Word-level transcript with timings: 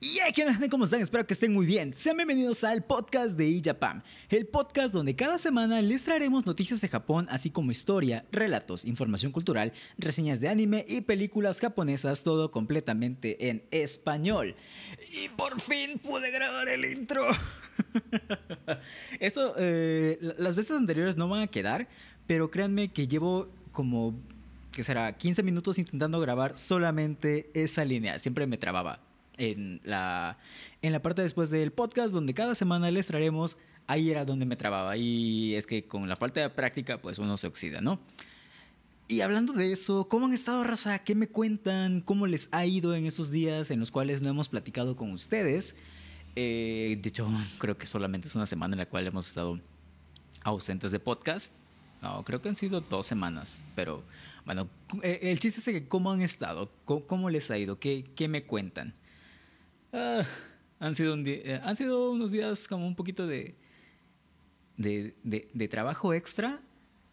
Y 0.00 0.20
¿qué 0.32 0.44
onda? 0.44 0.68
¿Cómo 0.68 0.84
están? 0.84 1.00
Espero 1.00 1.26
que 1.26 1.34
estén 1.34 1.52
muy 1.52 1.66
bien. 1.66 1.92
Sean 1.92 2.16
bienvenidos 2.16 2.62
al 2.62 2.84
podcast 2.84 3.36
de 3.36 3.48
iJapan, 3.48 4.04
el 4.28 4.46
podcast 4.46 4.94
donde 4.94 5.16
cada 5.16 5.38
semana 5.38 5.82
les 5.82 6.04
traeremos 6.04 6.46
noticias 6.46 6.80
de 6.80 6.86
Japón, 6.86 7.26
así 7.30 7.50
como 7.50 7.72
historia, 7.72 8.24
relatos, 8.30 8.84
información 8.84 9.32
cultural, 9.32 9.72
reseñas 9.96 10.40
de 10.40 10.50
anime 10.50 10.84
y 10.86 11.00
películas 11.00 11.58
japonesas, 11.58 12.22
todo 12.22 12.52
completamente 12.52 13.48
en 13.48 13.64
español. 13.72 14.54
Y 15.10 15.30
por 15.30 15.60
fin 15.60 15.98
pude 15.98 16.30
grabar 16.30 16.68
el 16.68 16.84
intro. 16.84 17.26
Esto, 19.18 19.56
eh, 19.58 20.16
las 20.38 20.54
veces 20.54 20.76
anteriores 20.76 21.16
no 21.16 21.28
van 21.28 21.42
a 21.42 21.48
quedar, 21.48 21.88
pero 22.28 22.52
créanme 22.52 22.92
que 22.92 23.08
llevo 23.08 23.48
como, 23.72 24.14
que 24.70 24.84
será? 24.84 25.16
15 25.16 25.42
minutos 25.42 25.76
intentando 25.76 26.20
grabar 26.20 26.56
solamente 26.56 27.50
esa 27.52 27.84
línea. 27.84 28.20
Siempre 28.20 28.46
me 28.46 28.58
trababa 28.58 29.07
en 29.38 29.80
la, 29.84 30.38
en 30.82 30.92
la 30.92 31.00
parte 31.00 31.22
después 31.22 31.50
del 31.50 31.72
podcast, 31.72 32.12
donde 32.12 32.34
cada 32.34 32.54
semana 32.54 32.90
les 32.90 33.06
traeremos, 33.06 33.56
ahí 33.86 34.10
era 34.10 34.24
donde 34.24 34.44
me 34.44 34.56
trababa. 34.56 34.96
Y 34.96 35.54
es 35.54 35.66
que 35.66 35.86
con 35.86 36.08
la 36.08 36.16
falta 36.16 36.40
de 36.40 36.50
práctica, 36.50 37.00
pues 37.00 37.18
uno 37.18 37.36
se 37.36 37.46
oxida, 37.46 37.80
¿no? 37.80 38.00
Y 39.10 39.22
hablando 39.22 39.54
de 39.54 39.72
eso, 39.72 40.06
¿cómo 40.06 40.26
han 40.26 40.34
estado, 40.34 40.62
raza? 40.64 40.98
¿Qué 40.98 41.14
me 41.14 41.28
cuentan? 41.28 42.02
¿Cómo 42.02 42.26
les 42.26 42.50
ha 42.52 42.66
ido 42.66 42.94
en 42.94 43.06
esos 43.06 43.30
días 43.30 43.70
en 43.70 43.80
los 43.80 43.90
cuales 43.90 44.20
no 44.20 44.28
hemos 44.28 44.50
platicado 44.50 44.96
con 44.96 45.12
ustedes? 45.12 45.76
Eh, 46.36 46.98
de 47.00 47.08
hecho, 47.08 47.26
creo 47.58 47.78
que 47.78 47.86
solamente 47.86 48.28
es 48.28 48.34
una 48.34 48.44
semana 48.44 48.74
en 48.74 48.80
la 48.80 48.86
cual 48.86 49.06
hemos 49.06 49.26
estado 49.26 49.58
ausentes 50.42 50.90
de 50.90 51.00
podcast. 51.00 51.52
No, 52.02 52.22
creo 52.22 52.42
que 52.42 52.50
han 52.50 52.56
sido 52.56 52.82
dos 52.82 53.06
semanas, 53.06 53.62
pero 53.74 54.04
bueno, 54.44 54.68
eh, 55.02 55.18
el 55.22 55.38
chiste 55.38 55.60
es 55.60 55.64
que 55.64 55.88
cómo 55.88 56.12
han 56.12 56.20
estado, 56.20 56.70
cómo, 56.84 57.28
les 57.28 57.50
ha 57.50 57.58
ido, 57.58 57.80
qué, 57.80 58.04
qué 58.14 58.28
me 58.28 58.44
cuentan. 58.44 58.94
Ah, 59.92 60.22
han, 60.80 60.94
sido 60.94 61.16
eh, 61.24 61.60
han 61.62 61.76
sido 61.76 62.10
unos 62.10 62.30
días 62.30 62.68
como 62.68 62.86
un 62.86 62.94
poquito 62.94 63.26
de, 63.26 63.56
de, 64.76 65.14
de, 65.24 65.68
trabajo 65.68 66.14
extra. 66.14 66.60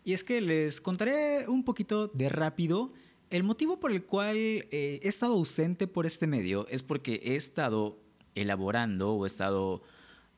Y 0.04 0.14
es 0.14 0.24
que 0.24 0.42
les 0.42 0.82
contaré 0.82 1.48
un 1.48 1.64
poquito 1.64 2.08
de 2.08 2.30
rápido. 2.30 2.94
El 3.30 3.44
motivo 3.44 3.80
por 3.80 3.92
el 3.92 4.04
cual 4.04 4.38
eh, 4.38 5.00
he 5.02 5.08
estado 5.08 5.34
ausente 5.34 5.88
por 5.88 6.06
este 6.06 6.28
medio 6.28 6.68
es 6.70 6.84
porque 6.84 7.22
he 7.24 7.36
estado 7.36 7.98
elaborando 8.36 9.14
o 9.14 9.26
he 9.26 9.28
estado 9.28 9.82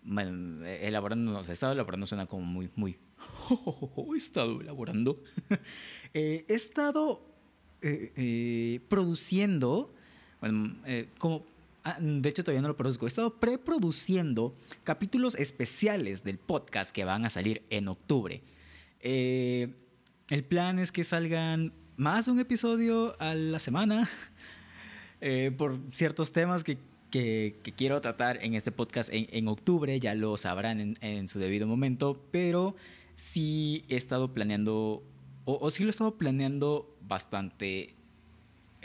bueno, 0.04 0.66
elaborando, 0.66 1.34
no 1.34 1.44
sé, 1.44 1.52
he 1.52 1.54
estado 1.54 1.74
elaborando 1.74 2.06
suena 2.06 2.28
como 2.28 2.46
muy, 2.46 2.70
muy, 2.76 2.98
he 4.14 4.18
estado 4.18 4.62
elaborando, 4.62 5.22
eh, 6.14 6.46
he 6.48 6.54
estado 6.54 7.22
produciendo, 8.88 9.94
bueno, 10.40 10.78
como 11.18 11.46
Ah, 11.46 11.57
de 12.00 12.30
hecho, 12.30 12.44
todavía 12.44 12.62
no 12.62 12.68
lo 12.68 12.78
produzco. 12.78 13.06
He 13.06 13.10
estado 13.10 13.40
preproduciendo 13.40 14.56
capítulos 14.84 15.36
especiales 15.36 16.24
del 16.24 16.38
podcast 16.38 16.92
que 16.92 17.06
van 17.06 17.26
a 17.26 17.30
salir 17.30 17.64
en 17.70 17.88
octubre. 17.88 18.42
Eh, 19.00 19.74
el 20.30 20.44
plan 20.44 20.80
es 20.80 20.92
que 20.92 21.04
salgan 21.04 21.74
más 21.96 22.26
de 22.26 22.32
un 22.32 22.40
episodio 22.40 23.16
a 23.22 23.34
la 23.36 23.60
semana 23.60 24.10
eh, 25.22 25.52
por 25.58 25.80
ciertos 25.92 26.32
temas 26.32 26.64
que, 26.64 26.78
quiero 27.10 28.02
tratar 28.02 28.44
en 28.44 28.54
este 28.54 28.72
podcast 28.72 29.10
en, 29.12 29.48
octubre. 29.48 30.00
Ya 30.00 30.14
lo 30.14 30.38
sabrán 30.38 30.80
en, 30.80 30.98
en, 31.02 31.28
su 31.28 31.40
debido 31.40 31.68
momento. 31.68 32.22
Pero 32.32 32.76
sí 33.16 33.86
he 33.90 33.96
estado 33.96 34.34
planeando, 34.34 35.04
o, 35.46 35.58
o 35.60 35.72
sí 35.72 35.84
lo 35.84 35.90
he 35.90 35.92
estado 35.92 36.18
planeando 36.18 36.96
bastante 37.02 37.97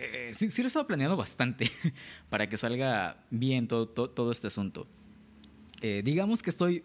eh, 0.02 0.30
sí, 0.34 0.50
sí, 0.50 0.62
lo 0.62 0.66
he 0.66 0.68
estado 0.68 0.86
planeando 0.86 1.16
bastante 1.16 1.70
para 2.30 2.48
que 2.48 2.56
salga 2.56 3.24
bien 3.30 3.68
todo, 3.68 3.88
todo, 3.88 4.32
este 4.32 4.46
asunto. 4.48 4.86
Eh, 5.80 6.02
digamos 6.04 6.42
que 6.42 6.50
estoy 6.50 6.82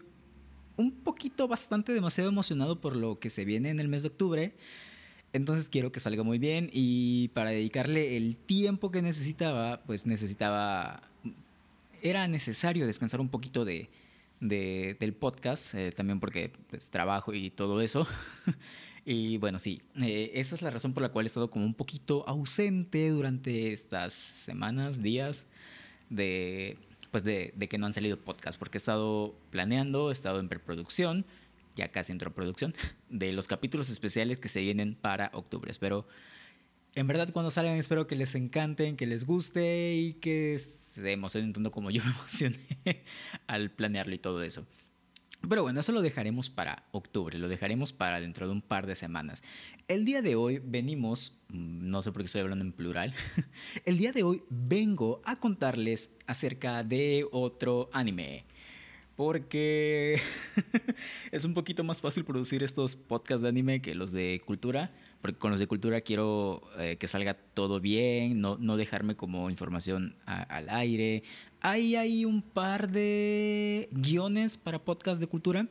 un 0.76 0.92
poquito 0.92 1.48
bastante 1.48 1.92
demasiado 1.92 2.30
emocionado 2.30 2.80
por 2.80 2.96
lo 2.96 3.18
que 3.18 3.30
se 3.30 3.44
viene 3.44 3.70
en 3.70 3.80
el 3.80 3.88
mes 3.88 4.02
de 4.02 4.08
octubre. 4.08 4.54
Entonces 5.32 5.68
quiero 5.68 5.92
que 5.92 6.00
salga 6.00 6.22
muy 6.22 6.38
bien 6.38 6.70
y 6.72 7.28
para 7.28 7.50
dedicarle 7.50 8.16
el 8.16 8.36
tiempo 8.36 8.90
que 8.90 9.02
necesitaba, 9.02 9.82
pues 9.82 10.06
necesitaba, 10.06 11.02
era 12.00 12.26
necesario 12.28 12.86
descansar 12.86 13.20
un 13.20 13.28
poquito 13.28 13.64
de, 13.64 13.90
del 14.40 15.14
podcast, 15.14 15.74
eh, 15.74 15.92
también 15.92 16.20
porque 16.20 16.52
pues, 16.70 16.88
trabajo 16.90 17.34
y 17.34 17.50
todo 17.50 17.80
eso. 17.80 18.06
Y 19.10 19.38
bueno, 19.38 19.58
sí, 19.58 19.80
eh, 20.02 20.32
esa 20.34 20.54
es 20.54 20.60
la 20.60 20.68
razón 20.68 20.92
por 20.92 21.02
la 21.02 21.08
cual 21.08 21.24
he 21.24 21.28
estado 21.28 21.48
como 21.48 21.64
un 21.64 21.72
poquito 21.72 22.28
ausente 22.28 23.08
durante 23.08 23.72
estas 23.72 24.12
semanas, 24.12 25.02
días 25.02 25.46
de, 26.10 26.76
pues 27.10 27.24
de, 27.24 27.54
que 27.70 27.78
no 27.78 27.86
han 27.86 27.94
salido 27.94 28.18
podcasts, 28.18 28.58
porque 28.58 28.76
he 28.76 28.80
estado 28.80 29.34
planeando, 29.48 30.10
he 30.10 30.12
estado 30.12 30.40
en 30.40 30.50
preproducción, 30.50 31.24
ya 31.74 31.88
casi 31.88 32.12
en 32.12 32.18
producción, 32.18 32.74
de 33.08 33.32
los 33.32 33.48
capítulos 33.48 33.88
especiales 33.88 34.36
que 34.36 34.50
se 34.50 34.60
vienen 34.60 34.94
para 34.94 35.30
octubre. 35.32 35.70
Espero, 35.70 36.06
en 36.94 37.06
verdad, 37.06 37.30
cuando 37.32 37.50
salgan, 37.50 37.76
espero 37.76 38.06
que 38.06 38.14
les 38.14 38.34
encanten, 38.34 38.98
que 38.98 39.06
les 39.06 39.24
guste 39.24 39.94
y 39.94 40.12
que 40.20 40.58
se 40.58 41.12
emocionen 41.12 41.54
tanto 41.54 41.70
como 41.70 41.90
yo 41.90 42.02
me 42.04 42.10
emocioné 42.10 42.60
al 43.46 43.70
planearlo 43.70 44.14
y 44.14 44.18
todo 44.18 44.42
eso. 44.42 44.66
Pero 45.46 45.62
bueno, 45.62 45.80
eso 45.80 45.92
lo 45.92 46.02
dejaremos 46.02 46.50
para 46.50 46.84
octubre, 46.90 47.38
lo 47.38 47.48
dejaremos 47.48 47.92
para 47.92 48.20
dentro 48.20 48.46
de 48.46 48.52
un 48.52 48.60
par 48.60 48.86
de 48.86 48.94
semanas. 48.96 49.42
El 49.86 50.04
día 50.04 50.20
de 50.20 50.34
hoy 50.34 50.60
venimos, 50.62 51.40
mm, 51.48 51.88
no 51.88 52.02
sé 52.02 52.10
por 52.10 52.22
qué 52.22 52.26
estoy 52.26 52.40
hablando 52.40 52.64
en 52.64 52.72
plural, 52.72 53.14
el 53.84 53.98
día 53.98 54.12
de 54.12 54.24
hoy 54.24 54.42
vengo 54.50 55.22
a 55.24 55.38
contarles 55.38 56.10
acerca 56.26 56.82
de 56.82 57.26
otro 57.30 57.88
anime. 57.92 58.44
Porque 59.14 60.20
es 61.32 61.44
un 61.44 61.54
poquito 61.54 61.82
más 61.82 62.00
fácil 62.00 62.24
producir 62.24 62.62
estos 62.62 62.94
podcasts 62.94 63.42
de 63.42 63.48
anime 63.48 63.80
que 63.80 63.94
los 63.94 64.12
de 64.12 64.40
cultura. 64.44 64.92
Porque 65.20 65.38
con 65.38 65.50
los 65.50 65.58
de 65.58 65.66
cultura 65.66 66.00
quiero 66.00 66.62
eh, 66.78 66.96
que 66.98 67.08
salga 67.08 67.34
todo 67.54 67.80
bien, 67.80 68.40
no, 68.40 68.56
no 68.58 68.76
dejarme 68.76 69.16
como 69.16 69.50
información 69.50 70.14
al 70.26 70.68
aire, 70.68 71.24
hay, 71.60 71.96
hay 71.96 72.24
un 72.24 72.40
par 72.42 72.90
de 72.90 73.88
guiones 73.90 74.56
para 74.56 74.78
podcast 74.78 75.20
de 75.20 75.26
cultura, 75.26 75.66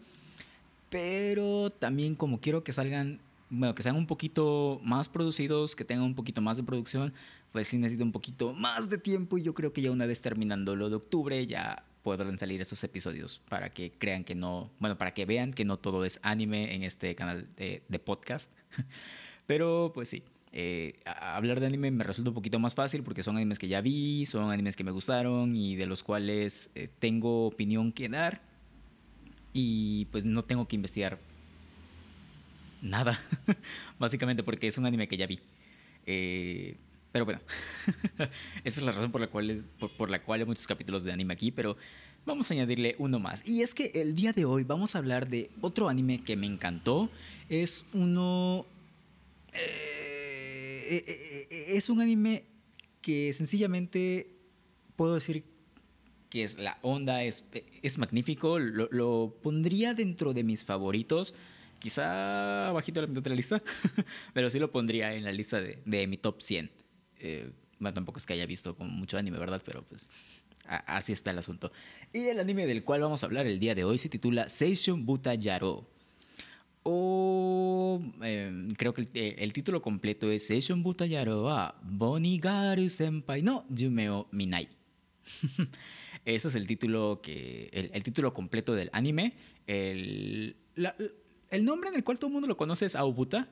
pero 0.90 1.69
también 1.69 2.16
como 2.16 2.41
quiero 2.41 2.63
que 2.63 2.74
salgan, 2.74 3.19
bueno, 3.50 3.74
que 3.74 3.84
sean 3.84 3.96
un 3.96 4.06
poquito 4.06 4.81
más 4.84 5.08
producidos, 5.08 5.78
que 5.78 5.85
tengan 5.85 6.06
un 6.06 6.16
poquito 6.16 6.41
más 6.41 6.58
de 6.58 6.64
producción, 6.64 7.14
pues 7.53 7.69
sí 7.69 7.78
necesito 7.78 8.03
un 8.03 8.12
poquito 8.12 8.53
más 8.53 8.90
de 8.90 8.97
tiempo 8.97 9.38
y 9.38 9.44
yo 9.44 9.53
creo 9.53 9.72
que 9.72 9.81
ya 9.81 9.91
una 9.91 10.06
vez 10.06 10.22
terminando 10.22 10.75
lo 10.75 10.90
de 10.90 10.97
octubre 10.97 11.47
ya 11.47 11.84
podrán 12.03 12.38
salir 12.38 12.59
esos 12.59 12.84
episodios 12.84 13.41
para 13.50 13.69
que 13.69 13.91
crean 13.91 14.24
que 14.25 14.35
no, 14.35 14.69
bueno, 14.79 14.97
para 14.97 15.14
que 15.14 15.25
vean 15.25 15.53
que 15.53 15.64
no 15.64 15.78
todo 15.78 16.03
es 16.03 16.19
anime 16.22 16.75
en 16.75 16.84
este 16.84 17.16
canal 17.16 17.47
de, 17.56 17.81
de 17.88 18.00
podcast. 18.00 18.52
Pero 19.47 19.91
pues 19.94 20.09
sí, 20.09 20.24
eh, 20.52 20.94
hablar 21.06 21.59
de 21.59 21.66
anime 21.66 21.90
me 21.91 22.03
resulta 22.03 22.30
un 22.30 22.35
poquito 22.35 22.59
más 22.59 22.75
fácil 22.75 23.03
porque 23.03 23.24
son 23.24 23.38
animes 23.38 23.59
que 23.59 23.68
ya 23.68 23.81
vi, 23.81 24.25
son 24.25 24.52
animes 24.52 24.75
que 24.75 24.84
me 24.84 24.91
gustaron 24.91 25.56
y 25.56 25.75
de 25.75 25.85
los 25.85 26.03
cuales 26.03 26.69
eh, 26.75 26.90
tengo 27.00 27.47
opinión 27.47 27.91
que 27.91 28.09
dar 28.09 28.41
y 29.53 30.06
pues 30.06 30.25
no 30.25 30.44
tengo 30.44 30.68
que 30.68 30.75
investigar 30.75 31.19
nada, 32.81 33.19
básicamente 34.00 34.44
porque 34.44 34.68
es 34.68 34.78
un 34.78 34.85
anime 34.85 35.08
que 35.08 35.18
ya 35.18 35.28
vi. 35.28 35.40
Eh, 36.06 36.75
pero 37.12 37.25
bueno, 37.25 37.40
esa 38.64 38.79
es 38.79 38.81
la 38.81 38.91
razón 38.91 39.12
por 39.12 39.22
la, 39.22 39.28
cual 39.28 39.50
es, 39.50 39.68
por 39.97 40.09
la 40.09 40.22
cual 40.22 40.41
hay 40.41 40.46
muchos 40.46 40.68
capítulos 40.68 41.03
de 41.03 41.12
anime 41.12 41.34
aquí, 41.34 41.52
pero 41.52 41.78
vamos 42.25 42.52
a 42.52 42.53
añadirle 42.53 42.96
uno 43.00 43.19
más. 43.19 43.47
Y 43.47 43.62
es 43.62 43.74
que 43.74 43.91
el 43.96 44.14
día 44.14 44.34
de 44.34 44.46
hoy 44.46 44.64
vamos 44.64 44.96
a 44.96 45.00
hablar 45.00 45.28
de 45.28 45.50
otro 45.62 45.90
anime 45.90 46.24
que 46.24 46.35
me 46.35 46.47
encantó. 46.47 47.09
Es 47.50 47.85
uno... 47.94 48.66
Eh, 49.53 51.03
eh, 51.08 51.47
eh, 51.50 51.66
es 51.78 51.90
un 51.90 52.02
anime 52.02 52.46
que 53.02 53.34
sencillamente 53.34 54.35
puedo 54.96 55.16
decir 55.16 55.44
que 56.30 56.44
es 56.44 56.58
la 56.58 56.78
onda, 56.81 57.23
es, 57.23 57.46
es 57.82 57.97
magnífico, 57.97 58.59
lo, 58.59 59.38
pondría 59.41 59.94
dentro 59.94 60.34
de 60.34 60.44
mis 60.44 60.66
favoritos, 60.66 61.34
quizá 61.79 62.72
bajito 62.72 63.02
la 63.02 63.08
mitad 63.08 63.22
de 63.22 63.29
la 63.29 63.35
lista, 63.35 63.64
pero 64.34 64.49
sí 64.49 64.59
lo 64.59 64.72
pondría 64.72 65.14
en 65.14 65.23
la 65.23 65.32
lista 65.32 65.61
de, 65.61 66.08
mi 66.08 66.17
top 66.17 66.41
100. 66.41 66.70
bueno, 67.79 67.94
tampoco 67.94 68.17
es 68.17 68.26
que 68.26 68.34
haya 68.34 68.46
visto 68.46 68.76
como 68.76 68.90
mucho 68.90 69.17
anime, 69.17 69.40
¿verdad? 69.40 69.61
Pero 69.66 69.84
pues 69.84 70.05
así 70.66 71.14
está 71.14 71.32
el 71.32 71.38
asunto. 71.38 71.72
Y 72.11 72.28
el 72.28 72.40
anime 72.40 72.66
del 72.66 72.84
cual 72.84 73.02
vamos 73.02 73.23
a 73.23 73.26
hablar 73.26 73.47
el 73.47 73.59
día 73.59 73.73
de 73.73 73.85
hoy 73.85 73.97
se 73.97 74.09
titula 74.09 74.49
Seishun 74.49 75.05
Buta 75.05 75.34
Yaro 75.34 75.88
o 76.89 78.01
em, 78.22 78.72
creo 78.75 78.93
que 78.93 79.09
eh, 79.13 79.35
el, 79.39 79.51
título 79.51 79.81
completo 79.81 80.31
es 80.31 80.47
Seishun 80.47 80.84
Butayaro 80.84 81.43
wa 81.43 81.75
Bonigaru 81.84 82.87
Senpai 82.87 83.41
no 83.41 83.66
Yumeo 83.69 84.28
Minai. 84.31 84.69
Ese 86.23 86.47
es 86.47 86.55
el 86.55 86.66
título, 86.66 87.19
que, 87.22 87.69
el, 87.73 88.03
título 88.03 88.31
completo 88.31 88.73
del 88.73 88.89
anime. 88.93 89.34
El, 89.66 90.55
nombre 91.61 91.89
en 91.89 91.95
el 91.95 92.05
cual 92.05 92.19
todo 92.19 92.28
el 92.29 92.34
mundo 92.34 92.47
lo 92.47 92.55
conoce 92.55 92.85
es 92.85 92.95
Aobuta, 92.95 93.49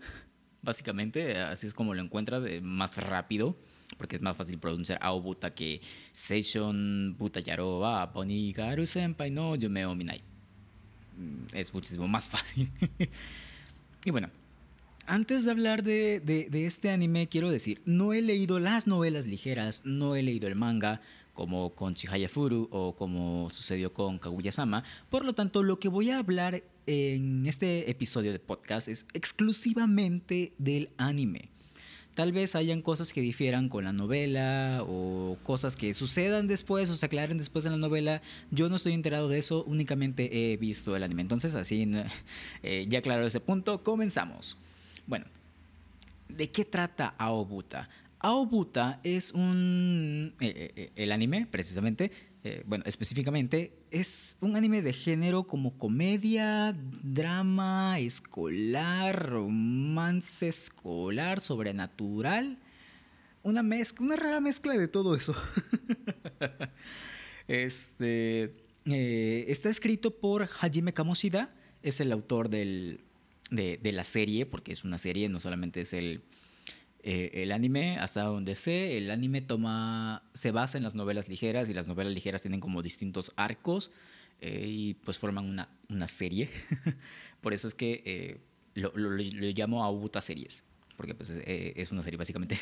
básicamente, 0.61 1.37
así 1.37 1.67
es 1.67 1.73
como 1.73 1.93
lo 1.93 2.01
encuentras 2.01 2.43
más 2.61 2.95
rápido. 2.95 3.57
porque 3.97 4.15
es 4.15 4.21
más 4.21 4.37
fácil 4.37 4.59
pronunciar 4.59 4.99
Aobuta 5.01 5.53
que 5.53 5.81
Seishon 6.13 7.15
Butayaro 7.17 7.79
wa 7.81 8.05
Bonigaru 8.05 8.85
Senpai 8.85 9.29
no 9.29 9.57
Yume 9.57 9.85
o 9.85 9.93
Minai. 9.93 10.34
Mm, 11.17 11.55
es 11.55 11.73
muchísimo 11.73 12.07
más 12.07 12.29
fácil. 12.29 12.71
y 14.03 14.11
bueno, 14.11 14.29
antes 15.07 15.45
de 15.45 15.51
hablar 15.51 15.83
de, 15.83 16.19
de, 16.19 16.65
este 16.65 16.89
anime, 16.89 17.27
quiero 17.27 17.51
decir, 17.51 17.81
no 17.85 18.13
he 18.13 18.21
leído 18.21 18.59
las 18.59 18.87
novelas 18.87 19.27
ligeras, 19.27 19.83
no 19.85 20.15
he 20.15 20.23
leído 20.23 20.47
el 20.47 20.55
manga, 20.55 21.01
como 21.33 21.75
con 21.75 21.95
Chihaya 21.95 22.29
Furu 22.29 22.69
o 22.71 22.95
como 22.95 23.49
sucedió 23.49 23.93
con 23.93 24.17
Kaguya-sama. 24.17 24.83
Por 25.09 25.25
lo 25.25 25.33
tanto, 25.33 25.63
lo 25.63 25.79
que 25.79 25.89
voy 25.89 26.09
a 26.09 26.17
hablar 26.17 26.63
en 26.87 27.45
este 27.45 27.89
episodio 27.91 28.31
de 28.31 28.39
podcast 28.39 28.87
es 28.87 29.05
exclusivamente 29.13 30.53
del 30.57 30.89
anime. 30.97 31.49
Tal 32.15 32.31
vez 32.31 32.55
hayan 32.55 32.81
cosas 32.81 33.11
que 33.11 33.19
difieran 33.19 33.67
con 33.67 33.83
la 33.83 33.91
novela 33.91 34.83
o 34.87 35.37
cosas 35.43 35.75
que 35.75 35.93
sucedan 35.93 36.47
después 36.47 36.89
o 36.89 36.95
se 36.95 37.05
aclaren 37.05 37.37
después 37.37 37.65
en 37.65 37.73
la 37.73 37.77
novela. 37.77 38.21
Yo 38.51 38.69
no 38.69 38.77
estoy 38.77 38.93
enterado 38.93 39.27
de 39.27 39.37
eso, 39.37 39.65
únicamente 39.65 40.53
he 40.53 40.55
visto 40.55 40.95
el 40.95 41.03
anime. 41.03 41.23
Entonces, 41.23 41.55
así, 41.55 41.85
eh, 42.63 42.85
ya 42.87 43.01
claro 43.01 43.27
ese 43.27 43.41
punto, 43.41 43.83
comenzamos. 43.83 44.57
Bueno, 45.05 45.25
¿de 46.29 46.49
qué 46.49 46.63
trata 46.63 47.15
Aobuta? 47.17 47.89
Aobuta 48.19 49.01
es 49.03 49.33
un... 49.33 50.33
Eh, 50.39 50.71
eh, 50.73 50.91
el 50.95 51.11
anime, 51.11 51.47
precisamente, 51.51 52.11
bueno, 52.65 52.83
específicamente, 52.87 53.73
es 53.95 54.37
un 54.41 54.57
anime 54.57 54.81
de 54.81 54.91
género 54.91 55.47
como 55.47 55.77
comedia, 55.77 56.75
drama, 57.01 57.97
escolar, 57.97 59.29
romance 59.29 60.49
escolar, 60.49 61.39
sobrenatural. 61.39 62.59
Una 63.41 63.63
mezcla, 63.63 64.05
una 64.05 64.17
rara 64.17 64.41
mezcla 64.41 64.73
de 64.73 64.89
todo 64.89 65.15
eso. 65.15 65.33
este... 67.47 68.53
está 68.85 69.69
escrito 69.69 70.11
por 70.19 70.49
Hajime 70.59 70.93
Kamoshida, 70.93 71.55
es 71.81 72.01
el 72.01 72.11
autor 72.11 72.49
del, 72.49 72.99
de, 73.49 73.91
la 73.93 74.03
serie, 74.03 74.45
porque 74.45 74.73
es 74.73 74.83
una 74.83 74.97
serie, 74.97 75.29
no 75.29 75.39
solamente 75.39 75.79
es 75.79 75.93
el, 75.93 76.21
eh, 77.07 77.43
el 77.43 77.51
anime, 77.51 77.99
hasta 77.99 78.23
donde 78.23 78.55
sé, 78.55 78.97
el 78.97 79.11
anime 79.11 79.39
toma, 79.39 80.23
se 80.33 80.49
basa 80.49 80.79
en 80.79 80.83
las 80.83 80.95
novelas 80.95 81.29
ligeras 81.29 81.69
y 81.69 81.73
las 81.75 81.87
novelas 81.87 82.11
ligeras 82.11 82.41
tienen 82.41 82.59
como 82.59 82.81
distintos 82.81 83.31
arcos 83.35 83.91
eh, 84.41 84.65
y 84.67 84.93
pues 84.95 85.19
forman 85.19 85.45
una, 85.45 85.69
una 85.87 86.07
serie. 86.07 86.49
Por 87.41 87.53
eso 87.53 87.67
es 87.67 87.75
que 87.75 88.01
eh, 88.05 88.41
lo, 88.73 88.91
lo, 88.95 89.17
llamo 89.17 89.85
Abuta 89.85 90.19
Series, 90.19 90.63
porque 90.97 91.13
pues 91.13 91.29
es, 91.29 91.43
es 91.45 91.91
una 91.91 92.01
serie 92.01 92.17
básicamente. 92.17 92.57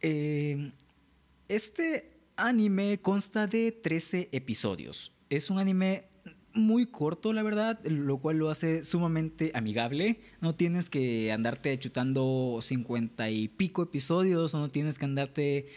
este 1.48 2.10
anime 2.34 2.98
consta 3.02 3.46
de 3.46 3.72
13 3.72 4.30
episodios. 4.32 5.12
Es 5.28 5.50
un 5.50 5.58
anime 5.58 6.04
muy 6.54 6.86
corto, 6.86 7.32
la 7.32 7.42
verdad, 7.42 7.80
lo 7.84 8.18
cual 8.18 8.38
lo 8.38 8.50
hace 8.50 8.84
sumamente 8.84 9.52
amigable. 9.54 10.20
No 10.40 10.54
tienes 10.54 10.90
que 10.90 11.32
andarte 11.32 11.78
chutando 11.78 12.58
cincuenta 12.62 13.30
y 13.30 13.48
pico 13.48 13.82
episodios, 13.82 14.54
no 14.54 14.68
tienes 14.68 14.98
que 14.98 15.04
andarte 15.04 15.68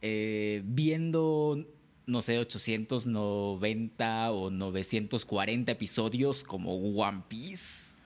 eh, 0.00 0.62
viendo, 0.64 1.66
no 2.06 2.22
sé, 2.22 2.38
890 2.38 4.32
o 4.32 4.50
940 4.50 5.72
episodios 5.72 6.44
como 6.44 6.76
One 6.76 7.22
Piece. 7.28 7.98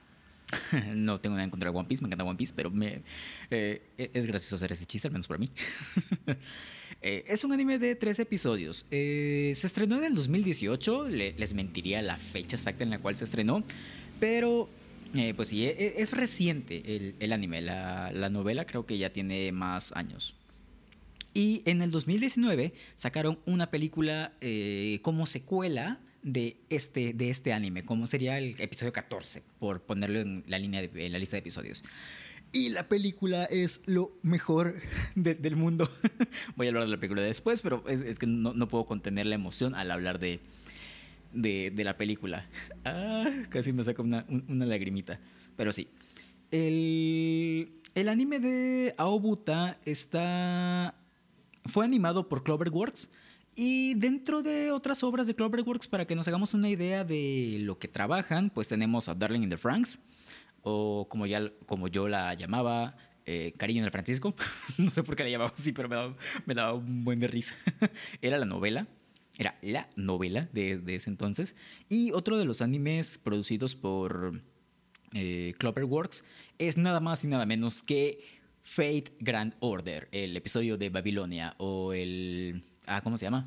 no 0.94 1.18
tengo 1.18 1.34
nada 1.34 1.44
en 1.44 1.50
contra 1.50 1.70
de 1.70 1.76
One 1.76 1.88
Piece, 1.88 2.02
me 2.02 2.08
encanta 2.08 2.24
One 2.24 2.36
Piece, 2.36 2.54
pero 2.54 2.70
me, 2.70 3.02
eh, 3.50 4.10
es 4.14 4.26
gracioso 4.26 4.56
hacer 4.56 4.72
ese 4.72 4.86
chiste, 4.86 5.08
al 5.08 5.12
menos 5.12 5.26
para 5.26 5.38
mí. 5.38 5.50
Eh, 7.02 7.24
es 7.28 7.44
un 7.44 7.52
anime 7.52 7.78
de 7.78 7.94
tres 7.94 8.18
episodios. 8.18 8.86
Eh, 8.90 9.52
se 9.54 9.66
estrenó 9.66 9.98
en 9.98 10.04
el 10.04 10.14
2018, 10.14 11.08
les 11.08 11.54
mentiría 11.54 12.02
la 12.02 12.16
fecha 12.16 12.56
exacta 12.56 12.84
en 12.84 12.90
la 12.90 12.98
cual 12.98 13.16
se 13.16 13.24
estrenó, 13.24 13.62
pero 14.18 14.68
eh, 15.14 15.34
pues 15.34 15.48
sí, 15.48 15.64
e, 15.64 15.70
e, 15.70 15.94
es, 15.98 16.12
reciente 16.12 17.14
el, 17.20 17.32
anime. 17.32 17.62
La, 17.62 18.28
novela 18.30 18.66
creo 18.66 18.86
que 18.86 18.98
ya 18.98 19.10
tiene 19.12 19.52
más 19.52 19.92
años. 19.92 20.34
Y 21.34 21.62
en 21.66 21.82
el 21.82 21.90
2019 21.90 22.72
sacaron 22.94 23.38
una 23.44 23.70
película 23.70 24.32
como 25.02 25.26
secuela 25.26 26.00
de 26.22 26.56
este, 26.70 27.12
de 27.12 27.30
este 27.30 27.52
anime, 27.52 27.84
como 27.84 28.06
sería 28.06 28.38
el 28.38 28.56
episodio 28.58 28.92
14, 28.92 29.42
por 29.60 29.82
ponerlo 29.82 30.18
en 30.20 30.44
la, 30.48 30.58
línea 30.58 30.80
en 30.82 31.12
la 31.12 31.18
lista 31.18 31.36
de 31.36 31.40
episodios. 31.40 31.84
Y 32.52 32.70
la 32.70 32.88
película 32.88 33.44
es 33.44 33.82
lo 33.86 34.16
mejor 34.22 34.76
del 35.14 35.56
mundo. 35.56 35.90
Voy 36.56 36.66
a 36.66 36.70
hablar 36.70 36.84
de 36.84 36.90
la 36.90 36.96
película 36.96 37.22
después, 37.22 37.62
pero 37.62 37.84
es, 37.88 38.18
que 38.18 38.26
no, 38.26 38.54
puedo 38.68 38.84
contener 38.84 39.26
la 39.26 39.34
emoción 39.34 39.74
al 39.74 39.90
hablar 39.90 40.18
de, 40.18 40.40
de, 41.32 41.84
la 41.84 41.96
película. 41.96 42.48
Ah, 42.84 43.28
casi 43.48 43.72
me 43.72 43.82
saca 43.82 44.00
una, 44.00 44.24
lagrimita. 44.48 45.20
Pero 45.56 45.72
sí. 45.72 45.88
El, 46.52 47.72
el 47.94 48.08
anime 48.08 48.38
de 48.38 48.94
Aobuta 48.96 49.78
está. 49.84 50.94
Fue 51.64 51.84
animado 51.84 52.28
por 52.28 52.44
Cloverworks. 52.44 53.10
Y 53.56 53.94
dentro 53.94 54.42
de 54.42 54.70
otras 54.70 55.02
obras 55.02 55.26
de 55.26 55.34
Cloverworks, 55.34 55.88
para 55.88 56.06
que 56.06 56.14
nos 56.14 56.28
hagamos 56.28 56.54
una 56.54 56.68
idea 56.68 57.04
de 57.04 57.56
lo 57.60 57.78
que 57.78 57.88
trabajan, 57.88 58.50
pues 58.50 58.68
tenemos 58.68 59.08
a 59.08 59.14
Darling 59.14 59.42
in 59.42 59.48
the 59.48 59.56
Franks 59.56 59.98
o 60.68 61.06
como, 61.08 61.26
ya, 61.26 61.52
como 61.64 61.86
yo 61.86 62.08
la 62.08 62.34
llamaba, 62.34 62.96
eh, 63.24 63.54
Cariño 63.56 63.78
en 63.78 63.84
el 63.84 63.92
Francisco. 63.92 64.34
no 64.78 64.90
sé 64.90 65.04
por 65.04 65.14
qué 65.14 65.22
la 65.22 65.30
llamaba 65.30 65.52
así, 65.54 65.70
pero 65.70 65.88
me 65.88 65.94
daba, 65.94 66.16
me 66.44 66.54
daba 66.54 66.74
un 66.74 67.04
buen 67.04 67.20
de 67.20 67.28
risa. 67.28 67.54
era 68.20 68.36
la 68.36 68.46
novela, 68.46 68.88
era 69.38 69.56
la 69.62 69.88
novela 69.94 70.48
de, 70.52 70.78
de, 70.78 70.96
ese 70.96 71.08
entonces. 71.08 71.54
Y 71.88 72.10
otro 72.10 72.36
de 72.36 72.44
los 72.44 72.62
animes 72.62 73.16
producidos 73.16 73.76
por 73.76 74.42
eh, 75.14 75.54
Cloverworks 75.56 76.24
es 76.58 76.76
nada 76.76 76.98
más 76.98 77.22
y 77.22 77.28
nada 77.28 77.46
menos 77.46 77.80
que 77.82 78.18
Fate 78.62 79.12
Grand 79.20 79.54
Order, 79.60 80.08
el 80.10 80.36
episodio 80.36 80.76
de 80.76 80.90
Babilonia 80.90 81.54
o 81.58 81.92
el... 81.92 82.64
Ah, 82.88 83.02
¿cómo 83.02 83.16
se 83.16 83.24
llama? 83.24 83.46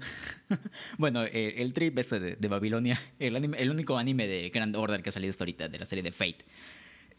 bueno, 0.98 1.24
el, 1.24 1.74
trip 1.74 1.98
este 1.98 2.19
de, 2.19 2.36
de 2.36 2.48
Babilonia, 2.48 3.00
el, 3.19 3.36
anime, 3.36 3.57
el 3.57 3.69
único 3.69 3.98
anime 3.98 4.27
de 4.27 4.50
Grand 4.50 4.75
Order 4.75 5.01
que 5.01 5.10
ha 5.10 5.12
salido 5.12 5.31
hasta 5.31 5.44
ahorita, 5.44 5.68
de 5.68 5.80
la 5.80 5.86
serie 5.86 6.04
de 6.04 6.12
Fate. 6.12 6.45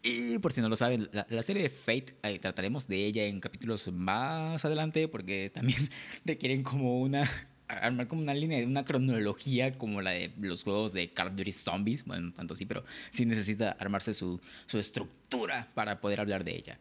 Y 0.03 0.39
por 0.39 0.53
si 0.53 0.61
no 0.63 0.69
lo 0.69 0.77
saben, 0.77 1.11
la, 1.13 1.43
serie 1.43 1.63
de 1.63 1.69
Fate, 1.69 2.39
trataremos 2.39 2.89
de 2.89 3.05
ella 3.05 3.25
en 3.25 3.41
capítulos 3.41 3.93
más 3.93 4.65
adelante 4.65 5.09
porque 5.09 5.51
también 5.53 5.91
requieren 6.25 6.63
como 6.63 7.01
una 7.01 7.29
armar 7.69 8.09
como 8.09 8.23
una 8.23 8.35
línea, 8.35 8.67
una 8.67 8.85
cronología 8.85 9.77
como 9.79 10.03
la 10.03 10.11
de 10.11 10.33
los 10.41 10.65
juegos 10.65 10.93
de 10.93 11.11
Call 11.11 11.29
of 11.29 11.37
Duty 11.37 11.53
Zombies, 11.53 12.05
bueno, 12.05 12.33
tanto 12.33 12.55
así, 12.55 12.67
pero 12.67 12.85
sí 13.11 13.27
necesita 13.27 13.77
armarse 13.79 14.13
su, 14.13 14.41
su 14.67 14.79
estructura 14.79 15.69
para 15.75 16.01
poder 16.01 16.21
hablar 16.21 16.45
de 16.45 16.57
ella. 16.57 16.79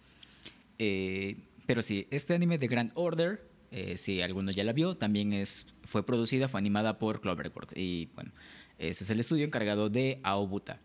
Eh, 0.79 1.35
pero 1.65 1.81
sí, 1.81 2.07
este 2.09 2.33
anime 2.33 2.57
de 2.57 2.67
Grand 2.67 2.91
Order, 2.95 3.43
eh, 3.71 3.97
si 3.97 4.21
alguno 4.21 4.51
ya 4.51 4.63
la 4.63 4.73
vio, 4.73 4.97
también 4.97 5.33
es, 5.33 5.67
fue 5.83 6.05
producida, 6.05 6.47
fue 6.47 6.59
animada 6.59 6.97
por 6.97 7.21
Cloverworks. 7.21 7.77
Y 7.77 8.09
bueno, 8.15 8.31
ese 8.79 9.03
es 9.03 9.09
el 9.09 9.19
estudio 9.19 9.45
encargado 9.45 9.89
de 9.89 10.19
Aobuta. 10.23 10.79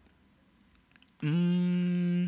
Mm, 1.25 2.27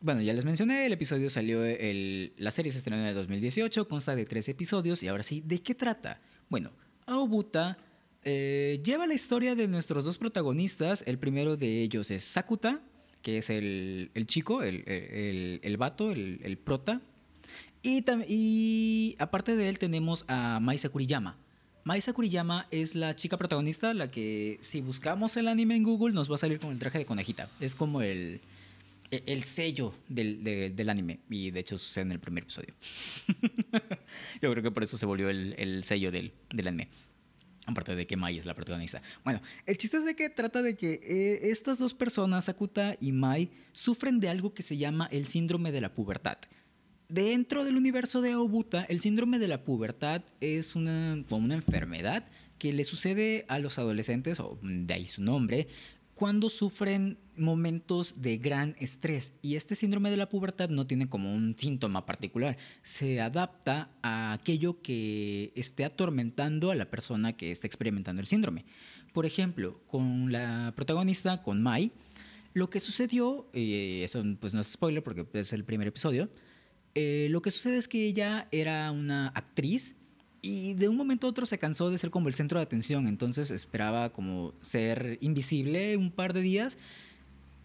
bueno, 0.00 0.20
ya 0.20 0.32
les 0.32 0.44
mencioné, 0.44 0.86
el 0.86 0.92
episodio 0.92 1.28
salió, 1.28 1.62
la 1.64 2.50
serie 2.52 2.70
se 2.70 2.78
estrenó 2.78 3.02
en 3.02 3.08
el 3.08 3.14
2018, 3.14 3.88
consta 3.88 4.14
de 4.14 4.24
tres 4.24 4.48
episodios 4.48 5.02
y 5.02 5.08
ahora 5.08 5.24
sí, 5.24 5.42
¿de 5.44 5.60
qué 5.60 5.74
trata? 5.74 6.20
Bueno, 6.48 6.70
Aobuta 7.06 7.76
eh, 8.22 8.80
lleva 8.84 9.08
la 9.08 9.14
historia 9.14 9.56
de 9.56 9.66
nuestros 9.66 10.04
dos 10.04 10.18
protagonistas, 10.18 11.02
el 11.06 11.18
primero 11.18 11.56
de 11.56 11.82
ellos 11.82 12.12
es 12.12 12.22
Sakuta, 12.22 12.80
que 13.22 13.38
es 13.38 13.50
el, 13.50 14.10
chico, 14.26 14.62
el, 14.62 14.84
el, 14.86 15.58
el 15.64 15.76
vato, 15.76 16.12
el, 16.12 16.58
prota, 16.58 17.00
y, 17.82 18.04
y 18.28 19.16
aparte 19.18 19.56
de 19.56 19.68
él 19.68 19.80
tenemos 19.80 20.24
a 20.28 20.60
Mai 20.60 20.78
Sakuriyama, 20.78 21.36
Maisa 21.86 22.12
Kuriyama 22.12 22.66
es 22.72 22.96
la 22.96 23.14
chica 23.14 23.36
protagonista, 23.36 23.94
la 23.94 24.10
que 24.10 24.58
si 24.60 24.80
buscamos 24.80 25.36
el 25.36 25.46
anime 25.46 25.76
en 25.76 25.84
Google 25.84 26.12
nos 26.12 26.28
va 26.28 26.34
a 26.34 26.38
salir 26.38 26.58
con 26.58 26.72
el 26.72 26.80
traje 26.80 26.98
de 26.98 27.06
conejita. 27.06 27.48
Es 27.60 27.76
como 27.76 28.02
el, 28.02 28.40
e, 29.12 29.22
el 29.24 29.44
sello 29.44 29.94
del, 30.08 30.42
del 30.74 30.90
anime. 30.90 31.20
Y 31.30 31.52
de 31.52 31.60
hecho 31.60 31.78
sucede 31.78 32.06
en 32.06 32.10
el 32.10 32.18
primer 32.18 32.42
episodio. 32.42 32.74
Yo 34.42 34.50
creo 34.50 34.64
que 34.64 34.72
por 34.72 34.82
eso 34.82 34.96
se 34.96 35.06
volvió 35.06 35.30
el, 35.30 35.54
el 35.58 35.84
sello 35.84 36.10
del, 36.10 36.32
del 36.50 36.66
anime. 36.66 36.88
Aparte 37.66 37.94
de 37.94 38.04
que 38.04 38.16
Mai 38.16 38.36
es 38.36 38.46
la 38.46 38.54
protagonista. 38.54 39.00
Bueno, 39.22 39.40
el 39.64 39.76
chiste 39.76 39.98
es 39.98 40.04
de 40.04 40.16
que 40.16 40.28
trata 40.28 40.62
de 40.62 40.76
que 40.76 40.94
eh, 41.04 41.50
estas 41.52 41.78
dos 41.78 41.94
personas, 41.94 42.46
Sakuta 42.46 42.96
y 43.00 43.12
Mai, 43.12 43.48
sufren 43.70 44.18
de 44.18 44.28
algo 44.28 44.54
que 44.54 44.64
se 44.64 44.76
llama 44.76 45.08
el 45.12 45.28
síndrome 45.28 45.70
de 45.70 45.82
la 45.82 45.94
pubertad. 45.94 46.38
Dentro 47.08 47.64
del 47.64 47.76
universo 47.76 48.20
de 48.20 48.32
Aobuta, 48.32 48.84
el 48.88 49.00
síndrome 49.00 49.38
de 49.38 49.46
la 49.46 49.62
pubertad 49.62 50.22
es 50.40 50.74
una, 50.74 51.24
una 51.30 51.54
enfermedad 51.54 52.26
que 52.58 52.72
le 52.72 52.82
sucede 52.82 53.44
a 53.48 53.60
los 53.60 53.78
adolescentes, 53.78 54.40
o 54.40 54.58
de 54.60 54.92
ahí 54.92 55.06
su 55.06 55.22
nombre, 55.22 55.68
cuando 56.14 56.48
sufren 56.48 57.18
momentos 57.36 58.22
de 58.22 58.38
gran 58.38 58.74
estrés. 58.80 59.34
Y 59.40 59.54
este 59.54 59.76
síndrome 59.76 60.10
de 60.10 60.16
la 60.16 60.28
pubertad 60.28 60.68
no 60.68 60.86
tiene 60.86 61.08
como 61.08 61.32
un 61.32 61.56
síntoma 61.56 62.06
particular. 62.06 62.56
Se 62.82 63.20
adapta 63.20 63.90
a 64.02 64.32
aquello 64.32 64.82
que 64.82 65.52
esté 65.54 65.84
atormentando 65.84 66.72
a 66.72 66.74
la 66.74 66.90
persona 66.90 67.36
que 67.36 67.52
está 67.52 67.68
experimentando 67.68 68.20
el 68.20 68.26
síndrome. 68.26 68.64
Por 69.12 69.26
ejemplo, 69.26 69.80
con 69.86 70.32
la 70.32 70.72
protagonista, 70.74 71.40
con 71.42 71.62
Mai, 71.62 71.92
lo 72.52 72.68
que 72.68 72.80
sucedió, 72.80 73.48
y 73.52 74.02
eso 74.02 74.24
pues 74.40 74.54
no 74.54 74.60
es 74.60 74.66
spoiler 74.66 75.04
porque 75.04 75.26
es 75.34 75.52
el 75.52 75.64
primer 75.64 75.86
episodio, 75.86 76.30
eh, 76.98 77.28
lo 77.28 77.42
que 77.42 77.50
sucede 77.50 77.76
es 77.76 77.88
que 77.88 78.06
ella 78.06 78.48
era 78.50 78.90
una 78.90 79.28
actriz 79.28 79.96
y 80.40 80.72
de 80.72 80.88
un 80.88 80.96
momento 80.96 81.26
a 81.26 81.30
otro 81.30 81.44
se 81.44 81.58
cansó 81.58 81.90
de 81.90 81.98
ser 81.98 82.08
como 82.08 82.28
el 82.28 82.32
centro 82.32 82.58
de 82.58 82.62
atención, 82.62 83.06
entonces 83.06 83.50
esperaba 83.50 84.14
como 84.14 84.54
ser 84.62 85.18
invisible 85.20 85.98
un 85.98 86.10
par 86.10 86.32
de 86.32 86.40
días 86.40 86.78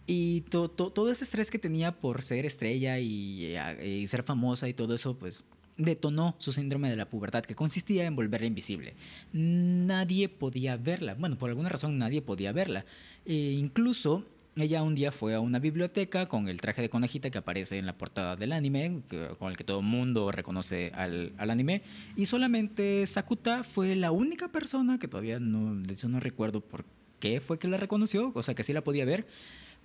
y 0.06 0.42
todo 0.42 1.10
ese 1.10 1.24
estrés 1.24 1.50
que 1.50 1.58
tenía 1.58 1.92
por 1.98 2.20
ser 2.20 2.44
estrella 2.44 2.98
y, 2.98 3.56
y, 3.82 4.06
ser 4.06 4.22
famosa 4.22 4.68
y 4.68 4.74
todo 4.74 4.94
eso, 4.94 5.16
pues 5.16 5.44
detonó 5.78 6.34
su 6.36 6.52
síndrome 6.52 6.90
de 6.90 6.96
la 6.96 7.08
pubertad, 7.08 7.42
que 7.42 7.54
consistía 7.54 8.04
en 8.04 8.14
volverla 8.14 8.48
invisible. 8.48 8.92
Nadie 9.32 10.28
podía 10.28 10.76
verla. 10.76 11.14
Bueno, 11.14 11.38
por 11.38 11.48
alguna 11.48 11.70
razón 11.70 11.96
nadie 11.96 12.20
podía 12.20 12.52
verla. 12.52 12.84
E 13.24 13.34
incluso 13.34 14.26
ella 14.56 14.82
un 14.82 14.94
día 14.94 15.12
fue 15.12 15.34
a 15.34 15.40
una 15.40 15.58
biblioteca 15.58 16.26
con 16.26 16.48
el 16.48 16.60
traje 16.60 16.82
de 16.82 16.90
conejita 16.90 17.30
que 17.30 17.38
aparece 17.38 17.78
en 17.78 17.86
la 17.86 17.96
portada 17.96 18.36
del 18.36 18.52
anime, 18.52 19.00
con 19.38 19.50
el 19.50 19.56
que 19.56 19.64
todo 19.64 19.80
el 19.80 19.86
mundo 19.86 20.30
reconoce 20.30 20.92
al, 20.94 21.32
anime, 21.38 21.82
y 22.16 22.26
solamente 22.26 23.06
Sakuta 23.06 23.64
fue 23.64 23.96
la 23.96 24.10
única 24.10 24.48
persona 24.48 24.98
que 24.98 25.08
todavía 25.08 25.40
no, 25.40 25.74
de 25.76 25.94
hecho 25.94 26.08
no 26.08 26.20
recuerdo 26.20 26.60
por 26.60 26.84
qué 27.18 27.40
fue 27.40 27.58
que 27.58 27.68
la 27.68 27.78
reconoció, 27.78 28.32
o 28.34 28.42
sea 28.42 28.54
que 28.54 28.62
sí 28.62 28.72
la 28.72 28.84
podía 28.84 29.06
ver, 29.06 29.26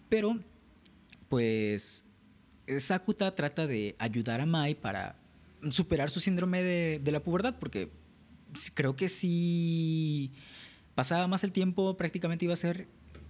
pero 0.10 0.38
pues 1.30 2.04
Sakuta 2.80 3.34
trata 3.36 3.68
de 3.68 3.96
ayudar 4.00 4.42
a 4.42 4.46
Mai 4.46 4.76
para 4.76 5.16
superar 5.70 6.10
su 6.10 6.20
síndrome 6.20 6.62
de, 6.62 7.00
de 7.02 7.12
la 7.14 7.22
pubertad, 7.22 7.56
porque 7.58 7.90
creo 8.74 8.98
que 8.98 9.08
si 9.08 10.32
pasaba 10.94 11.28
más 11.28 11.44
el 11.46 11.54
tiempo 11.54 11.96
prácticamente 11.96 12.44
iba 12.44 12.54
a 12.54 12.58
ser 12.58 12.88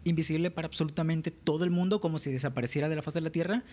invisible 0.10 0.52
para 0.52 0.68
absolutamente 0.68 1.32
todo 1.32 1.64
el 1.64 1.70
mundo, 1.70 2.00
como 2.02 2.20
si 2.20 2.32
desapareciera 2.32 2.90
de 2.90 2.96
la 2.96 3.02
faz 3.02 3.14
de 3.14 3.22
la 3.22 3.30
Tierra. 3.30 3.64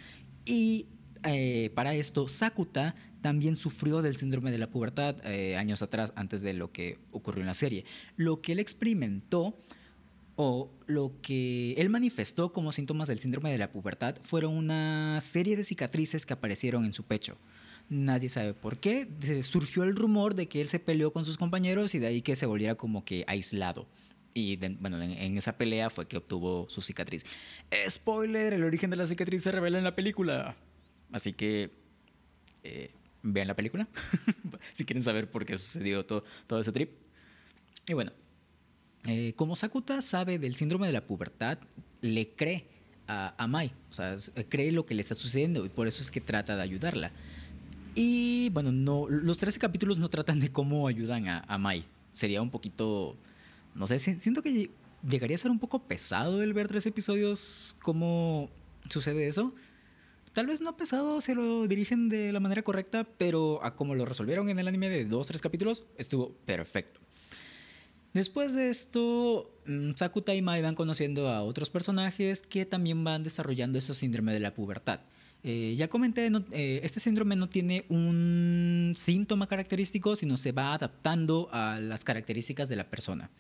Y 0.45 0.89
eh, 1.25 1.71
para 1.75 1.95
esto, 1.95 2.29
Sakuta 2.29 2.95
también 3.21 3.57
sufrió 3.57 4.03
del 4.03 4.17
síndrome 4.17 4.51
de 4.51 4.59
la 4.59 4.71
pubertad 4.71 5.17
eh, 5.25 5.57
años 5.57 5.83
atrás, 5.83 6.13
antes 6.17 6.43
de 6.43 6.53
lo 6.53 6.73
que 6.73 6.99
ocurrió 7.11 7.41
en 7.41 7.47
la 7.47 7.55
serie. 7.55 7.85
Lo 8.17 8.43
que 8.43 8.53
él 8.53 8.59
experimentó 8.59 9.59
o 10.37 10.73
lo 10.87 11.15
que 11.23 11.73
él 11.75 11.89
manifestó 11.91 12.53
como 12.53 12.73
síntomas 12.73 13.09
del 13.09 13.21
síndrome 13.21 13.53
de 13.53 13.59
la 13.59 13.71
pubertad 13.71 14.17
fueron 14.23 14.55
una 14.55 15.21
serie 15.21 15.57
de 15.57 15.65
cicatrices 15.65 16.27
que 16.27 16.33
aparecieron 16.33 16.85
en 16.85 16.93
su 16.93 17.05
pecho. 17.05 17.39
Nadie 17.89 18.29
sabe 18.29 18.55
por 18.55 18.79
qué. 18.79 19.09
Surgió 19.43 19.83
el 19.85 19.95
rumor 19.95 20.35
de 20.35 20.49
que 20.49 20.61
él 20.61 20.69
se 20.69 20.79
peleó 20.79 21.13
con 21.13 21.25
sus 21.25 21.39
compañeros 21.39 21.95
y 21.95 21.99
de 21.99 22.07
ahí 22.07 22.23
que 22.23 22.37
se 22.37 22.47
volviera 22.47 22.75
como 22.75 23.05
que 23.05 23.25
aislado. 23.27 23.87
Y 24.37 24.57
bueno, 24.57 25.01
en, 25.01 25.39
esa 25.39 25.57
pelea 25.57 25.91
fue 25.91 26.09
que 26.09 26.17
obtuvo 26.17 26.67
su 26.69 26.83
cicatriz. 26.83 27.25
Spoiler, 27.89 28.53
el 28.53 28.65
origen 28.65 28.91
de 28.91 28.97
la 28.97 29.07
cicatriz 29.07 29.45
se 29.45 29.53
revela 29.53 29.79
en 29.79 29.85
la 29.85 29.95
película. 29.95 30.57
Así 31.13 31.33
que 31.33 31.71
eh, 32.65 32.91
vean 33.23 33.47
la 33.47 33.55
película 33.55 33.87
si 34.73 34.85
quieren 34.85 35.03
saber 35.03 35.31
por 35.31 35.45
qué 35.45 35.57
sucedió 35.57 36.05
todo, 36.05 36.25
todo 36.49 36.61
ese 36.61 36.73
trip. 36.73 36.91
Y 37.87 37.95
bueno, 37.95 38.13
eh, 39.07 39.35
como 39.37 39.55
Sakuta 39.55 40.03
sabe 40.03 40.39
del 40.39 40.57
síndrome 40.57 40.89
de 40.89 40.93
la 40.93 41.07
pubertad, 41.07 41.59
le 42.01 42.31
cree 42.31 42.67
a, 43.07 43.35
a, 43.37 43.47
Mai. 43.47 43.73
O 43.91 43.93
sea, 43.93 44.17
cree 44.49 44.73
lo 44.73 44.85
que 44.85 44.95
le 44.95 45.03
está 45.03 45.15
sucediendo 45.15 45.65
y 45.65 45.69
por 45.69 45.87
eso 45.87 46.03
es 46.03 46.11
que 46.11 46.21
trata 46.21 46.57
de 46.57 46.63
ayudarla. 46.63 47.13
Y 47.95 48.51
bueno, 48.51 48.73
no, 48.73 49.09
los 49.09 49.39
13 49.39 49.61
capítulos 49.61 49.99
no 49.99 50.09
tratan 50.09 50.41
de 50.41 50.51
cómo 50.51 50.89
ayudan 50.89 51.29
a, 51.29 51.45
a 51.47 51.59
Mai. 51.59 51.85
Sería 52.15 52.43
un 52.43 52.51
poquito 52.51 53.17
no 53.75 53.87
sé, 53.87 53.99
siento 53.99 54.43
que 54.43 54.71
llegaría 55.09 55.35
a 55.35 55.39
ser 55.39 55.51
un 55.51 55.59
poco 55.59 55.83
pesado 55.87 56.43
el 56.43 56.55
ver 56.55 56.69
tres 56.69 56.87
episodios 56.87 57.77
cómo 57.83 58.51
sucede 58.89 59.29
eso. 59.29 59.55
Tal 60.33 60.47
vez 60.47 60.61
no 60.61 60.77
pesado, 60.77 61.21
se 61.21 61.35
lo 61.35 61.69
dirigen 61.69 62.09
de 62.09 62.33
la 62.33 62.41
manera 62.41 62.63
correcta, 62.63 63.05
pero 63.19 63.63
a 63.63 63.77
como 63.77 63.95
lo 63.95 64.05
resolvieron 64.05 64.51
en 64.51 64.59
el 64.59 64.67
anime 64.67 64.91
de 64.91 65.05
dos, 65.05 65.29
tres 65.29 65.41
capítulos, 65.41 65.87
estuvo 65.97 66.33
perfecto. 66.45 67.01
Después 68.15 68.53
de 68.53 68.69
esto, 68.69 69.53
mm, 69.67 69.93
Sakuta 69.97 70.35
y 70.35 70.43
Mai 70.43 70.63
van 70.63 70.75
conociendo 70.75 71.29
a 71.29 71.43
otros 71.43 71.71
personajes 71.71 72.43
que 72.43 72.65
también 72.65 73.05
van 73.05 73.23
desarrollando 73.23 73.79
ese 73.79 73.95
síndrome 73.95 74.33
de 74.33 74.41
la 74.41 74.55
pubertad. 74.55 75.01
Eh, 75.43 75.75
ya 75.77 75.89
comenté, 75.89 76.31
eh, 76.53 76.81
este 76.83 77.01
síndrome 77.01 77.37
no 77.37 77.49
tiene 77.49 77.85
un 77.89 78.95
síntoma 78.97 79.47
característico, 79.47 80.17
sino 80.17 80.37
se 80.37 80.53
va 80.53 80.75
adaptando 80.75 81.49
a 81.53 81.79
las 81.79 82.03
características 82.03 82.69
de 82.69 82.77
la 82.77 82.89
persona. 82.89 83.31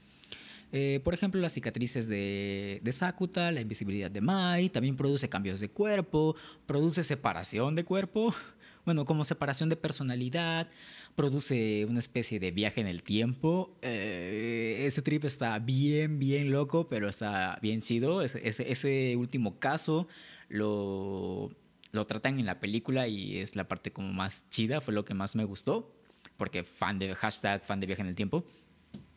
Eh, 0.76 0.98
por 1.04 1.14
ejemplo, 1.14 1.40
las 1.40 1.52
cicatrices 1.52 2.08
de, 2.08 2.80
de, 2.82 2.90
Sakuta, 2.92 3.52
la 3.52 3.60
invisibilidad 3.60 4.10
de 4.10 4.20
Mai, 4.20 4.68
también 4.70 4.96
produce 4.96 5.28
cambios 5.28 5.60
de 5.60 5.68
cuerpo, 5.68 6.34
produce 6.66 7.04
separación 7.04 7.76
de 7.76 7.84
cuerpo, 7.84 8.34
bueno, 8.84 9.04
como 9.04 9.22
separación 9.22 9.68
de 9.68 9.76
personalidad, 9.76 10.68
produce 11.14 11.86
una 11.88 12.00
especie 12.00 12.40
de 12.40 12.50
viaje 12.50 12.80
en 12.80 12.88
el 12.88 13.04
tiempo. 13.04 13.78
Eh, 13.82 14.82
ese 14.84 15.00
trip 15.00 15.24
está 15.26 15.56
bien, 15.60 16.18
bien 16.18 16.50
loco, 16.50 16.88
pero 16.88 17.08
está 17.08 17.56
bien 17.62 17.80
chido. 17.80 18.20
Ese, 18.20 18.40
ese, 18.44 19.14
último 19.16 19.60
caso 19.60 20.08
lo, 20.48 21.52
lo 21.92 22.06
tratan 22.08 22.40
en 22.40 22.46
la 22.46 22.58
película 22.58 23.06
y 23.06 23.38
es 23.38 23.54
la 23.54 23.68
parte 23.68 23.92
como 23.92 24.12
más 24.12 24.50
chida, 24.50 24.80
fue 24.80 24.92
lo 24.92 25.04
que 25.04 25.14
más 25.14 25.36
me 25.36 25.44
gustó, 25.44 25.94
porque 26.36 26.64
fan 26.64 26.98
de 26.98 27.14
hashtag, 27.14 27.64
fan 27.64 27.78
de 27.78 27.86
viaje 27.86 28.02
en 28.02 28.08
el 28.08 28.16
tiempo. 28.16 28.44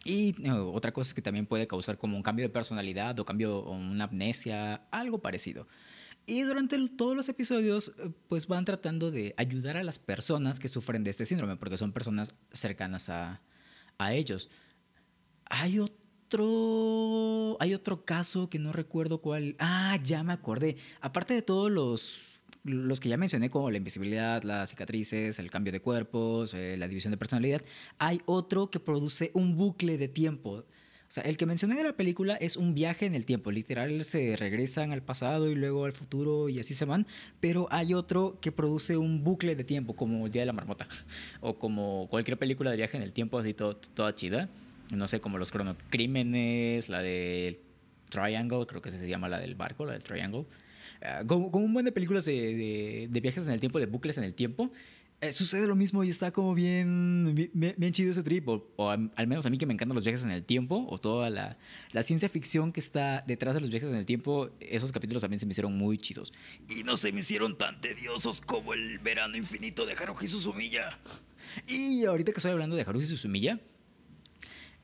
Y 0.07 0.35
eh, 0.41 0.51
otra 0.51 0.93
cosa 0.93 1.09
es 1.09 1.13
que 1.13 1.21
también 1.21 1.45
puede 1.45 1.67
causar 1.67 1.97
como 1.97 2.15
un 2.15 2.23
cambio 2.23 2.45
de 2.45 2.49
personalidad 2.49 3.19
o 3.19 3.25
cambio 3.25 3.59
o 3.59 3.73
una 3.73 4.05
amnesia, 4.05 4.87
algo 4.89 5.19
parecido. 5.19 5.67
Y 6.25 6.43
durante 6.43 6.77
todos 6.95 7.13
los 7.13 7.27
episodios, 7.27 7.91
eh, 7.99 8.09
pues 8.29 8.47
van 8.47 8.63
tratando 8.63 9.11
de 9.11 9.33
ayudar 9.35 9.75
a 9.75 9.83
las 9.83 9.99
personas 9.99 10.59
que 10.59 10.69
sufren 10.69 11.03
de 11.03 11.09
este 11.09 11.25
síndrome, 11.25 11.57
porque 11.57 11.75
son 11.75 11.91
personas 11.91 12.35
cercanas 12.53 13.09
a, 13.09 13.41
a 13.97 14.13
ellos. 14.13 14.49
Hay 15.43 15.79
otro, 15.79 17.57
hay 17.59 17.73
otro 17.73 18.05
caso 18.05 18.49
que 18.49 18.59
no 18.59 18.71
recuerdo 18.71 19.19
cuál. 19.19 19.57
Ah, 19.59 19.99
ya 20.01 20.23
me 20.23 20.31
acordé. 20.31 20.77
Aparte 21.01 21.33
de 21.33 21.41
todos 21.41 21.69
los 21.69 22.26
los 22.67 22.99
que 22.99 23.09
ya 23.09 23.17
mencioné, 23.17 23.49
como 23.49 23.71
la 23.71 23.77
invisibilidad, 23.77 24.43
las 24.43 24.69
cicatrices, 24.69 25.39
el 25.39 25.49
cambio 25.49 25.71
de 25.73 25.79
cuerpos, 25.79 26.53
eh, 26.53 26.75
la 26.77 26.87
división 26.87 27.11
de 27.11 27.17
personalidad, 27.17 27.61
hay 27.97 28.21
otro 28.25 28.69
que 28.69 28.79
produce 28.79 29.31
un 29.33 29.55
bucle 29.55 29.97
de 29.97 30.07
tiempo. 30.07 30.63
O 31.07 31.09
sea, 31.09 31.23
el 31.23 31.37
que 31.37 31.45
mencioné 31.45 31.75
de 31.75 31.83
la 31.83 31.93
película 31.93 32.35
es 32.35 32.57
un 32.57 32.73
viaje 32.73 33.05
en 33.05 33.15
el 33.15 33.25
tiempo. 33.25 33.49
Literal, 33.49 34.03
se 34.03 34.35
regresan 34.35 34.91
al 34.91 35.01
pasado 35.01 35.49
y 35.49 35.55
luego 35.55 35.85
al 35.85 35.93
futuro 35.93 36.49
y 36.49 36.59
así 36.59 36.73
se 36.73 36.83
van. 36.83 37.07
Pero 37.39 37.67
hay 37.71 37.93
otro 37.93 38.37
que 38.41 38.51
produce 38.51 38.97
un 38.97 39.23
bucle 39.23 39.55
de 39.55 39.63
tiempo, 39.63 39.95
como 39.95 40.25
El 40.25 40.31
Día 40.33 40.41
de 40.41 40.47
la 40.47 40.53
Marmota. 40.53 40.87
O 41.39 41.57
como 41.57 42.07
cualquier 42.09 42.37
película 42.37 42.71
de 42.71 42.77
viaje 42.77 42.97
en 42.97 43.03
el 43.03 43.13
tiempo, 43.13 43.39
así 43.39 43.53
todo, 43.53 43.77
toda 43.77 44.13
chida. 44.13 44.49
No 44.91 45.07
sé, 45.07 45.21
como 45.21 45.37
los 45.37 45.51
cronocrímenes, 45.51 46.89
la 46.89 47.01
de 47.01 47.61
Triangle, 48.09 48.65
creo 48.67 48.81
que 48.81 48.89
se 48.89 49.07
llama 49.07 49.29
la 49.29 49.39
del 49.39 49.55
barco, 49.55 49.85
la 49.85 49.93
del 49.93 50.03
Triangle. 50.03 50.45
Ah, 51.01 51.23
como, 51.25 51.47
un 51.47 51.73
buen 51.73 51.85
de 51.85 51.91
películas 51.91 52.25
de, 52.25 53.09
viajes 53.09 53.45
en 53.45 53.51
el 53.51 53.59
tiempo, 53.59 53.79
de 53.79 53.85
bucles 53.85 54.17
en 54.17 54.23
el 54.23 54.33
tiempo, 54.33 54.71
eh, 55.19 55.31
sucede 55.31 55.65
lo 55.65 55.75
mismo 55.75 56.03
y 56.03 56.09
está 56.09 56.31
como 56.31 56.53
bien, 56.53 57.49
bien, 57.53 57.91
chido 57.91 58.11
ese 58.11 58.21
trip, 58.21 58.47
o, 58.47 58.89
al 58.89 59.27
menos 59.27 59.45
a 59.45 59.49
mí 59.49 59.57
que 59.57 59.65
me 59.65 59.73
encantan 59.73 59.95
los 59.95 60.03
viajes 60.03 60.23
en 60.23 60.29
el 60.29 60.43
tiempo, 60.43 60.85
o 60.89 60.99
toda 60.99 61.29
la, 61.29 61.57
la, 61.91 62.03
ciencia 62.03 62.29
ficción 62.29 62.71
que 62.71 62.79
está 62.79 63.23
detrás 63.25 63.55
de 63.55 63.61
los 63.61 63.71
viajes 63.71 63.89
en 63.89 63.95
el 63.95 64.05
tiempo, 64.05 64.51
esos 64.59 64.91
capítulos 64.91 65.21
también 65.21 65.39
se 65.39 65.45
me 65.47 65.51
hicieron 65.51 65.75
muy 65.75 65.97
chidos. 65.97 66.33
Y 66.69 66.83
no 66.83 66.97
se 66.97 67.11
me 67.11 67.21
hicieron 67.21 67.57
tan 67.57 67.81
tediosos 67.81 68.41
como 68.41 68.73
el 68.73 68.99
verano 68.99 69.37
infinito 69.37 69.85
de 69.85 69.93
Haruhi 69.93 70.27
Suzumiya. 70.27 70.99
Y 71.67 72.05
ahorita 72.05 72.31
que 72.31 72.37
estoy 72.37 72.51
hablando 72.51 72.75
de 72.75 72.83
Haruhi 72.83 73.03
Suzumiya, 73.03 73.59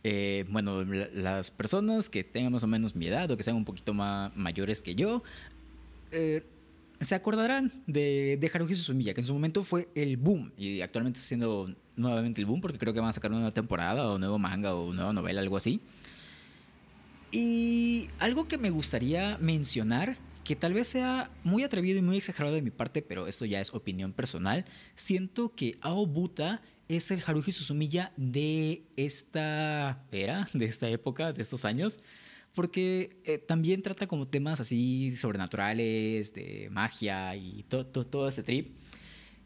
eh, 0.03 0.45
bueno, 0.49 0.83
las 0.83 1.49
personas 1.49 2.09
que 2.09 2.23
tengan 2.23 2.51
más 2.51 2.63
o 2.63 2.67
menos 2.67 2.93
mi 2.93 3.07
edad 3.07 3.31
o 3.31 3.37
que 3.37 3.43
sean 3.43 3.55
un 3.55 3.63
poquito 3.63 3.93
más 3.93 4.35
mayores 4.35 4.81
que 4.81 4.95
yo, 4.95 5.23
eh, 6.13 6.43
se 7.01 7.15
acordarán 7.15 7.83
de, 7.85 8.37
de 8.39 8.51
Haruhi 8.53 8.75
Suzumiya, 8.75 9.13
que 9.13 9.21
en 9.21 9.27
su 9.27 9.33
momento 9.33 9.63
fue 9.63 9.87
el 9.95 10.17
boom 10.17 10.51
y 10.57 10.81
actualmente 10.81 11.17
está 11.17 11.27
siendo 11.27 11.73
nuevamente 11.95 12.41
el 12.41 12.47
boom 12.47 12.61
porque 12.61 12.77
creo 12.77 12.93
que 12.93 12.99
van 12.99 13.09
a 13.09 13.13
sacar 13.13 13.31
una 13.31 13.41
nueva 13.41 13.53
temporada 13.53 14.07
o 14.07 14.17
nuevo 14.17 14.39
manga 14.39 14.73
o 14.73 14.93
nueva 14.93 15.13
novela, 15.13 15.41
algo 15.41 15.57
así. 15.57 15.81
Y 17.31 18.09
algo 18.19 18.47
que 18.47 18.57
me 18.57 18.69
gustaría 18.69 19.37
mencionar, 19.39 20.17
que 20.43 20.55
tal 20.55 20.73
vez 20.73 20.87
sea 20.87 21.31
muy 21.43 21.63
atrevido 21.63 21.97
y 21.97 22.01
muy 22.01 22.17
exagerado 22.17 22.55
de 22.55 22.61
mi 22.61 22.69
parte, 22.69 23.01
pero 23.01 23.27
esto 23.27 23.45
ya 23.45 23.59
es 23.59 23.73
opinión 23.73 24.13
personal, 24.13 24.65
siento 24.95 25.53
que 25.55 25.77
Aobuta 25.81 26.61
es 26.87 27.09
el 27.11 27.23
Haruhi 27.25 27.51
Suzumiya 27.51 28.11
de 28.17 28.83
esta 28.95 30.03
era, 30.11 30.47
de 30.53 30.65
esta 30.65 30.87
época, 30.89 31.33
de 31.33 31.41
estos 31.41 31.65
años 31.65 31.99
porque 32.53 33.17
eh, 33.25 33.37
también 33.37 33.81
trata 33.81 34.07
como 34.07 34.27
temas 34.27 34.59
así 34.59 35.15
sobrenaturales, 35.15 36.33
de 36.33 36.69
magia 36.71 37.35
y 37.35 37.63
todo 37.63 38.27
ese 38.27 38.43
trip. 38.43 38.75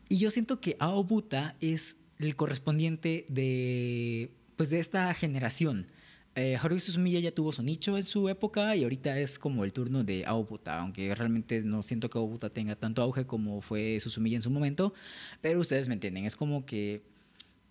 Y 0.09 0.19
yo 0.19 0.31
siento 0.31 0.59
que 0.59 0.75
Aobuta 0.79 1.55
es 1.61 1.97
el 2.19 2.35
correspondiente 2.35 3.25
de, 3.29 4.31
pues, 4.55 4.69
de 4.69 4.79
esta 4.79 5.13
generación. 5.13 5.87
Eh, 6.35 6.55
Haruhi 6.61 6.79
Suzumiya 6.79 7.19
ya 7.19 7.31
tuvo 7.31 7.51
su 7.51 7.63
nicho 7.63 7.97
en 7.97 8.03
su 8.03 8.29
época 8.29 8.75
y 8.75 8.83
ahorita 8.83 9.19
es 9.19 9.39
como 9.39 9.63
el 9.63 9.73
turno 9.73 10.03
de 10.03 10.23
Aobuta, 10.25 10.79
aunque 10.79 11.13
realmente 11.15 11.63
no 11.63 11.81
siento 11.81 12.11
que 12.11 12.19
Aobuta 12.19 12.51
tenga 12.51 12.75
tanto 12.75 13.01
auge 13.01 13.25
como 13.25 13.61
fue 13.61 13.99
Suzumiya 13.99 14.35
en 14.35 14.43
su 14.43 14.51
momento, 14.51 14.93
pero 15.41 15.59
ustedes 15.59 15.87
me 15.87 15.95
entienden, 15.95 16.25
es 16.25 16.35
como 16.35 16.63
que 16.63 17.01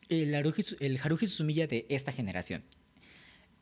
el 0.08 0.34
Haruhi, 0.34 0.64
el 0.80 0.98
Haruhi 1.00 1.26
Suzumiya 1.28 1.68
de 1.68 1.86
esta 1.88 2.10
generación. 2.10 2.64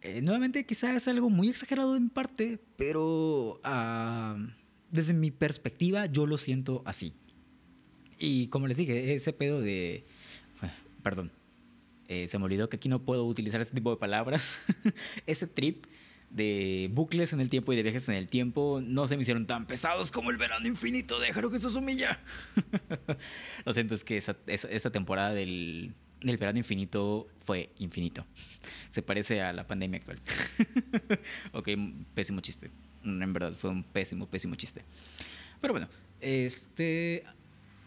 Eh, 0.05 0.21
nuevamente 0.21 0.67
quizás 0.67 0.95
es 0.95 1.09
algo 1.09 1.31
muy 1.31 1.49
exagerado 1.49 1.95
de 1.95 2.01
mi 2.01 2.11
parte, 2.11 2.59
pero 2.77 3.59
ah, 3.65 4.37
desde 4.91 5.15
mi 5.15 5.31
perspectiva 5.31 6.05
yo 6.05 6.27
lo 6.27 6.37
siento 6.37 6.83
así. 6.85 7.15
Y 8.19 8.49
como 8.49 8.67
les 8.67 8.77
dije, 8.77 9.15
ese 9.15 9.33
pedo 9.33 9.63
de... 9.63 10.05
Perdón, 11.03 11.33
eh, 12.07 12.29
se 12.29 12.39
me 12.39 12.45
olvidó 12.45 12.69
que 12.69 12.77
aquí 12.77 12.91
no 12.91 13.03
puedo 13.03 13.25
utilizar 13.25 13.63
este 13.63 13.75
tipo 13.75 13.91
de 13.91 13.97
palabras. 13.97 14.59
ese 15.27 15.47
trip 15.47 15.87
de 16.29 16.91
bucles 16.93 17.33
en 17.33 17.41
el 17.41 17.49
tiempo 17.49 17.73
y 17.73 17.77
de 17.77 17.83
viajes 17.83 18.07
en 18.11 18.17
el 18.17 18.29
tiempo 18.29 18.83
no 18.85 19.09
se 19.09 19.17
me 19.17 19.23
hicieron 19.23 19.47
tan 19.47 19.67
pesados 19.67 20.13
como 20.13 20.31
el 20.31 20.37
verano 20.37 20.69
infinito 20.69 21.19
de 21.19 21.29
Haruhi 21.29 21.57
Suzumiya. 21.57 22.21
Lo 23.65 23.73
siento, 23.73 23.95
es 23.95 24.05
que 24.05 24.19
esa 24.19 24.91
temporada 24.91 25.33
del 25.33 25.95
el 26.31 26.37
verano 26.37 26.59
infinito 26.59 27.29
fue 27.45 27.71
infinito. 27.79 28.25
Se 28.91 29.03
parece 29.03 29.43
a 29.43 29.53
la 29.53 29.67
pandemia 29.67 29.99
actual. 29.99 30.21
ok, 31.53 31.69
pésimo 32.15 32.41
chiste. 32.41 32.71
En 33.05 33.33
verdad, 33.33 33.53
fue 33.53 33.71
un 33.71 33.83
pésimo, 33.83 34.27
pésimo 34.27 34.55
chiste. 34.55 34.83
Pero 35.61 35.75
bueno, 35.75 35.89
este. 36.21 37.25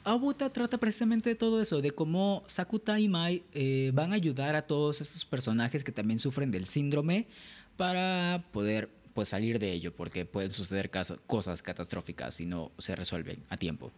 Abuta 0.04 0.50
trata 0.50 0.78
precisamente 0.78 1.30
de 1.30 1.36
todo 1.36 1.62
eso, 1.62 1.82
de 1.82 1.92
cómo 1.92 2.44
Sakuta 2.48 2.98
y 2.98 3.10
Mai 3.10 3.44
eh, 3.54 3.92
van 3.94 4.14
a 4.14 4.16
ayudar 4.16 4.56
a 4.56 4.62
todos 4.62 5.02
estos 5.02 5.26
personajes 5.26 5.84
que 5.84 5.92
también 5.92 6.18
sufren 6.18 6.50
del 6.50 6.66
síndrome 6.66 7.28
para 7.76 8.46
poder 8.54 8.90
pues, 9.14 9.28
salir 9.28 9.60
de 9.60 9.74
ello, 9.74 9.94
porque 9.94 10.26
pueden 10.26 10.54
suceder 10.54 10.90
cosas 11.26 11.62
catastróficas 11.62 12.36
si 12.36 12.46
no 12.46 12.72
se 12.78 12.96
resuelven 12.96 13.44
a 13.50 13.58
tiempo. 13.58 13.92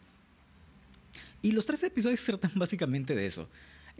Y 1.41 1.51
los 1.51 1.65
tres 1.65 1.83
episodios 1.83 2.23
tratan 2.25 2.51
básicamente 2.55 3.15
de 3.15 3.25
eso. 3.25 3.47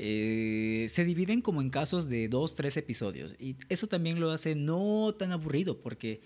Eh, 0.01 0.85
se 0.87 1.03
dividen 1.03 1.41
como 1.41 1.61
en 1.61 1.69
casos 1.69 2.07
de 2.07 2.29
dos, 2.29 2.55
tres 2.55 2.77
episodios. 2.77 3.35
Y 3.37 3.57
eso 3.67 3.87
también 3.87 4.21
lo 4.21 4.31
hace 4.31 4.55
no 4.55 5.13
tan 5.17 5.33
aburrido, 5.33 5.81
porque 5.81 6.21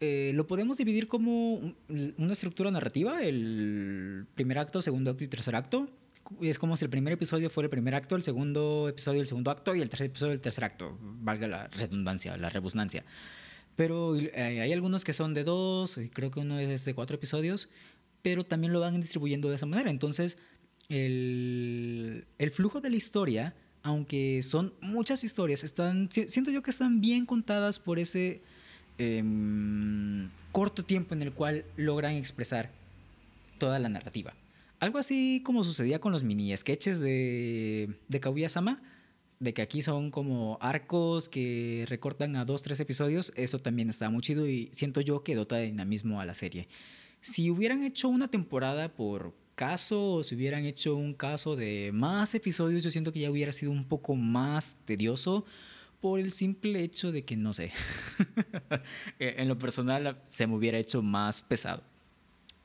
eh, 0.00 0.32
lo 0.34 0.48
podemos 0.48 0.76
dividir 0.76 1.06
como 1.06 1.74
una 1.88 2.32
estructura 2.32 2.72
narrativa, 2.72 3.22
el 3.22 4.26
primer 4.34 4.58
acto, 4.58 4.82
segundo 4.82 5.12
acto 5.12 5.22
y 5.22 5.28
tercer 5.28 5.54
acto. 5.54 5.88
Es 6.40 6.58
como 6.58 6.76
si 6.76 6.84
el 6.84 6.90
primer 6.90 7.12
episodio 7.12 7.50
fuera 7.50 7.66
el 7.66 7.70
primer 7.70 7.94
acto, 7.94 8.16
el 8.16 8.24
segundo 8.24 8.88
episodio 8.88 9.20
el 9.20 9.28
segundo 9.28 9.52
acto 9.52 9.76
y 9.76 9.80
el 9.80 9.88
tercer 9.88 10.08
episodio 10.08 10.32
el 10.32 10.40
tercer 10.40 10.64
acto, 10.64 10.98
valga 11.00 11.46
la 11.46 11.68
redundancia, 11.68 12.36
la 12.36 12.50
rebusnancia. 12.50 13.04
Pero 13.76 14.16
eh, 14.16 14.32
hay 14.34 14.72
algunos 14.72 15.04
que 15.04 15.12
son 15.12 15.34
de 15.34 15.44
dos, 15.44 15.98
y 15.98 16.08
creo 16.08 16.32
que 16.32 16.40
uno 16.40 16.58
es 16.58 16.84
de 16.84 16.94
cuatro 16.94 17.14
episodios, 17.14 17.68
pero 18.22 18.44
también 18.44 18.72
lo 18.72 18.80
van 18.80 19.00
distribuyendo 19.00 19.50
de 19.50 19.54
esa 19.54 19.66
manera. 19.66 19.88
Entonces, 19.88 20.36
el, 20.90 22.50
flujo 22.52 22.80
de 22.80 22.90
la 22.90 22.96
historia, 22.96 23.54
aunque 23.82 24.42
son 24.42 24.74
muchas 24.80 25.24
historias, 25.24 25.64
están, 25.64 26.10
siento 26.10 26.50
yo 26.50 26.62
que 26.62 26.70
están 26.70 27.00
bien 27.00 27.24
contadas 27.24 27.78
por 27.78 27.98
ese 27.98 28.42
em, 28.98 30.28
corto 30.52 30.84
tiempo 30.84 31.14
en 31.14 31.22
el 31.22 31.32
cual 31.32 31.64
logran 31.76 32.14
expresar 32.14 32.70
toda 33.58 33.78
la 33.78 33.88
narrativa. 33.88 34.34
Algo 34.80 34.98
así 34.98 35.42
como 35.44 35.62
sucedía 35.62 36.00
con 36.00 36.12
los 36.12 36.22
mini 36.22 36.56
sketches 36.56 36.98
de, 36.98 37.90
de 38.08 38.20
Kaguya-sama, 38.20 38.82
de 39.38 39.54
que 39.54 39.62
aquí 39.62 39.80
son 39.80 40.10
como 40.10 40.58
arcos 40.60 41.28
que 41.28 41.86
recortan 41.88 42.36
a 42.36 42.44
dos, 42.44 42.62
tres 42.62 42.80
episodios, 42.80 43.32
eso 43.36 43.58
también 43.58 43.88
está 43.88 44.10
muy 44.10 44.22
chido 44.22 44.46
y 44.46 44.68
siento 44.72 45.00
yo 45.00 45.22
que 45.22 45.34
dota 45.34 45.56
de 45.56 45.66
dinamismo 45.66 46.20
a 46.20 46.26
la 46.26 46.34
serie. 46.34 46.68
Si 47.22 47.50
hubieran 47.50 47.82
hecho 47.82 48.08
una 48.08 48.28
temporada 48.28 48.92
por 48.92 49.34
caso 49.60 50.14
o 50.14 50.22
si 50.24 50.36
hubieran 50.36 50.64
hecho 50.64 50.96
un 50.96 51.12
caso 51.12 51.54
de 51.54 51.90
más 51.92 52.34
episodios, 52.34 52.82
yo 52.82 52.90
siento 52.90 53.12
que 53.12 53.20
ya 53.20 53.30
hubiera 53.30 53.52
sido 53.52 53.70
un 53.70 53.84
poco 53.84 54.14
más 54.14 54.78
tedioso 54.86 55.44
por 56.00 56.18
el 56.18 56.32
simple 56.32 56.82
hecho 56.82 57.12
de 57.12 57.26
que, 57.26 57.36
no 57.36 57.52
sé, 57.52 57.70
en 59.18 59.48
lo 59.48 59.58
personal 59.58 60.18
se 60.28 60.46
me 60.46 60.54
hubiera 60.54 60.78
hecho 60.78 61.02
más 61.02 61.42
pesado. 61.42 61.82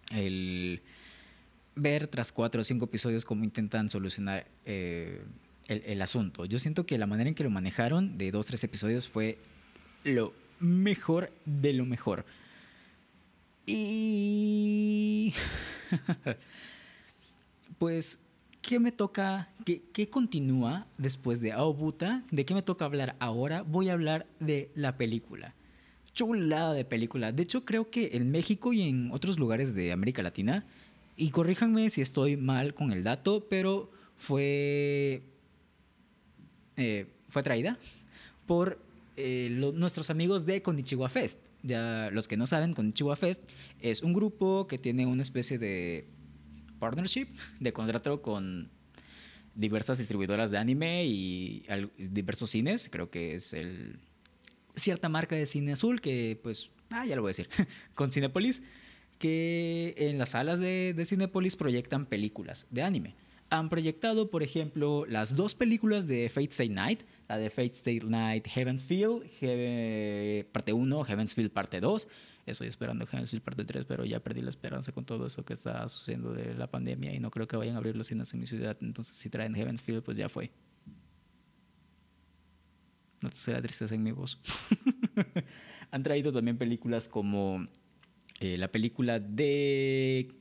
El 0.09 0.83
ver 1.75 2.07
tras 2.07 2.31
cuatro 2.31 2.61
o 2.61 2.63
cinco 2.63 2.85
episodios 2.85 3.25
cómo 3.25 3.43
intentan 3.43 3.89
solucionar 3.89 4.47
eh, 4.63 5.21
el, 5.67 5.83
el, 5.85 6.01
asunto. 6.01 6.45
Yo 6.45 6.59
siento 6.59 6.85
que 6.85 6.97
la 6.97 7.07
manera 7.07 7.27
en 7.27 7.35
que 7.35 7.43
lo 7.43 7.49
manejaron 7.49 8.17
de 8.17 8.31
dos, 8.31 8.45
tres 8.45 8.63
episodios 8.63 9.09
fue 9.09 9.37
lo 10.05 10.33
mejor 10.61 11.29
de 11.43 11.73
lo 11.73 11.85
mejor. 11.85 12.25
Y... 13.65 15.33
pues, 17.77 18.21
¿qué 18.61 18.79
me 18.79 18.91
toca? 18.91 19.49
¿Qué, 19.65 20.09
continúa 20.09 20.87
después 20.97 21.41
de 21.41 21.51
Aobuta? 21.51 22.23
¿De 22.31 22.45
qué 22.45 22.53
me 22.53 22.61
toca 22.61 22.85
hablar 22.85 23.15
ahora? 23.19 23.61
Voy 23.61 23.89
a 23.89 23.93
hablar 23.93 24.27
de 24.39 24.71
la 24.75 24.97
película. 24.97 25.53
Chulada 26.13 26.73
de 26.73 26.85
película. 26.85 27.31
De 27.31 27.43
hecho, 27.43 27.65
creo 27.65 27.89
que 27.89 28.11
en 28.13 28.31
México 28.31 28.73
y 28.73 28.83
en 28.83 29.11
otros 29.11 29.37
lugares 29.37 29.75
de 29.75 29.91
América 29.91 30.23
Latina, 30.23 30.65
y 31.17 31.29
corríjanme 31.29 31.89
si 31.89 32.01
estoy 32.01 32.37
mal 32.37 32.73
con 32.73 32.91
el 32.91 33.03
dato, 33.03 33.47
pero 33.49 33.91
fue, 34.17 35.23
eh, 36.77 37.07
fue 37.27 37.43
traída 37.43 37.77
por 38.45 38.79
eh, 39.17 39.49
nuestros 39.51 40.09
amigos 40.09 40.45
de 40.45 40.61
Konichiwa 40.61 41.09
Fest. 41.09 41.39
Ya 41.63 42.09
los 42.11 42.27
que 42.27 42.37
no 42.37 42.45
saben, 42.45 42.73
Konichiwa 42.73 43.15
Fest 43.15 43.41
es 43.81 44.03
un 44.03 44.13
grupo 44.13 44.67
que 44.67 44.77
tiene 44.77 45.05
una 45.05 45.21
especie 45.21 45.57
de 45.57 46.05
partnership, 46.85 47.27
de 47.59 47.73
contrato 47.73 48.21
con 48.21 48.69
diversas 49.55 49.97
distribuidoras 49.97 50.51
de 50.51 50.59
anime 50.59 51.05
y 51.05 51.65
diversos 51.97 52.51
cines. 52.51 52.89
Creo 52.91 53.09
que 53.09 53.33
es 53.33 53.53
el 53.53 53.97
cierta 54.75 55.09
marca 55.09 55.35
de 55.35 55.47
cine 55.47 55.73
azul 55.73 55.99
que, 55.99 56.39
pues, 56.43 56.69
ah, 56.91 57.05
ya 57.05 57.15
lo 57.15 57.23
voy 57.23 57.29
a 57.29 57.33
decir, 57.35 57.49
con 57.95 58.11
Cinepolis, 58.11 58.61
que 59.17 59.95
en 59.97 60.19
las 60.19 60.29
salas 60.29 60.59
de, 60.59 61.01
Cinepolis 61.05 61.55
proyectan 61.55 62.05
películas 62.05 62.67
de 62.69 62.83
anime. 62.83 63.15
Han 63.49 63.69
proyectado, 63.69 64.29
por 64.29 64.43
ejemplo, 64.43 65.05
las 65.07 65.35
dos 65.35 65.55
películas 65.55 66.05
de 66.05 66.29
Fate 66.29 66.49
Stay 66.51 66.69
Night, 66.69 67.01
la 67.27 67.37
de 67.37 67.49
Fate 67.49 67.73
Stay 67.73 67.99
Night 67.99 68.47
Heaven's 68.47 68.83
Field, 68.83 69.23
parte 70.51 70.73
1, 70.73 71.03
Heaven's 71.03 71.33
Field 71.33 71.51
parte 71.51 71.79
2, 71.79 72.07
Estoy 72.45 72.67
esperando 72.67 73.07
Genesis 73.07 73.41
parte 73.41 73.65
3, 73.65 73.85
pero 73.85 74.05
ya 74.05 74.19
perdí 74.19 74.41
la 74.41 74.49
esperanza 74.49 74.91
con 74.91 75.03
todo 75.03 75.25
eso 75.25 75.43
que 75.43 75.53
está 75.53 75.89
sucediendo 75.89 76.31
de 76.31 76.53
la 76.53 76.69
pandemia 76.69 77.13
y 77.13 77.19
no 77.19 77.31
creo 77.31 77.47
que 77.47 77.57
vayan 77.57 77.75
a 77.75 77.77
abrir 77.79 77.95
los 77.95 78.07
cines 78.07 78.31
en 78.33 78.39
mi 78.39 78.45
ciudad. 78.45 78.77
Entonces, 78.81 79.15
si 79.15 79.29
traen 79.29 79.55
Heaven's 79.55 79.81
Field, 79.81 80.03
pues 80.03 80.15
ya 80.15 80.29
fue. 80.29 80.51
No 83.21 83.29
te 83.29 83.51
la 83.51 83.61
tristeza 83.61 83.95
en 83.95 84.03
mi 84.03 84.11
voz. 84.11 84.39
Han 85.91 86.03
traído 86.03 86.31
también 86.31 86.57
películas 86.57 87.07
como 87.07 87.67
eh, 88.39 88.57
la 88.57 88.71
película 88.71 89.19
de 89.19 90.31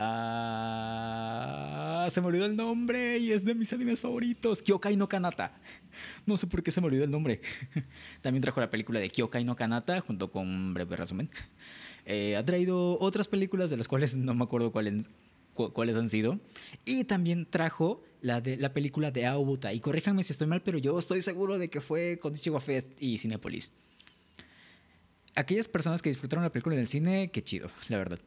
Ah, 0.00 1.66
se 2.10 2.20
me 2.20 2.28
olvidó 2.28 2.46
el 2.46 2.54
nombre 2.54 3.18
y 3.18 3.32
es 3.32 3.44
de 3.44 3.54
mis 3.54 3.72
animes 3.72 4.00
favoritos. 4.00 4.62
Kyokai 4.62 4.96
no 4.96 5.08
Kanata. 5.08 5.58
No 6.24 6.36
sé 6.36 6.46
por 6.46 6.62
qué 6.62 6.70
se 6.70 6.80
me 6.80 6.86
olvidó 6.86 7.02
el 7.04 7.10
nombre. 7.10 7.40
También 8.22 8.40
trajo 8.42 8.60
la 8.60 8.70
película 8.70 9.00
de 9.00 9.10
Kyokai 9.10 9.42
no 9.44 9.56
Kanata 9.56 10.00
junto 10.00 10.30
con 10.30 10.46
un 10.46 10.72
breve 10.72 10.94
resumen. 10.96 11.28
Eh, 12.06 12.36
ha 12.36 12.44
traído 12.44 12.96
otras 13.00 13.26
películas 13.26 13.70
de 13.70 13.76
las 13.76 13.88
cuales 13.88 14.16
no 14.16 14.34
me 14.34 14.44
acuerdo 14.44 14.70
cuáles, 14.70 15.08
cuáles 15.54 15.96
han 15.96 16.08
sido. 16.08 16.38
Y 16.84 17.02
también 17.04 17.44
trajo 17.44 18.04
la, 18.20 18.40
de, 18.40 18.56
la 18.56 18.72
película 18.72 19.10
de 19.10 19.26
Aobuta. 19.26 19.72
Y 19.72 19.80
corríjanme 19.80 20.22
si 20.22 20.30
estoy 20.32 20.46
mal, 20.46 20.62
pero 20.62 20.78
yo 20.78 20.96
estoy 20.96 21.22
seguro 21.22 21.58
de 21.58 21.70
que 21.70 21.80
fue 21.80 22.20
con 22.20 22.34
Ichiwa 22.34 22.60
Fest 22.60 22.92
y 23.00 23.18
Cinepolis. 23.18 23.72
Aquellas 25.34 25.66
personas 25.66 26.02
que 26.02 26.08
disfrutaron 26.08 26.44
la 26.44 26.52
película 26.52 26.76
en 26.76 26.82
el 26.82 26.88
cine, 26.88 27.30
qué 27.32 27.42
chido, 27.42 27.68
la 27.88 27.98
verdad 27.98 28.20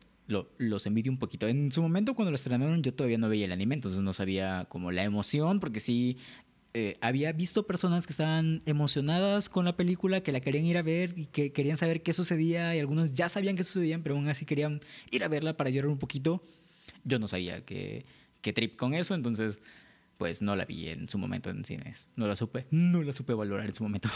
los 0.58 0.86
envidio 0.86 1.12
un 1.12 1.18
poquito. 1.18 1.48
En 1.48 1.72
su 1.72 1.82
momento 1.82 2.16
cuando 2.16 2.32
lo 2.32 2.36
estrenaron 2.36 2.82
yo 2.82 2.94
todavía 2.94 3.18
no 3.18 3.30
veía 3.30 3.46
el 3.46 3.52
anime, 3.52 3.76
entonces 3.76 4.02
no 4.02 4.14
sabía 4.14 4.66
como 4.70 4.92
la 4.92 5.04
emoción, 5.04 5.60
porque 5.60 5.80
sí 5.80 6.18
eh, 6.74 6.98
había 7.02 7.34
visto 7.34 7.68
personas 7.68 8.08
que 8.08 8.14
estaban 8.14 8.62
emocionadas 8.66 9.50
con 9.50 9.66
la 9.66 9.76
película, 9.76 10.22
que 10.22 10.32
la 10.32 10.40
querían 10.40 10.66
ir 10.66 10.78
a 10.78 10.82
ver 10.82 11.14
y 11.18 11.26
que 11.26 11.52
querían 11.52 11.76
saber 11.76 12.02
qué 12.02 12.14
sucedía 12.14 12.76
y 12.76 12.80
algunos 12.80 13.14
ya 13.14 13.28
sabían 13.28 13.58
qué 13.58 13.64
sucedían, 13.66 14.04
pero 14.04 14.16
aún 14.16 14.30
así 14.30 14.46
querían 14.46 14.80
ir 15.12 15.24
a 15.24 15.28
verla 15.28 15.58
para 15.58 15.70
llorar 15.70 15.90
un 15.90 16.00
poquito. 16.00 16.42
Yo 17.04 17.20
no 17.20 17.28
sabía 17.28 17.66
qué, 17.66 18.06
qué 18.42 18.54
trip 18.54 18.78
con 18.78 18.94
eso, 18.94 19.16
entonces 19.16 19.62
pues 20.22 20.44
no 20.44 20.56
la 20.56 20.66
vi 20.66 20.88
en 20.90 21.10
su 21.10 21.18
momento 21.18 21.50
en 21.50 21.66
cines. 21.66 22.08
No 22.16 22.28
la 22.28 22.36
supe, 22.36 22.68
no 22.70 23.02
la 23.02 23.12
supe 23.12 23.34
valorar 23.34 23.66
en 23.66 23.74
su 23.74 23.82
momento. 23.82 24.08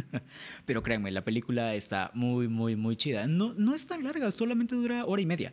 Pero 0.64 0.82
créanme, 0.82 1.10
la 1.10 1.22
película 1.22 1.74
está 1.74 2.10
muy, 2.14 2.48
muy, 2.48 2.76
muy 2.76 2.96
chida. 2.96 3.26
No, 3.26 3.52
no 3.52 3.74
es 3.74 3.86
tan 3.86 4.02
larga, 4.02 4.30
solamente 4.30 4.74
dura 4.74 5.04
hora 5.04 5.20
y 5.20 5.26
media. 5.26 5.52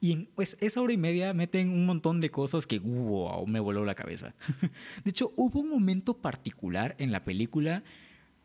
Y 0.00 0.12
en 0.12 0.28
pues, 0.34 0.56
esa 0.62 0.80
hora 0.80 0.94
y 0.94 0.96
media 0.96 1.34
meten 1.34 1.68
un 1.68 1.84
montón 1.84 2.22
de 2.22 2.30
cosas 2.30 2.66
que, 2.66 2.78
wow, 2.78 3.46
me 3.46 3.60
voló 3.60 3.84
la 3.84 3.94
cabeza. 3.94 4.34
De 5.04 5.10
hecho, 5.10 5.34
hubo 5.36 5.60
un 5.60 5.68
momento 5.68 6.16
particular 6.16 6.96
en 6.98 7.12
la 7.12 7.22
película 7.22 7.84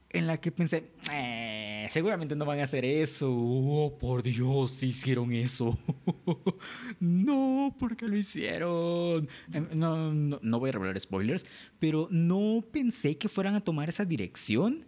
en 0.10 0.28
la 0.28 0.38
que 0.38 0.52
pensé, 0.52 0.92
eh, 1.12 1.88
seguramente 1.90 2.36
no 2.36 2.46
van 2.46 2.60
a 2.60 2.64
hacer 2.64 2.86
eso. 2.86 3.30
Oh, 3.30 3.98
por 3.98 4.24
Dios, 4.24 4.82
hicieron 4.84 5.34
eso. 5.34 5.78
no, 7.00 7.76
¿por 7.78 7.98
qué 7.98 8.08
lo 8.08 8.16
hicieron? 8.16 9.28
Em, 9.52 9.68
no, 9.74 10.14
no, 10.14 10.40
no, 10.42 10.60
voy 10.60 10.70
a 10.70 10.74
revelar 10.74 11.00
spoilers, 11.00 11.46
pero 11.80 12.08
no 12.10 12.64
pensé 12.72 13.18
que 13.18 13.30
fueran 13.30 13.56
a 13.56 13.62
tomar 13.62 13.90
esa 13.90 14.06
dirección 14.06 14.86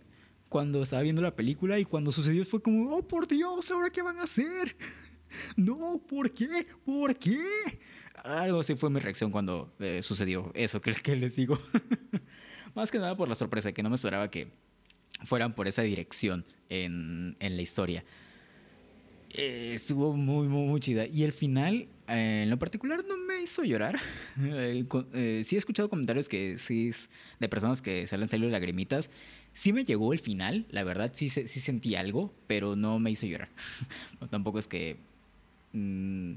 cuando 0.48 0.82
estaba 0.82 1.02
viendo 1.04 1.22
la 1.22 1.36
película 1.36 1.78
y 1.80 1.86
cuando 1.86 2.12
sucedió 2.12 2.46
fue 2.46 2.62
como, 2.62 2.96
oh, 2.96 3.08
por 3.08 3.28
Dios, 3.28 3.70
¿ahora 3.72 3.90
qué 3.90 4.02
van 4.02 4.20
a 4.20 4.24
hacer? 4.24 4.76
no, 5.58 6.02
¿por 6.08 6.32
qué? 6.32 6.66
¿Por 6.86 7.16
qué? 7.18 7.40
Algo 8.24 8.60
así 8.62 8.76
fue 8.76 8.90
mi 8.90 9.00
reacción 9.00 9.32
cuando 9.32 9.74
eh, 9.80 10.02
sucedió 10.02 10.52
eso 10.54 10.82
que, 10.82 10.94
que 10.94 11.16
les 11.16 11.36
digo. 11.36 11.60
Más 12.76 12.92
que 12.92 13.00
nada 13.00 13.16
por 13.18 13.28
la 13.28 13.36
sorpresa, 13.36 13.72
que 13.72 13.84
no 13.84 13.90
me 13.90 13.96
esperaba 13.96 14.30
que 14.30 14.52
fueran 15.24 15.54
por 15.54 15.68
esa 15.68 15.82
dirección 15.82 16.46
en, 16.70 17.36
en 17.40 17.56
la 17.56 17.62
historia. 17.62 18.04
Eh, 19.32 19.74
estuvo 19.76 20.16
muy, 20.16 20.48
muy, 20.48 20.68
muy 20.68 20.80
chida. 20.80 21.06
Y 21.06 21.24
el 21.24 21.34
final, 21.34 21.88
eh, 22.08 22.42
en 22.44 22.50
lo 22.50 22.58
particular, 22.58 23.06
no 23.08 23.18
me 23.18 23.42
hizo 23.42 23.64
llorar. 23.64 24.00
Eh, 25.14 25.42
sí 25.44 25.56
he 25.56 25.58
escuchado 25.58 25.90
comentarios 25.90 26.30
que 26.30 26.58
de 27.40 27.50
personas 27.50 27.82
que 27.82 28.08
se 28.08 28.18
le 28.18 28.24
han 28.32 28.52
lagrimitas. 28.52 29.10
Sí 29.54 29.74
me 29.74 29.84
llegó 29.84 30.14
el 30.14 30.20
final, 30.20 30.66
la 30.70 30.84
verdad, 30.84 31.12
sí, 31.14 31.30
sí 31.30 31.48
sentí 31.48 31.96
algo, 31.96 32.34
pero 32.48 32.76
no 32.76 33.00
me 33.00 33.12
hizo 33.12 33.26
llorar. 33.26 33.50
tampoco 34.30 34.60
es 34.60 34.68
que... 34.68 34.98
Mm, 35.74 36.34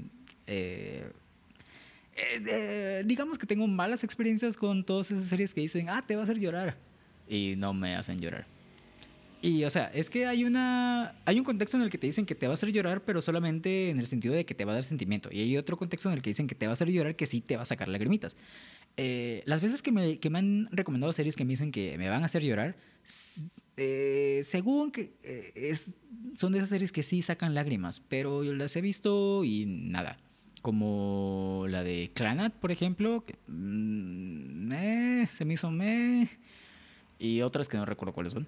digamos 3.05 3.37
que 3.37 3.47
tengo 3.47 3.67
malas 3.67 4.03
experiencias 4.03 4.57
con 4.57 4.83
todas 4.83 5.11
esas 5.11 5.25
series 5.25 5.53
que 5.53 5.61
dicen, 5.61 5.89
ah, 5.89 6.03
te 6.05 6.15
va 6.15 6.21
a 6.21 6.23
hacer 6.23 6.39
llorar. 6.39 6.77
Y 7.27 7.55
no 7.57 7.73
me 7.73 7.95
hacen 7.95 8.19
llorar. 8.19 8.52
Y, 9.43 9.65
o 9.65 9.69
sea, 9.69 9.91
es 9.93 10.09
que 10.09 10.25
hay 10.25 10.45
una. 10.45 11.15
Hay 11.25 11.37
un 11.37 11.43
contexto 11.43 11.75
en 11.75 11.83
el 11.83 11.89
que 11.89 11.97
te 11.97 12.07
dicen 12.07 12.25
que 12.25 12.33
te 12.33 12.47
va 12.47 12.53
a 12.53 12.55
hacer 12.55 12.71
llorar, 12.71 13.03
pero 13.03 13.21
solamente 13.21 13.89
en 13.89 13.99
el 13.99 14.07
sentido 14.07 14.33
de 14.33 14.45
que 14.45 14.55
te 14.55 14.63
va 14.63 14.71
a 14.71 14.75
dar 14.75 14.85
sentimiento. 14.85 15.27
Y 15.33 15.41
hay 15.41 15.57
otro 15.57 15.75
contexto 15.75 16.07
en 16.07 16.15
el 16.15 16.21
que 16.21 16.29
dicen 16.29 16.47
que 16.47 16.55
te 16.55 16.65
va 16.65 16.71
a 16.71 16.73
hacer 16.73 16.89
llorar 16.89 17.17
que 17.17 17.25
sí 17.25 17.41
te 17.41 17.57
va 17.57 17.63
a 17.63 17.65
sacar 17.65 17.89
lagrimitas. 17.89 18.37
Eh, 18.95 19.43
las 19.45 19.61
veces 19.61 19.81
que 19.81 19.91
me, 19.91 20.17
que 20.19 20.29
me, 20.29 20.39
han 20.39 20.69
recomendado 20.71 21.11
series 21.11 21.35
que 21.35 21.43
me 21.43 21.49
dicen 21.49 21.73
que 21.73 21.97
me 21.97 22.07
van 22.07 22.23
a 22.23 22.27
hacer 22.27 22.41
llorar, 22.41 22.77
eh, 23.75 24.39
según 24.45 24.91
que 24.91 25.11
eh, 25.23 25.51
es, 25.55 25.87
son 26.37 26.53
de 26.53 26.59
esas 26.59 26.69
series 26.69 26.93
que 26.93 27.03
sí 27.03 27.21
sacan 27.21 27.53
lágrimas, 27.53 27.99
pero 27.99 28.45
yo 28.45 28.53
las 28.53 28.73
he 28.77 28.81
visto 28.81 29.43
y 29.43 29.65
nada. 29.65 30.19
Como 30.61 31.65
la 31.67 31.83
de 31.83 32.11
Clanat, 32.13 32.53
por 32.53 32.71
ejemplo, 32.71 33.25
que, 33.25 33.35
mm, 33.47 35.27
se 35.27 35.43
me 35.43 35.55
hizo 35.55 35.69
me. 35.69 36.29
Y 37.19 37.41
otras 37.41 37.67
que 37.67 37.75
no 37.75 37.85
recuerdo 37.85 38.13
cuáles 38.13 38.31
son. 38.31 38.47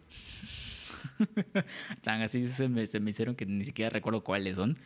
Tan 2.02 2.22
así 2.22 2.48
se 2.48 2.70
me, 2.70 2.88
se 2.88 3.00
me, 3.00 3.12
hicieron 3.12 3.36
que 3.36 3.46
ni 3.46 3.66
siquiera 3.66 3.90
recuerdo 3.90 4.24
cuáles 4.24 4.56
son. 4.58 4.78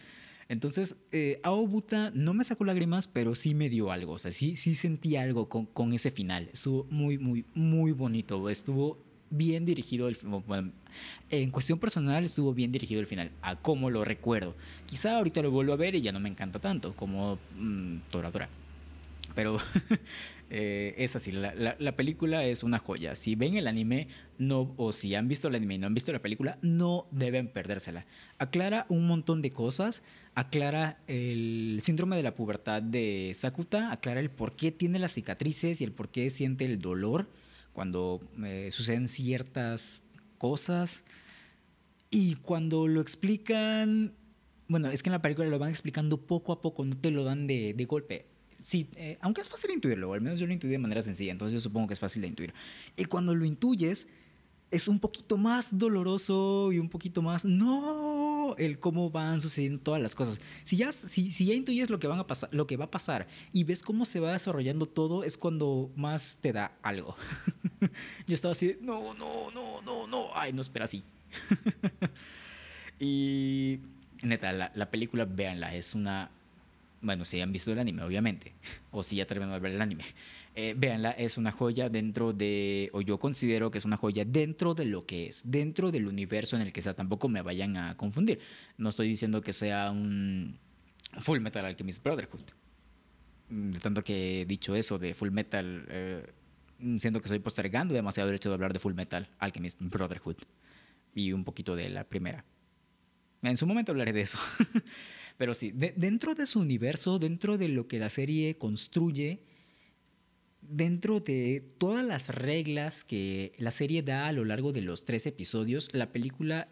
Entonces, 0.47 0.95
eh, 1.11 1.39
Aobuta 1.43 2.11
no 2.15 2.33
me 2.33 2.43
sacó 2.43 2.63
lágrimas, 2.63 3.07
pero 3.07 3.35
sí 3.35 3.53
me 3.53 3.69
dio 3.69 3.91
algo. 3.91 4.13
O 4.13 4.17
sea, 4.17 4.31
sí, 4.31 4.55
sí 4.55 4.73
sentí 4.75 5.15
algo 5.15 5.47
con, 5.47 5.67
con 5.67 5.93
ese 5.93 6.09
final. 6.09 6.49
Estuvo 6.51 6.85
muy, 6.89 7.17
muy, 7.19 7.45
muy 7.53 7.91
bonito. 7.91 8.49
Estuvo 8.49 8.97
bien 9.29 9.65
dirigido 9.65 10.07
el 10.07 10.17
bueno, 10.47 10.71
en 11.29 11.51
cuestión 11.51 11.79
personal 11.79 12.23
estuvo 12.23 12.53
bien 12.53 12.71
dirigido 12.71 12.99
el 12.99 13.07
final 13.07 13.31
a 13.41 13.55
cómo 13.55 13.89
lo 13.89 14.03
recuerdo 14.03 14.55
quizá 14.85 15.17
ahorita 15.17 15.41
lo 15.41 15.51
vuelvo 15.51 15.73
a 15.73 15.75
ver 15.75 15.95
y 15.95 16.01
ya 16.01 16.11
no 16.11 16.19
me 16.19 16.29
encanta 16.29 16.59
tanto 16.59 16.95
como 16.95 17.37
mmm, 17.55 17.97
Tora 18.09 18.31
Tora 18.31 18.49
pero 19.35 19.57
Eh, 20.51 20.95
es 20.97 21.15
así, 21.15 21.31
la, 21.31 21.53
la, 21.77 21.95
película 21.95 22.43
es 22.43 22.63
una 22.63 22.79
joya. 22.79 23.13
Si 23.13 23.35
ven 23.35 23.55
el 23.55 23.67
anime 23.67 24.07
no, 24.39 24.73
o 24.77 24.91
si 24.91 25.13
han 25.13 25.27
visto 25.27 25.47
el 25.47 25.55
anime 25.55 25.75
y 25.75 25.77
no 25.77 25.87
han 25.87 25.93
visto 25.93 26.11
la 26.11 26.23
película, 26.23 26.57
no 26.63 27.07
deben 27.11 27.47
perdérsela. 27.49 28.07
Aclara 28.39 28.87
un 28.89 29.05
montón 29.05 29.43
de 29.43 29.51
cosas, 29.51 30.01
aclara 30.33 30.97
el 31.07 31.77
síndrome 31.81 32.15
de 32.15 32.23
la 32.23 32.33
pubertad 32.33 32.81
de 32.81 33.31
Sakuta, 33.35 33.91
aclara 33.91 34.19
el 34.19 34.31
por 34.31 34.55
qué 34.55 34.71
tiene 34.71 34.97
las 34.97 35.13
cicatrices 35.13 35.81
y 35.81 35.83
el 35.83 35.91
por 35.91 36.09
qué 36.09 36.29
siente 36.31 36.65
el 36.65 36.79
dolor 36.79 37.27
cuando 37.71 38.19
eh, 38.43 38.69
suceden 38.71 39.07
ciertas 39.07 40.01
cosas. 40.39 41.03
Y 42.09 42.35
cuando 42.35 42.87
lo 42.87 43.01
explican, 43.01 44.13
bueno, 44.67 44.89
es 44.89 45.03
que 45.03 45.09
en 45.09 45.13
la 45.13 45.21
película 45.21 45.47
lo 45.47 45.59
van 45.59 45.69
explicando 45.69 46.17
poco 46.25 46.53
a 46.53 46.61
poco, 46.61 46.83
no 46.85 46.97
te 46.97 47.11
lo 47.11 47.23
dan 47.23 47.45
de, 47.45 47.75
de 47.75 47.85
golpe 47.85 48.38
sí, 48.61 48.89
eh, 48.95 49.17
aunque 49.21 49.41
es 49.41 49.49
fácil 49.49 49.71
intuirlo, 49.71 50.13
al 50.13 50.21
menos 50.21 50.39
yo 50.39 50.47
lo 50.47 50.53
intuí 50.53 50.69
de 50.69 50.77
manera 50.77 51.01
sencilla, 51.01 51.31
entonces 51.31 51.53
yo 51.53 51.59
supongo 51.59 51.87
que 51.87 51.93
es 51.93 51.99
fácil 51.99 52.21
de 52.21 52.27
intuir. 52.27 52.53
Y 52.97 53.05
cuando 53.05 53.35
lo 53.35 53.45
intuyes, 53.45 54.07
es 54.71 54.87
un 54.87 54.99
poquito 54.99 55.37
más 55.37 55.77
doloroso 55.77 56.71
y 56.71 56.79
un 56.79 56.89
poquito 56.89 57.21
más, 57.21 57.43
no, 57.43 58.55
el 58.57 58.79
cómo 58.79 59.09
van 59.09 59.41
sucediendo 59.41 59.81
todas 59.81 60.01
las 60.01 60.13
cosas. 60.15 60.39
Si 60.63 60.77
ya, 60.77 60.91
si, 60.91 61.31
si 61.31 61.45
ya 61.45 61.53
intuyes 61.53 61.89
lo 61.89 61.99
que, 61.99 62.07
van 62.07 62.19
a 62.19 62.27
pasar, 62.27 62.49
lo 62.51 62.67
que 62.67 62.77
va 62.77 62.85
a 62.85 62.91
pasar 62.91 63.27
y 63.51 63.63
ves 63.63 63.81
cómo 63.81 64.05
se 64.05 64.19
va 64.19 64.33
desarrollando 64.33 64.85
todo, 64.85 65.23
es 65.23 65.37
cuando 65.37 65.91
más 65.95 66.37
te 66.41 66.53
da 66.53 66.77
algo. 66.83 67.15
yo 68.27 68.33
estaba 68.33 68.51
así, 68.51 68.77
no, 68.81 69.13
no, 69.15 69.51
no, 69.51 69.81
no, 69.81 70.07
no, 70.07 70.29
ay, 70.35 70.53
no, 70.53 70.61
espera 70.61 70.85
así. 70.85 71.03
y 72.99 73.79
neta, 74.21 74.51
la, 74.51 74.71
la 74.75 74.91
película, 74.91 75.25
véanla, 75.25 75.75
es 75.75 75.95
una 75.95 76.29
bueno, 77.01 77.23
si 77.23 77.39
han 77.41 77.51
visto 77.51 77.71
el 77.71 77.79
anime, 77.79 78.03
obviamente, 78.03 78.53
o 78.91 79.03
si 79.03 79.15
ya 79.17 79.25
terminaron 79.25 79.61
de 79.61 79.67
ver 79.67 79.75
el 79.75 79.81
anime, 79.81 80.03
eh, 80.55 80.75
véanla, 80.77 81.11
es 81.11 81.37
una 81.37 81.51
joya 81.51 81.89
dentro 81.89 82.33
de, 82.33 82.89
o 82.93 83.01
yo 83.01 83.17
considero 83.17 83.71
que 83.71 83.77
es 83.77 83.85
una 83.85 83.97
joya 83.97 84.25
dentro 84.25 84.73
de 84.73 84.85
lo 84.85 85.05
que 85.05 85.27
es, 85.27 85.43
dentro 85.45 85.91
del 85.91 86.07
universo 86.07 86.55
en 86.55 86.63
el 86.63 86.73
que 86.73 86.81
está, 86.81 86.93
tampoco 86.93 87.29
me 87.29 87.41
vayan 87.41 87.77
a 87.77 87.95
confundir. 87.95 88.39
No 88.77 88.89
estoy 88.89 89.07
diciendo 89.07 89.41
que 89.41 89.53
sea 89.53 89.91
un 89.91 90.57
Full 91.19 91.39
Metal 91.39 91.65
Alchemist 91.65 92.03
Brotherhood. 92.03 92.41
Mm, 93.49 93.71
de 93.71 93.79
tanto 93.79 94.03
que 94.03 94.41
he 94.41 94.45
dicho 94.45 94.75
eso 94.75 94.99
de 94.99 95.13
Full 95.13 95.31
Metal, 95.31 95.85
eh, 95.89 96.25
siento 96.99 97.21
que 97.21 97.25
estoy 97.25 97.39
postergando 97.39 97.93
demasiado 97.93 98.29
el 98.29 98.35
hecho 98.35 98.49
de 98.49 98.55
hablar 98.55 98.73
de 98.73 98.79
Full 98.79 98.93
Metal 98.93 99.29
Alchemist 99.39 99.79
Brotherhood 99.81 100.37
y 101.15 101.31
un 101.31 101.43
poquito 101.43 101.75
de 101.75 101.89
la 101.89 102.03
primera. 102.03 102.43
En 103.41 103.55
su 103.55 103.65
momento 103.65 103.91
hablaré 103.91 104.11
de 104.11 104.21
eso. 104.21 104.37
Pero 105.39 105.53
sí, 105.53 105.71
dentro 105.71 106.35
de 106.35 106.45
su 106.45 106.59
universo, 106.59 107.17
dentro 107.17 107.57
de 107.57 107.69
lo 107.69 107.87
que 107.87 107.97
la 107.97 108.09
serie 108.09 108.57
construye, 108.57 109.39
dentro 110.59 111.21
de 111.21 111.63
todas 111.77 112.05
las 112.05 112.27
reglas 112.27 113.05
que 113.05 113.53
la 113.57 113.71
serie 113.71 114.03
da 114.03 114.27
a 114.27 114.33
lo 114.33 114.43
largo 114.43 114.73
de 114.73 114.81
los 114.81 115.05
tres 115.05 115.25
episodios, 115.25 115.91
la 115.93 116.11
película 116.11 116.67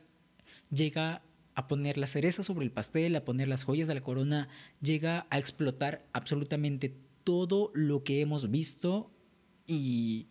llega 0.69 1.21
a 1.56 1.69
poner 1.69 1.97
la 1.97 2.08
cereza 2.08 2.43
sobre 2.43 2.65
el 2.65 2.71
pastel, 2.73 3.15
a 3.15 3.23
poner 3.23 3.47
las 3.47 3.63
joyas 3.63 3.88
de 3.88 3.95
la 3.95 4.03
corona, 4.03 4.49
llega 4.82 5.27
a 5.30 5.39
explotar 5.39 6.06
absolutamente 6.12 6.93
todo 7.23 7.71
lo 7.73 8.03
que 8.03 8.19
hemos 8.19 8.51
visto 8.51 9.10
y... 9.65 10.27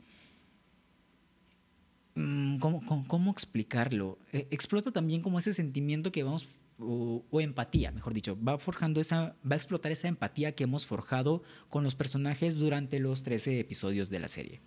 Mm, 2.16 2.58
¿Cómo, 2.58 3.06
cómo, 3.08 3.30
explicarlo? 3.30 4.18
Eh, 4.34 4.46
explota 4.50 4.92
también 4.92 5.22
como 5.22 5.38
ese 5.38 5.54
sentimiento 5.54 6.12
que 6.12 6.22
vamos 6.22 6.48
o, 6.78 7.40
empatía, 7.40 7.90
mejor 7.90 8.12
dicho, 8.12 8.36
va 8.42 8.58
forjando 8.58 9.00
esa, 9.00 9.36
va 9.44 9.52
a 9.52 9.56
explotar 9.56 9.92
esa 9.92 10.08
empatía 10.08 10.52
que 10.52 10.64
hemos 10.64 10.86
forjado 10.86 11.42
con 11.68 11.84
los 11.84 11.94
personajes 11.94 12.56
durante 12.56 13.00
los 13.00 13.22
13 13.22 13.60
episodios 13.60 14.10
de 14.10 14.20
la 14.20 14.28
serie. 14.28 14.60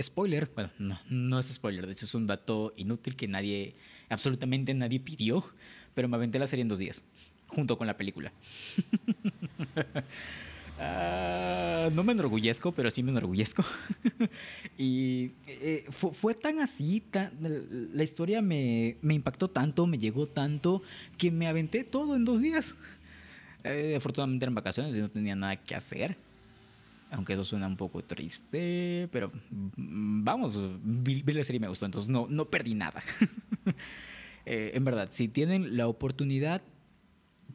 Spoiler, 0.00 0.50
bueno, 0.54 0.70
no, 0.78 1.00
no 1.08 1.38
es 1.38 1.52
spoiler, 1.52 1.86
de 1.86 1.92
hecho 1.92 2.04
es 2.04 2.14
un 2.14 2.26
dato 2.26 2.74
inútil 2.76 3.16
que 3.16 3.28
nadie, 3.28 3.76
absolutamente 4.10 4.74
nadie 4.74 5.00
pidió, 5.00 5.44
pero 5.94 6.08
me 6.08 6.16
aventé 6.16 6.38
la 6.38 6.46
serie 6.46 6.62
en 6.62 6.68
dos 6.68 6.78
días, 6.78 7.04
junto 7.46 7.78
con 7.78 7.86
la 7.86 7.96
película. 7.96 8.32
Ah, 10.78 11.88
no 11.92 12.04
me 12.04 12.12
enorgullezco, 12.12 12.72
pero 12.72 12.90
sí 12.90 13.02
me 13.02 13.10
enorgullezco. 13.10 13.64
y 14.78 15.32
eh, 15.46 15.86
fue, 15.90 16.34
tan 16.34 16.60
así, 16.60 17.02
la 17.92 18.02
historia 18.02 18.42
me, 18.42 18.96
impactó 19.02 19.48
tanto, 19.48 19.86
me 19.86 19.98
llegó 19.98 20.26
tanto, 20.26 20.82
que 21.16 21.30
me 21.30 21.48
aventé 21.48 21.84
todo 21.84 22.16
en 22.16 22.24
dos 22.24 22.40
días. 22.40 22.76
Eh, 23.64 23.94
afortunadamente 23.96 24.44
eran 24.44 24.54
vacaciones 24.54 24.94
y 24.94 25.00
no 25.00 25.08
tenía 25.08 25.34
nada 25.34 25.56
que 25.56 25.74
hacer. 25.74 26.16
Aunque 27.10 27.34
eso 27.34 27.44
suena 27.44 27.68
un 27.68 27.76
poco 27.76 28.02
triste, 28.02 29.08
pero 29.12 29.30
mm, 29.76 30.24
vamos, 30.24 30.60
vi, 30.82 31.22
la 31.22 31.44
serie 31.44 31.60
me 31.60 31.68
gustó, 31.68 31.86
entonces 31.86 32.10
no, 32.10 32.26
no 32.28 32.46
perdí 32.46 32.74
nada. 32.74 33.02
Eh, 34.48 34.76
en 34.76 34.84
verdad, 34.84 35.08
si 35.10 35.26
tienen 35.26 35.76
la 35.76 35.88
oportunidad 35.88 36.62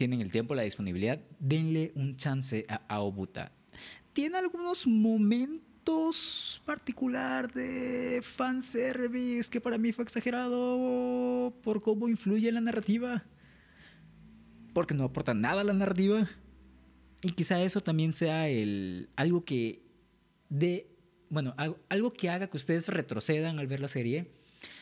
tienen 0.02 0.22
el 0.22 0.32
tiempo, 0.32 0.56
la 0.56 0.64
disponibilidad, 0.64 1.20
denle 1.38 1.92
un 1.94 2.16
chance 2.16 2.66
a 2.68 2.82
Aobuta. 2.88 3.52
Tiene 4.14 4.40
algunos 4.40 4.88
momentos 4.88 6.60
particular 6.66 7.54
de 7.54 8.24
fanservice 8.24 9.52
que 9.52 9.62
para 9.62 9.78
mí 9.78 9.92
fue 9.92 10.04
exagerado 10.04 11.54
por 11.62 11.84
cómo 11.84 12.10
influye 12.10 12.50
en 12.50 12.56
la 12.56 12.62
narrativa. 12.62 13.24
Porque 14.74 14.96
no 14.96 15.04
aporta 15.04 15.36
nada 15.36 15.62
a 15.62 15.66
la 15.66 15.74
narrativa. 15.74 16.28
Y 17.22 17.34
quizá 17.34 17.62
eso 17.62 17.80
también 17.82 18.12
sea 18.12 18.50
el, 18.50 19.08
algo 19.16 19.46
que 19.46 19.84
de, 20.50 20.98
bueno, 21.30 21.54
algo 21.90 22.12
que 22.12 22.32
haga 22.32 22.48
que 22.48 22.58
ustedes 22.58 22.88
retrocedan 22.88 23.60
al 23.60 23.68
ver 23.68 23.82
la 23.82 23.88
serie. 23.88 24.32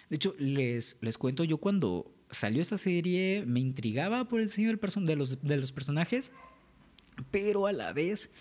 De 0.10 0.16
hecho, 0.16 0.34
les, 0.40 0.98
les 1.02 1.18
cuento, 1.18 1.44
yo 1.44 1.58
cuando 1.58 2.16
salió 2.32 2.62
esa 2.62 2.78
serie 2.78 3.44
me 3.46 3.60
intrigaba 3.60 4.26
por 4.26 4.40
el 4.40 4.48
diseño 4.48 4.70
del 4.70 5.06
de, 5.06 5.16
los, 5.16 5.42
de 5.42 5.58
los 5.58 5.72
personajes, 5.72 6.32
pero 7.32 7.68
a 7.68 7.74
la 7.74 7.94
vez 7.94 8.32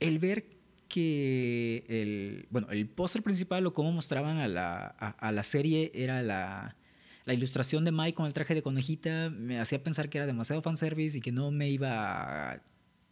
el 0.00 0.18
ver 0.18 0.46
que 0.88 1.84
el, 1.88 2.46
bueno, 2.50 2.68
el 2.70 2.88
póster 2.88 3.22
principal 3.22 3.66
o 3.66 3.72
cómo 3.72 3.92
mostraban 3.92 4.38
a 4.38 4.48
la, 4.48 4.86
a, 4.86 5.32
la 5.32 5.42
serie 5.42 5.90
era 5.94 6.22
la, 6.22 6.76
la, 7.24 7.34
ilustración 7.34 7.84
de 7.84 7.92
Mike 7.92 8.14
con 8.14 8.26
el 8.26 8.32
traje 8.32 8.54
de 8.54 8.62
conejita, 8.62 9.30
me 9.30 9.58
hacía 9.58 9.82
pensar 9.82 10.08
que 10.08 10.18
era 10.18 10.26
demasiado 10.26 10.62
fanservice 10.62 11.18
y 11.18 11.20
que 11.20 11.32
no 11.32 11.50
me 11.50 11.68
iba 11.68 12.52
a, 12.52 12.62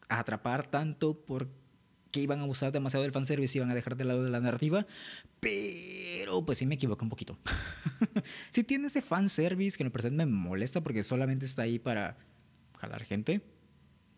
atrapar 0.09 0.71
tanto 0.71 1.19
porque 1.25 1.64
iban 2.21 2.41
a 2.41 2.45
usar 2.45 2.73
demasiado 2.73 3.03
del 3.03 3.13
fanservice 3.13 3.57
y 3.57 3.59
iban 3.59 3.71
a 3.71 3.75
dejar 3.75 3.97
de 3.97 4.05
lado 4.05 4.23
de 4.23 4.31
la 4.31 4.41
narrativa, 4.41 4.87
pero 5.41 6.45
pues 6.45 6.59
sí 6.59 6.67
me 6.67 6.75
equivoqué 6.75 7.05
un 7.05 7.11
poquito. 7.11 7.39
sí 8.51 8.65
tiene 8.65 8.87
ese 8.87 9.03
fanservice 9.03 9.77
que 9.77 9.85
en 9.85 9.93
el 9.93 10.13
me 10.13 10.27
molesta 10.27 10.83
porque 10.83 11.03
solamente 11.03 11.45
está 11.45 11.63
ahí 11.63 11.79
para 11.79 12.17
jalar 12.79 13.05
gente, 13.05 13.43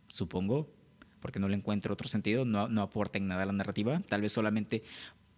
supongo, 0.08 0.72
porque 1.20 1.38
no 1.38 1.48
le 1.48 1.56
encuentro 1.56 1.92
otro 1.92 2.08
sentido, 2.08 2.44
no, 2.44 2.68
no 2.68 2.82
aporta 2.82 3.18
en 3.18 3.28
nada 3.28 3.42
a 3.42 3.46
la 3.46 3.52
narrativa, 3.52 4.00
tal 4.08 4.22
vez 4.22 4.32
solamente 4.32 4.82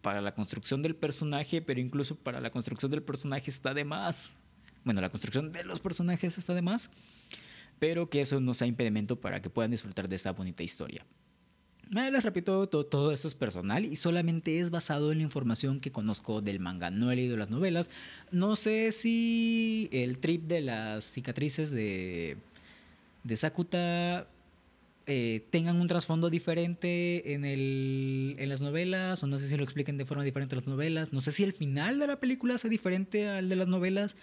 para 0.03 0.21
la 0.21 0.35
construcción 0.35 0.83
del 0.83 0.95
personaje, 0.95 1.63
pero 1.63 1.81
incluso 1.81 2.17
para 2.17 2.41
la 2.41 2.51
construcción 2.51 2.91
del 2.91 3.03
personaje 3.03 3.51
está 3.51 3.75
de 3.75 3.85
más. 3.85 4.37
Bueno, 4.85 5.01
la 5.01 5.11
construcción 5.11 5.53
de 5.53 5.65
los 5.65 5.81
personajes 5.81 6.39
está 6.39 6.55
de 6.55 6.63
más, 6.63 6.91
pero 7.79 8.09
que 8.09 8.21
eso 8.21 8.41
no 8.41 8.55
sea 8.55 8.67
impedimento 8.67 9.21
para 9.21 9.43
que 9.43 9.51
puedan 9.51 9.71
disfrutar 9.71 10.09
de 10.09 10.17
esta 10.17 10.33
bonita 10.33 10.63
historia. 10.63 11.05
Les 11.91 12.23
repito, 12.23 12.67
todo, 12.67 12.85
todo, 12.85 13.13
eso 13.13 13.29
es 13.29 13.35
personal 13.35 13.87
y 13.87 13.97
solamente 13.97 14.61
es 14.61 14.71
basado 14.71 15.11
en 15.11 15.19
la 15.19 15.25
información 15.25 15.81
que 15.81 15.91
conozco 15.91 16.43
del 16.43 16.61
manga. 16.61 16.91
No 16.91 17.11
he 17.11 17.17
leído 17.17 17.37
las 17.37 17.49
novelas. 17.49 17.91
No 18.31 18.57
sé 18.57 18.93
si 18.93 19.89
el 19.91 20.19
trip 20.19 20.43
de 20.45 20.61
las 20.61 21.05
cicatrices 21.05 21.71
de, 21.71 22.37
de 23.25 23.37
Sakuta 23.37 24.27
eh, 25.11 25.41
tengan 25.49 25.81
un 25.81 25.89
trasfondo 25.89 26.29
diferente 26.29 27.33
en, 27.33 27.47
el, 27.47 28.37
en 28.39 28.49
las 28.51 28.61
novelas, 28.61 29.23
o 29.23 29.27
no 29.27 29.39
sé 29.39 29.49
si 29.49 29.57
lo 29.57 29.65
expliquen 29.65 29.97
de 29.97 30.05
forma 30.05 30.23
diferente 30.23 30.55
en 30.55 30.61
las 30.61 30.69
novelas, 30.69 31.15
no 31.15 31.23
sé 31.23 31.33
si 31.33 31.45
el 31.45 31.55
final 31.55 31.99
de 31.99 32.07
la 32.07 32.21
película 32.21 32.59
sea 32.59 32.69
diferente 32.69 33.27
al 33.27 33.49
de 33.49 33.57
las 33.57 33.69
novelas, 33.69 34.17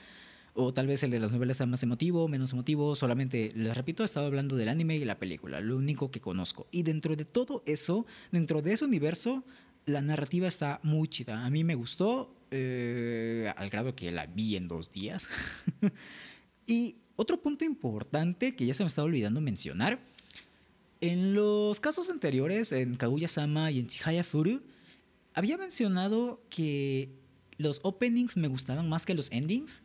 o 0.56 0.74
tal 0.74 0.88
vez 0.88 1.04
el 1.04 1.12
de 1.12 1.20
las 1.20 1.34
novelas 1.34 1.58
sea 1.58 1.66
más 1.66 1.84
emotivo, 1.84 2.28
menos 2.30 2.54
emotivo, 2.54 2.96
solamente, 2.96 3.52
les 3.56 3.76
repito, 3.76 4.04
he 4.04 4.06
estado 4.06 4.26
hablando 4.26 4.56
del 4.56 4.70
anime 4.70 4.96
y 4.96 5.04
la 5.04 5.20
película, 5.20 5.60
lo 5.60 5.76
único 5.76 6.10
que 6.12 6.22
conozco. 6.22 6.68
Y 6.72 6.84
dentro 6.84 7.16
de 7.18 7.26
todo 7.26 7.62
eso, 7.66 8.06
dentro 8.32 8.62
de 8.62 8.72
ese 8.72 8.86
universo, 8.86 9.44
la 9.86 10.02
narrativa 10.02 10.48
está 10.48 10.80
muy 10.82 11.10
chida. 11.10 11.46
A 11.46 11.50
mí 11.50 11.66
me 11.66 11.76
gustó, 11.76 12.34
eh, 12.52 13.52
al 13.58 13.70
grado 13.70 13.96
que 13.96 14.12
la 14.12 14.28
vi 14.28 14.56
en 14.56 14.70
dos 14.70 14.94
días. 14.94 15.30
y 16.66 16.96
otro 17.18 17.42
punto 17.42 17.66
importante 17.66 18.56
que 18.56 18.66
ya 18.66 18.74
se 18.74 18.84
me 18.84 18.88
estaba 18.88 19.08
olvidando 19.08 19.42
mencionar, 19.42 20.00
en 21.02 21.34
los 21.34 21.82
casos 21.82 22.10
anteriores, 22.10 22.72
en 22.72 22.96
Kaguya-sama 22.96 23.72
y 23.72 23.80
en 23.80 23.88
Chihaya 23.88 24.24
Furu, 24.24 24.62
había 25.34 25.58
mencionado 25.58 26.42
que 26.50 27.10
los 27.58 27.82
openings 27.84 28.38
me 28.38 28.48
gustaban 28.48 28.88
más 28.88 29.06
que 29.06 29.14
los 29.14 29.30
endings, 29.32 29.84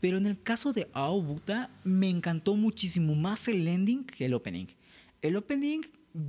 pero 0.00 0.18
en 0.18 0.26
el 0.26 0.40
caso 0.40 0.72
de 0.72 0.88
Aobuta 0.92 1.70
me 1.84 2.08
encantó 2.08 2.54
muchísimo 2.56 3.14
más 3.14 3.48
el 3.48 3.66
ending 3.66 4.04
que 4.04 4.26
el 4.26 4.34
opening. 4.34 4.66
El 5.22 5.36
opening 5.36 5.80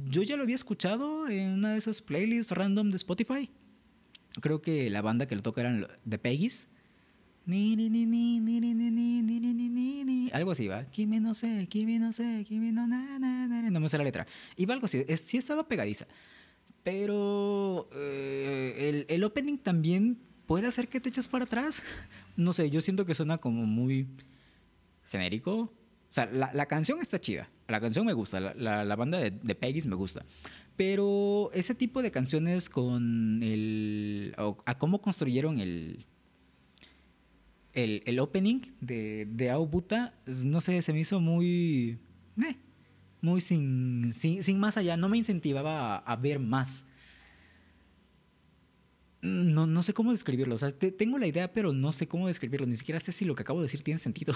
yo 0.09 0.23
ya 0.23 0.35
lo 0.35 0.43
había 0.43 0.55
escuchado 0.55 1.27
en 1.29 1.49
una 1.49 1.73
de 1.73 1.77
esas 1.77 2.01
playlists 2.01 2.51
random 2.51 2.89
de 2.91 2.97
Spotify. 2.97 3.49
Creo 4.41 4.61
que 4.61 4.89
la 4.89 5.01
banda 5.01 5.27
que 5.27 5.35
lo 5.35 5.41
toca 5.41 5.61
eran 5.61 5.87
The 6.07 6.17
Peggy's. 6.17 6.69
Algo 10.33 10.51
así, 10.51 10.67
va. 10.67 10.85
Kimi 10.85 11.19
no 11.19 11.33
sé, 11.33 11.67
Kimi 11.67 11.97
no 11.97 12.11
sé, 12.11 12.43
Kimi 12.47 12.71
no 12.71 12.85
no 12.87 13.79
me 13.79 13.89
sé 13.89 13.97
la 13.97 14.03
letra. 14.03 14.27
Iba 14.55 14.73
algo 14.73 14.85
así, 14.85 15.03
sí 15.15 15.37
estaba 15.37 15.67
pegadiza. 15.67 16.05
Pero 16.83 17.89
eh, 17.93 19.05
el 19.07 19.23
opening 19.23 19.57
también 19.57 20.19
puede 20.49 20.65
hacer 20.65 20.87
que 20.87 20.99
te 20.99 21.09
eches 21.09 21.27
para 21.27 21.45
atrás. 21.45 21.83
No 22.35 22.53
sé, 22.53 22.71
yo 22.71 22.81
siento 22.81 23.05
que 23.05 23.13
suena 23.13 23.37
como 23.37 23.67
muy 23.67 24.07
genérico. 25.11 25.59
O 25.59 25.71
sea, 26.09 26.25
la, 26.25 26.49
la 26.55 26.65
canción 26.65 26.99
está 26.99 27.21
chida. 27.21 27.47
La 27.67 27.79
canción 27.79 28.03
me 28.03 28.13
gusta. 28.13 28.39
La, 28.39 28.83
la, 28.83 28.95
banda 28.95 29.19
de, 29.19 29.29
de 29.29 29.53
Peggy's 29.53 29.85
me 29.85 29.93
gusta. 29.93 30.25
Pero 30.75 31.51
ese 31.53 31.75
tipo 31.75 32.01
de 32.01 32.09
canciones 32.09 32.67
con 32.67 33.43
el. 33.43 34.33
a 34.65 34.75
cómo 34.79 35.01
construyeron 35.01 35.59
el, 35.59 36.07
el, 37.73 38.01
el 38.07 38.19
opening 38.19 38.61
de, 38.81 39.27
de 39.29 39.51
Aobuta, 39.51 40.13
no 40.25 40.61
sé, 40.61 40.81
se 40.81 40.93
me 40.93 41.01
hizo 41.01 41.19
muy... 41.19 41.99
Eh, 42.41 42.55
muy 43.21 43.41
sin, 43.41 44.13
sin, 44.13 44.59
más 44.59 44.77
allá, 44.77 44.97
no 44.97 45.09
me 45.09 45.17
incentivaba 45.17 45.97
a, 45.97 46.15
ver 46.15 46.39
más. 46.39 46.87
No, 49.21 49.67
no 49.67 49.83
sé 49.83 49.93
cómo 49.93 50.11
describirlo, 50.11 50.55
o 50.55 50.57
sea, 50.57 50.71
tengo 50.71 51.17
la 51.17 51.27
idea, 51.27 51.51
pero 51.51 51.73
no 51.73 51.91
sé 51.91 52.07
cómo 52.07 52.27
describirlo, 52.27 52.65
ni 52.65 52.75
siquiera 52.75 52.99
sé 53.01 53.11
si 53.11 53.25
lo 53.25 53.35
que 53.35 53.41
acabo 53.41 53.59
de 53.59 53.65
decir 53.65 53.81
tiene 53.81 53.99
sentido. 53.99 54.33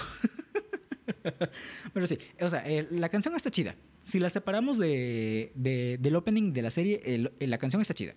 pero 1.94 2.06
sí, 2.06 2.18
o 2.40 2.50
sea, 2.50 2.64
la 2.90 3.08
canción 3.08 3.34
está 3.34 3.50
chida. 3.50 3.76
Si 4.04 4.18
la 4.18 4.28
separamos 4.28 4.76
de, 4.76 5.52
de, 5.54 5.98
del 6.00 6.16
opening 6.16 6.52
de 6.52 6.62
la 6.62 6.70
serie, 6.70 7.30
la 7.38 7.58
canción 7.58 7.80
está 7.80 7.94
chida. 7.94 8.14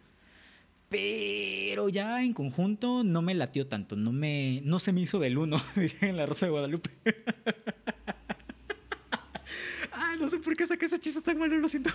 Pero 0.89 1.89
ya 1.89 2.23
en 2.23 2.33
conjunto 2.33 3.03
no 3.03 3.21
me 3.21 3.33
latió 3.33 3.67
tanto, 3.67 3.95
no, 3.97 4.13
me, 4.13 4.61
no 4.63 4.79
se 4.79 4.93
me 4.93 5.01
hizo 5.01 5.19
del 5.19 5.37
uno 5.37 5.61
en 6.01 6.15
la 6.15 6.25
Rosa 6.25 6.45
de 6.45 6.51
Guadalupe. 6.51 6.91
Ay, 9.91 10.17
no 10.19 10.29
sé 10.29 10.37
por 10.39 10.55
qué 10.55 10.65
saqué 10.65 10.85
ese 10.85 10.99
chiste 10.99 11.21
tan 11.21 11.37
malo, 11.37 11.57
lo 11.57 11.67
siento. 11.67 11.89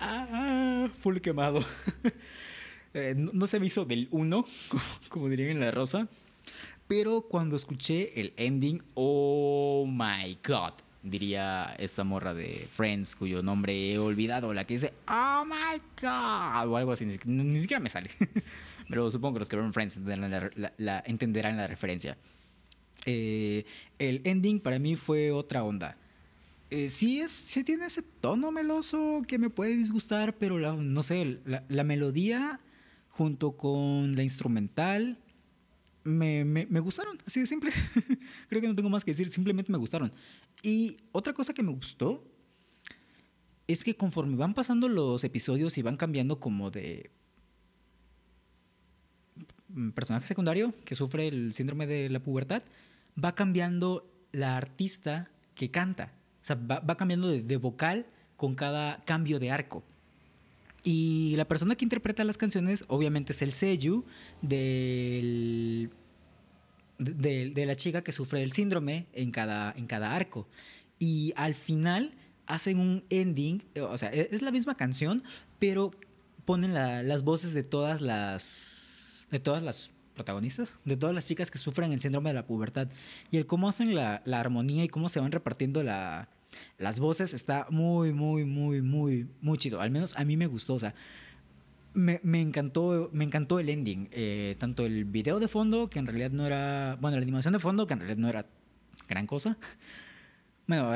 Ah, 0.00 0.88
full 0.94 1.18
quemado. 1.18 1.64
Eh, 2.98 3.14
no, 3.14 3.46
se 3.46 3.60
me 3.60 3.66
hizo 3.66 3.84
del 3.84 4.08
uno, 4.10 4.46
como 5.10 5.28
dirían 5.28 5.50
en 5.50 5.60
la 5.60 5.70
Rosa. 5.70 6.08
Pero 6.88 7.20
cuando 7.20 7.54
escuché 7.54 8.18
el 8.18 8.32
ending, 8.38 8.82
oh 8.94 9.84
my 9.86 10.38
god 10.42 10.72
diría 11.10 11.74
esta 11.78 12.04
morra 12.04 12.34
de 12.34 12.66
Friends, 12.70 13.16
cuyo 13.16 13.42
nombre 13.42 13.92
he 13.92 13.98
olvidado, 13.98 14.52
la 14.52 14.64
que 14.64 14.74
dice, 14.74 14.92
oh 15.08 15.44
my 15.46 15.80
god, 16.00 16.68
o 16.68 16.76
algo 16.76 16.92
así, 16.92 17.06
ni, 17.06 17.60
siquiera 17.60 17.80
me 17.80 17.88
sale. 17.88 18.10
Pero 18.88 19.10
supongo 19.10 19.34
que 19.34 19.38
los 19.40 19.48
que 19.48 19.56
ven 19.56 19.72
Friends 19.72 19.96
entenderán 19.96 20.50
la, 20.78 21.02
entenderán 21.06 21.56
la 21.56 21.66
referencia. 21.66 22.16
Eh, 23.04 23.64
el 23.98 24.20
ending 24.24 24.60
para 24.60 24.78
mí 24.78 24.96
fue 24.96 25.30
otra 25.30 25.62
onda. 25.62 25.96
Eh, 26.70 26.88
sí, 26.88 27.20
es, 27.20 27.30
sí 27.30 27.62
tiene 27.62 27.86
ese 27.86 28.02
tono 28.02 28.50
meloso 28.50 29.22
que 29.26 29.38
me 29.38 29.50
puede 29.50 29.76
disgustar, 29.76 30.36
pero 30.36 30.58
no 30.76 31.02
sé, 31.02 31.40
la, 31.44 31.84
melodía 31.84 32.60
junto 33.08 33.56
con 33.56 34.16
la 34.16 34.24
instrumental 34.24 35.18
me, 36.02 36.44
me, 36.44 36.66
me, 36.66 36.80
gustaron, 36.80 37.18
así 37.24 37.40
de 37.40 37.46
simple. 37.46 37.72
Creo 38.48 38.60
que 38.60 38.68
no 38.68 38.74
tengo 38.74 38.90
más 38.90 39.04
que 39.04 39.12
decir, 39.12 39.28
simplemente 39.28 39.70
me 39.70 39.78
gustaron. 39.78 40.12
Y 40.62 40.96
otra 41.12 41.32
cosa 41.32 41.54
que 41.54 41.62
me 41.62 41.72
gustó 41.72 42.24
es 43.68 43.84
que 43.84 43.96
conforme 43.96 44.36
van 44.36 44.54
pasando 44.54 44.88
los 44.88 45.22
episodios 45.24 45.78
y 45.78 45.82
van 45.82 45.96
cambiando 45.96 46.38
como 46.40 46.70
de 46.70 47.10
personaje 49.94 50.26
secundario 50.26 50.72
que 50.84 50.94
sufre 50.94 51.28
el 51.28 51.52
síndrome 51.52 51.86
de 51.86 52.08
la 52.08 52.20
pubertad, 52.20 52.62
va 53.22 53.34
cambiando 53.34 54.08
la 54.32 54.56
artista 54.56 55.30
que 55.54 55.70
canta. 55.70 56.12
Sea, 56.46 56.56
va, 56.56 56.96
cambiando 56.96 57.28
de, 57.28 57.42
de, 57.42 57.56
vocal 57.56 58.06
con 58.36 58.54
cada 58.54 59.04
cambio 59.04 59.40
de 59.40 59.50
arco. 59.50 59.82
Y 60.84 61.34
la 61.36 61.46
persona 61.46 61.74
que 61.74 61.84
interpreta 61.84 62.22
las 62.22 62.38
canciones, 62.38 62.84
obviamente, 62.86 63.32
es 63.32 63.42
el 63.42 63.50
sello 63.50 64.04
del 64.42 65.90
de, 66.98 67.64
la 67.66 67.76
chica 67.76 68.02
que 68.02 68.12
sufre 68.12 68.42
el 68.42 68.52
síndrome 68.52 69.06
en 69.12 69.30
cada, 69.30 69.72
en 69.76 69.86
cada 69.86 70.14
arco. 70.14 70.48
Y 70.98 71.32
al 71.36 71.54
final 71.54 72.14
hacen 72.46 72.78
un 72.78 73.04
ending, 73.10 73.64
o 73.80 73.98
sea, 73.98 74.12
e, 74.12 74.28
es 74.30 74.42
la 74.42 74.50
misma 74.50 74.76
canción, 74.76 75.22
pero 75.58 75.90
ponen 76.44 76.74
las 76.74 77.22
voces 77.24 77.54
de 77.54 77.62
todas 77.62 78.00
las, 78.00 79.26
de 79.30 79.40
todas 79.40 79.62
las 79.62 79.92
protagonistas, 80.14 80.78
de 80.84 80.96
todas 80.96 81.14
las 81.14 81.26
chicas 81.26 81.50
que 81.50 81.58
sufren 81.58 81.92
el 81.92 82.00
síndrome 82.00 82.30
de 82.30 82.34
la 82.34 82.46
pubertad. 82.46 82.88
Y 83.30 83.36
el 83.36 83.46
cómo 83.46 83.68
hacen 83.68 83.94
la, 83.94 84.22
armonía 84.32 84.84
y 84.84 84.88
cómo 84.88 85.08
se 85.08 85.20
van 85.20 85.32
repartiendo 85.32 85.82
la, 85.82 86.28
Las 86.78 87.00
voces 87.00 87.34
está 87.34 87.66
muy, 87.70 88.12
muy, 88.12 88.44
muy, 88.44 88.82
muy, 88.82 89.28
muy 89.40 89.58
chido. 89.58 89.80
Al 89.80 89.90
menos 89.90 90.16
a 90.16 90.24
mí 90.24 90.36
me 90.36 90.46
gustó. 90.46 90.74
O 90.74 90.78
sea, 90.78 90.94
me, 91.94 92.20
me 92.22 92.40
encantó, 92.40 93.10
me 93.12 93.24
encantó 93.24 93.58
el 93.58 93.68
ending. 93.68 94.08
Eh, 94.12 94.54
tanto 94.58 94.84
el 94.86 95.04
video 95.04 95.40
de 95.40 95.48
fondo, 95.48 95.88
que 95.88 95.98
en 95.98 96.06
realidad 96.06 96.30
no 96.30 96.46
era. 96.46 96.96
Bueno, 97.00 97.16
la 97.16 97.22
animación 97.22 97.52
de 97.52 97.60
fondo, 97.60 97.86
que 97.86 97.94
en 97.94 98.00
realidad 98.00 98.18
no 98.18 98.28
era 98.28 98.46
gran 99.08 99.26
cosa. 99.26 99.58
Bueno, 100.68 100.90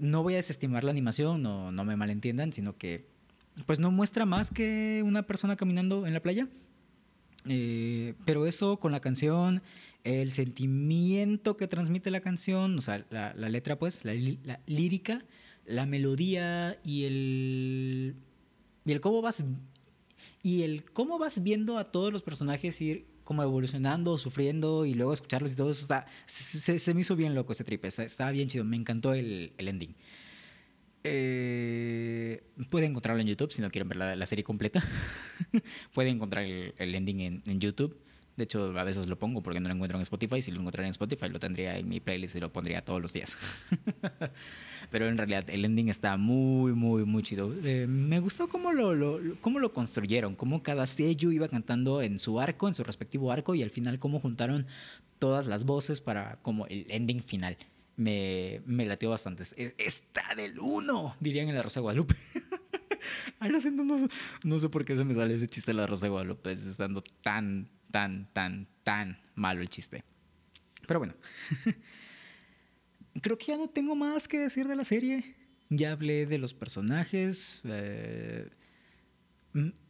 no 0.00 0.22
voy 0.22 0.32
a 0.32 0.36
desestimar 0.38 0.84
la 0.84 0.90
animación, 0.90 1.42
no, 1.42 1.70
no 1.70 1.84
me 1.84 1.96
malentiendan, 1.96 2.50
sino 2.50 2.78
que 2.78 3.04
pues 3.66 3.78
no 3.78 3.90
muestra 3.90 4.24
más 4.24 4.50
que 4.50 5.02
una 5.04 5.22
persona 5.22 5.56
caminando 5.56 6.06
en 6.06 6.14
la 6.14 6.20
playa. 6.20 6.48
Eh, 7.46 8.14
pero 8.24 8.46
eso 8.46 8.78
con 8.78 8.92
la 8.92 9.00
canción, 9.00 9.62
el 10.04 10.30
sentimiento 10.30 11.56
que 11.56 11.66
transmite 11.66 12.10
la 12.10 12.20
canción, 12.20 12.78
o 12.78 12.80
sea, 12.82 13.04
la, 13.10 13.32
letra, 13.34 13.78
pues, 13.78 14.04
la, 14.04 14.12
la, 14.44 14.60
lírica, 14.66 15.24
la 15.64 15.86
melodía 15.86 16.78
y 16.84 17.04
el, 17.04 18.14
y 18.84 18.92
el 18.92 19.00
cómo 19.00 19.22
vas 19.22 19.44
y 20.42 20.62
el 20.62 20.84
cómo 20.84 21.18
vas 21.18 21.42
viendo 21.42 21.78
a 21.78 21.90
todos 21.90 22.12
los 22.12 22.22
personajes 22.22 22.78
ir 22.82 23.06
como 23.24 23.42
evolucionando, 23.42 24.18
sufriendo 24.18 24.84
y 24.84 24.92
luego 24.92 25.14
escucharlos 25.14 25.52
y 25.52 25.56
todo 25.56 25.70
eso 25.70 25.80
está 25.80 26.06
se, 26.26 26.92
me 26.92 27.00
hizo 27.00 27.16
bien 27.16 27.34
loco 27.34 27.52
ese 27.52 27.64
trip, 27.64 27.82
estaba 27.86 28.30
bien 28.30 28.48
chido, 28.48 28.62
me 28.64 28.76
encantó 28.76 29.14
el, 29.14 29.54
ending. 29.56 29.96
Eh, 31.02 32.42
pueden 32.68 32.90
encontrarlo 32.90 33.22
en 33.22 33.28
YouTube 33.28 33.52
si 33.52 33.62
no 33.62 33.70
quieren 33.70 33.88
ver 33.88 33.96
la, 34.18 34.26
serie 34.26 34.44
completa. 34.44 34.86
pueden 35.94 36.16
encontrar 36.16 36.44
el, 36.44 36.74
el 36.76 36.94
ending 36.94 37.20
en, 37.20 37.42
en, 37.46 37.60
YouTube. 37.60 37.96
De 38.36 38.44
hecho, 38.44 38.76
a 38.78 38.84
veces 38.84 39.06
lo 39.06 39.18
pongo 39.18 39.42
porque 39.42 39.60
no 39.60 39.68
lo 39.68 39.74
encuentro 39.74 39.98
en 39.98 40.02
Spotify. 40.02 40.42
Si 40.42 40.50
lo 40.50 40.60
encontrara 40.60 40.86
en 40.86 40.90
Spotify, 40.90 41.28
lo 41.28 41.38
tendría 41.38 41.78
en 41.78 41.88
mi 41.88 42.00
playlist 42.00 42.36
y 42.36 42.40
lo 42.40 42.52
pondría 42.52 42.84
todos 42.84 43.00
los 43.00 43.12
días. 43.12 43.36
Pero 44.90 45.08
en 45.08 45.16
realidad, 45.16 45.48
el 45.48 45.64
ending 45.64 45.88
está 45.88 46.16
muy, 46.16 46.72
muy, 46.72 47.04
muy 47.04 47.22
chido. 47.22 47.54
Eh, 47.64 47.86
me 47.86 48.20
gustó 48.20 48.48
cómo 48.48 48.72
lo, 48.72 49.20
cómo 49.40 49.58
lo 49.60 49.72
construyeron, 49.72 50.34
cómo 50.34 50.62
cada 50.62 50.86
sello 50.86 51.30
iba 51.32 51.48
cantando 51.48 52.02
en 52.02 52.18
su 52.18 52.40
arco, 52.40 52.68
en 52.68 52.74
su 52.74 52.84
respectivo 52.84 53.30
arco, 53.32 53.54
y 53.54 53.62
al 53.62 53.70
final 53.70 53.98
cómo 53.98 54.20
juntaron 54.20 54.66
todas 55.18 55.46
las 55.46 55.64
voces 55.64 56.00
para 56.00 56.38
como 56.42 56.66
el 56.66 56.86
ending 56.90 57.22
final 57.22 57.56
me, 57.96 58.60
me 58.66 58.86
latió 58.86 59.10
bastante. 59.10 59.44
Está 59.78 60.34
del 60.34 60.58
uno, 60.58 61.16
dirían 61.20 61.48
en 61.48 61.54
la 61.54 61.62
Rosa 61.62 61.80
de 61.80 61.82
Guadalupe. 61.82 62.16
Ay, 63.38 63.50
lo 63.50 63.60
siento, 63.60 63.84
no, 63.84 64.08
no, 64.42 64.58
sé 64.58 64.68
por 64.68 64.84
qué 64.84 64.96
se 64.96 65.04
me 65.04 65.14
sale 65.14 65.34
ese 65.34 65.48
chiste 65.48 65.72
de 65.72 65.78
la 65.78 65.86
Rosa 65.86 66.08
Guadalupe, 66.08 66.52
estando 66.52 67.02
tan, 67.22 67.68
tan, 67.94 68.26
tan, 68.32 68.66
tan 68.82 69.20
malo 69.36 69.60
el 69.60 69.68
chiste. 69.68 70.02
Pero 70.88 70.98
bueno, 70.98 71.14
creo 73.22 73.38
que 73.38 73.46
ya 73.46 73.56
no 73.56 73.68
tengo 73.68 73.94
más 73.94 74.26
que 74.26 74.40
decir 74.40 74.66
de 74.66 74.74
la 74.74 74.82
serie. 74.82 75.36
Ya 75.70 75.92
hablé 75.92 76.26
de 76.26 76.38
los 76.38 76.54
personajes. 76.54 77.60
Eh, 77.62 78.50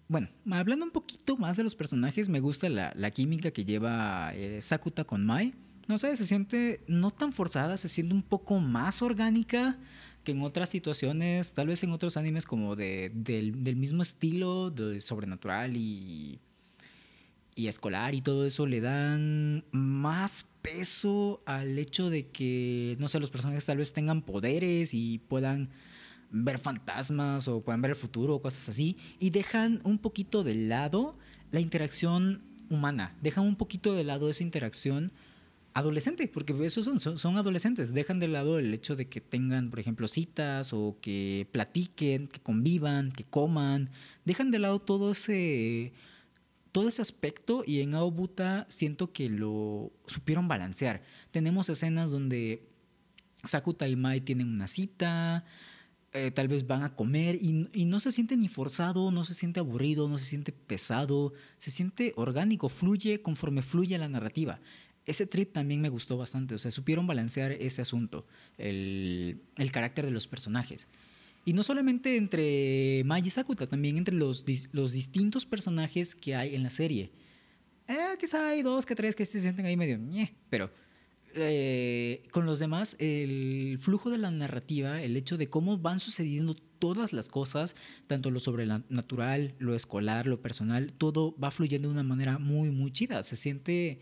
bueno, 0.07 0.29
hablando 0.51 0.85
un 0.85 0.91
poquito 0.91 1.39
más 1.39 1.57
de 1.57 1.63
los 1.63 1.75
personajes, 1.75 2.29
me 2.29 2.41
gusta 2.41 2.69
la, 2.69 2.93
la 2.95 3.11
química 3.11 3.53
que 3.53 3.65
lleva 3.65 4.35
eh, 4.35 4.61
Sakuta 4.61 5.05
con 5.05 5.25
Mai 5.25 5.55
no 5.87 5.99
sé, 5.99 6.15
se 6.17 6.27
siente 6.27 6.83
no 6.87 7.11
tan 7.11 7.33
forzada, 7.33 7.77
se 7.77 7.89
siente 7.89 8.15
un 8.15 8.23
poco 8.23 8.59
más 8.59 9.03
orgánica 9.03 9.79
que 10.23 10.33
en 10.33 10.43
otras 10.43 10.71
situaciones, 10.71 11.53
tal 11.53 11.69
vez 11.69 11.83
en 11.83 11.91
otros 11.91 12.17
animes 12.17 12.47
como 12.47 12.77
de, 12.77 13.11
del, 13.15 13.63
del 13.63 13.77
mismo 13.77 14.01
estilo, 14.01 14.71
de 14.71 15.03
sobrenatural 15.03 15.77
y, 15.77 16.41
y 17.55 17.69
escolar 17.69 18.15
y 18.15 18.21
todo 18.21 18.45
eso, 18.47 18.67
le 18.67 18.81
dan 18.81 19.65
más 19.71 20.47
peso 20.63 21.43
al 21.47 21.79
hecho 21.79 22.11
de 22.11 22.29
que, 22.29 22.97
no 22.99 23.09
sé, 23.09 23.21
los 23.21 23.31
personajes 23.31 23.67
tal 23.67 23.79
vez 23.79 23.93
tengan 23.93 24.23
poderes 24.23 24.95
y 24.95 25.19
puedan 25.19 25.71
ver 26.31 26.59
fantasmas 26.59 27.47
o 27.49 27.61
puedan 27.61 27.81
ver 27.81 27.93
el 27.93 27.97
futuro 27.97 28.35
o 28.35 28.43
cosas 28.43 28.69
así, 28.69 28.97
y 29.21 29.31
dejan 29.31 29.81
un 29.85 29.99
poquito 29.99 30.43
de 30.43 30.55
lado 30.55 31.17
la 31.51 31.61
interacción 31.61 32.43
humana, 32.71 33.15
dejan 33.23 33.45
un 33.45 33.57
poquito 33.57 33.95
de 33.95 34.05
lado 34.05 34.29
esa 34.29 34.43
interacción 34.43 35.13
adolescente, 35.75 36.29
porque 36.29 36.55
esos 36.65 36.85
son, 36.85 37.01
son, 37.01 37.19
son, 37.19 37.37
adolescentes, 37.37 37.93
dejan 37.93 38.21
de 38.21 38.29
lado 38.29 38.59
el 38.59 38.73
hecho 38.73 38.97
de 38.97 39.09
que 39.09 39.21
tengan, 39.21 39.71
por 39.71 39.81
ejemplo, 39.81 40.09
citas 40.09 40.73
o 40.73 40.97
que 41.01 41.49
platiquen, 41.53 42.29
que 42.29 42.41
convivan, 42.41 43.13
que 43.13 43.25
coman, 43.25 43.91
dejan 44.25 44.51
de 44.51 44.61
lado 44.61 44.79
todo 44.79 45.13
ese, 45.13 45.93
todo 46.75 46.89
ese 46.89 47.03
aspecto 47.03 47.63
y 47.65 47.83
en 47.83 47.95
Aobuta 47.95 48.67
siento 48.69 49.13
que 49.13 49.29
lo 49.29 49.93
supieron 50.09 50.49
balancear. 50.49 51.03
Tenemos 51.31 51.69
escenas 51.69 52.11
donde 52.11 52.67
Sakuta 53.45 53.87
y 53.87 53.95
Mai 53.95 54.21
tienen 54.21 54.49
una 54.49 54.67
cita, 54.67 55.45
eh, 56.13 56.33
tal 56.33 56.49
vez 56.49 56.67
van 56.67 56.83
a 56.83 56.97
comer 56.97 57.37
y, 57.37 57.69
y, 57.73 57.85
no 57.85 58.01
se 58.01 58.11
siente 58.11 58.37
ni 58.37 58.49
forzado, 58.49 59.13
no 59.13 59.25
se 59.25 59.35
siente 59.35 59.61
aburrido, 59.61 60.09
no 60.09 60.19
se 60.19 60.25
siente 60.25 60.51
pesado, 60.51 61.33
se 61.59 61.71
siente 61.71 62.13
orgánico, 62.17 62.69
fluye 62.69 63.23
conforme 63.23 63.63
fluye 63.63 63.97
la 63.97 64.09
narrativa 64.09 64.59
ese 65.07 65.27
trip 65.27 65.53
también 65.53 65.81
me 65.81 65.91
gustó 65.91 66.17
bastante. 66.17 66.55
O 66.55 66.59
sea, 66.59 66.71
supieron 66.71 67.07
balancear 67.07 67.53
ese 67.53 67.83
asunto, 67.83 68.27
el, 68.59 69.41
el 69.57 69.71
carácter 69.71 70.07
de 70.07 70.11
los 70.11 70.27
personajes. 70.27 70.89
Y 71.45 71.53
no 71.53 71.63
solamente 71.63 72.17
entre 72.17 73.03
Mai 73.05 73.23
y 73.25 73.31
Sakuta, 73.31 73.67
también 73.67 73.99
entre 73.99 74.15
los, 74.15 74.45
los 74.73 74.93
distintos 74.93 75.45
personajes 75.45 76.15
que 76.15 76.35
hay 76.35 76.55
en 76.55 76.63
la 76.63 76.71
serie. 76.71 77.13
Eh, 77.87 78.17
quizá 78.19 78.49
hay 78.49 78.63
dos 78.63 78.87
que 78.87 78.95
tres 78.95 79.15
que 79.15 79.27
se 79.27 79.41
sienten 79.41 79.67
ahí 79.67 79.77
medio, 79.77 80.01
pero 80.49 80.71
eh, 81.35 82.27
con 82.31 82.47
los 82.47 82.61
demás, 82.61 82.97
el 82.99 83.79
flujo 83.81 84.09
de 84.09 84.19
la 84.19 84.31
narrativa, 84.31 85.03
el 85.03 85.17
hecho 85.17 85.37
de 85.37 85.51
cómo 85.51 85.77
van 85.77 86.01
sucediendo 86.01 86.55
todas 86.55 87.13
las 87.13 87.29
cosas, 87.29 87.77
tanto 88.07 88.31
lo 88.31 88.41
sobrenatural, 88.41 89.55
lo 89.59 89.75
escolar, 89.75 90.27
lo 90.27 90.41
personal, 90.41 90.93
todo 90.93 91.35
va 91.37 91.51
fluyendo 91.51 91.89
de 91.89 91.93
una 91.95 92.03
manera 92.03 92.39
muy, 92.39 92.71
muy 92.71 92.91
chida. 92.91 93.23
Se 93.23 93.37
siente 93.37 94.01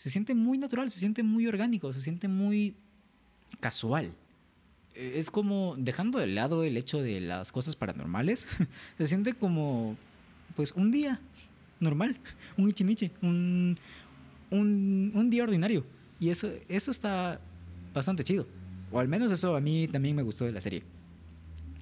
se 0.00 0.08
siente 0.08 0.34
muy 0.34 0.56
natural, 0.56 0.90
se 0.90 0.98
siente 0.98 1.22
muy 1.22 1.46
orgánico, 1.46 1.92
se 1.92 2.00
siente 2.00 2.26
muy 2.26 2.74
casual. 3.60 4.14
Eh, 4.94 5.14
es 5.16 5.30
como 5.30 5.74
dejando 5.78 6.18
de 6.18 6.26
lado 6.26 6.64
el 6.64 6.76
hecho 6.76 7.02
de 7.02 7.20
las 7.20 7.52
cosas 7.52 7.76
paranormales, 7.76 8.46
se 8.98 9.06
siente 9.06 9.34
como 9.34 9.96
pues 10.56 10.72
un 10.72 10.90
día 10.90 11.20
normal, 11.78 12.16
un 12.56 12.68
ichimiche, 12.68 13.10
un, 13.22 13.78
un, 14.50 15.12
un, 15.14 15.30
día 15.30 15.44
ordinario. 15.44 15.84
Y 16.18 16.28
eso, 16.30 16.50
eso 16.68 16.90
está 16.90 17.40
bastante 17.94 18.24
chido. 18.24 18.46
O 18.92 19.00
al 19.00 19.08
menos 19.08 19.32
eso 19.32 19.56
a 19.56 19.60
mí 19.60 19.88
también 19.88 20.16
me 20.16 20.22
gustó 20.22 20.44
de 20.44 20.52
la 20.52 20.60
serie. 20.60 20.82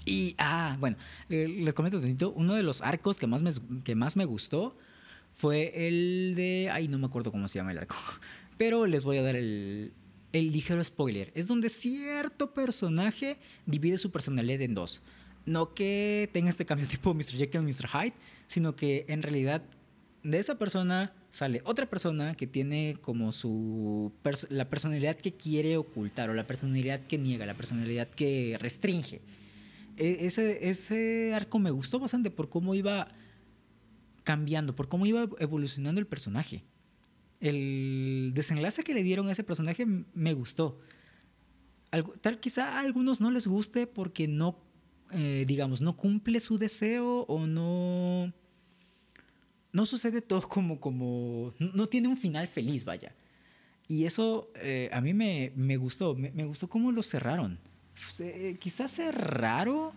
Y, 0.05 0.35
ah, 0.39 0.77
bueno, 0.79 0.97
les 1.29 1.75
comento 1.75 1.99
un 1.99 2.33
uno 2.37 2.55
de 2.55 2.63
los 2.63 2.81
arcos 2.83 3.19
que 3.19 3.27
más 3.27 3.43
me, 3.43 3.53
que 3.85 3.95
más 3.95 4.17
me 4.17 4.25
gustó 4.25 4.77
fue 5.35 5.87
el 5.87 6.35
de... 6.35 6.71
Ay, 6.73 6.89
no 6.89 6.99
me 6.99 7.07
acuerdo 7.07 7.31
cómo 7.31 7.47
se 7.49 7.59
llama 7.59 7.73
el 7.73 7.79
arco. 7.79 7.97
Pero 8.59 8.87
les 8.87 9.05
voy 9.05 9.19
a 9.19 9.23
dar 9.23 9.37
el, 9.37 9.93
el 10.33 10.53
ligero 10.53 10.83
spoiler. 10.83 11.33
Es 11.35 11.47
donde 11.47 11.69
cierto 11.69 12.53
personaje 12.53 13.39
divide 13.67 13.99
su 13.99 14.11
personalidad 14.11 14.61
en 14.63 14.75
dos. 14.75 15.01
No 15.47 15.75
que 15.75 16.29
tenga 16.33 16.51
este 16.51 16.67
cambio 16.67 16.87
tipo 16.91 17.15
Mr. 17.15 17.37
Jekyll 17.37 17.63
y 17.63 17.73
Mr. 17.73 17.89
Hyde, 17.89 18.15
sino 18.47 18.77
que 18.77 19.07
en 19.09 19.23
realidad 19.23 19.63
de 20.23 20.39
esa 20.39 20.59
persona 20.59 21.13
sale 21.31 21.63
otra 21.65 21.87
persona 21.87 22.35
que 22.35 22.47
tiene 22.47 22.97
como 23.01 23.33
su 23.33 24.13
la 24.49 24.69
personalidad 24.69 25.17
que 25.17 25.35
quiere 25.35 25.77
ocultar 25.77 26.31
o 26.31 26.35
la 26.35 26.47
personalidad 26.47 27.01
que 27.01 27.19
niega, 27.19 27.47
la 27.47 27.55
personalidad 27.55 28.09
que 28.09 28.57
restringe. 28.61 29.23
E, 29.97 30.27
ese, 30.27 30.69
ese 30.69 31.33
arco 31.35 31.59
me 31.59 31.71
gustó 31.71 31.99
bastante 31.99 32.31
por 32.31 32.49
cómo 32.49 32.75
iba 32.75 33.09
cambiando, 34.25 34.75
por 34.75 34.89
cómo 34.89 35.07
iba 35.07 35.29
evolucionando 35.39 36.01
el 36.01 36.07
personaje. 36.07 36.65
El 37.41 38.33
desenlace 38.35 38.83
que 38.83 38.95
le 38.95 39.03
dieron 39.03 39.29
a 39.29 39.33
ese 39.33 39.45
personaje 39.45 39.87
me 39.87 40.33
gustó. 40.35 40.81
tal 42.21 42.41
quizá 42.41 42.73
a 42.73 42.81
algunos 42.81 43.21
no 43.21 43.31
les 43.31 43.47
guste 43.47 43.87
porque 43.87 44.27
no, 44.27 44.59
eh, 45.13 45.45
digamos, 45.47 45.81
no 45.81 45.97
cumple 45.97 46.41
su 46.41 46.59
deseo 46.59 47.21
o 47.29 47.47
no, 47.47 48.33
no 49.73 49.87
sucede 49.87 50.21
todo 50.21 50.43
como, 50.49 50.81
como, 50.81 51.55
no 51.59 51.87
tiene 51.87 52.09
un 52.09 52.17
final 52.17 52.47
feliz, 52.49 52.85
vaya. 52.85 53.15
Y 53.89 54.05
eso 54.05 54.51
eh, 54.57 54.91
a 54.93 55.01
mí 55.01 55.15
me, 55.15 55.53
me 55.57 55.79
gustó, 55.79 56.15
me, 56.15 56.45
gustó 56.45 56.69
cómo 56.69 56.93
lo 56.93 57.03
cerraron. 57.03 57.59
Eh, 58.21 58.57
quizás 58.61 58.93
sea 58.93 59.11
raro 59.11 59.95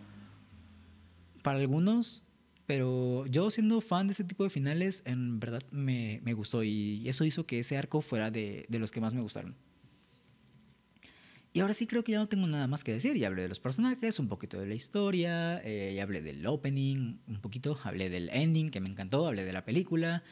para 1.43 1.59
algunos, 1.59 2.24
pero 2.72 3.26
yo 3.26 3.51
siendo 3.51 3.82
fan 3.82 4.07
de 4.07 4.13
ese 4.13 4.24
tipo 4.24 4.45
de 4.45 4.49
finales, 4.49 5.03
en 5.05 5.41
verdad 5.41 5.61
me, 5.72 6.22
me 6.24 6.32
gustó 6.32 6.63
y 6.63 7.03
eso 7.05 7.26
hizo 7.26 7.45
que 7.45 7.59
ese 7.59 7.78
arco 7.78 7.99
fuera 7.99 8.32
de, 8.32 8.65
de, 8.69 8.80
los 8.80 8.91
que 8.91 9.01
más 9.01 9.13
me 9.13 9.19
gustaron. 9.19 9.57
Y 11.51 11.59
ahora 11.59 11.74
sí 11.74 11.86
creo 11.86 12.05
que 12.05 12.13
ya 12.13 12.19
no 12.19 12.30
tengo 12.30 12.47
nada 12.47 12.67
más 12.67 12.86
que 12.86 12.93
decir. 12.93 13.17
Ya 13.17 13.28
hablé 13.28 13.41
de 13.41 13.49
los 13.49 13.59
personajes, 13.59 14.19
un 14.19 14.30
poquito 14.30 14.57
de 14.57 14.67
la 14.67 14.74
historia, 14.74 15.61
eh, 15.65 15.91
ya 15.97 16.03
hablé 16.03 16.22
del 16.22 16.47
opening, 16.47 17.17
un 17.28 17.41
poquito, 17.41 17.78
hablé 17.84 18.09
del 18.09 18.30
ending 18.30 18.69
que 18.69 18.80
me 18.80 18.88
encantó, 18.88 19.28
hablé 19.28 19.43
de 19.43 19.51
la 19.51 19.65
película. 19.65 20.24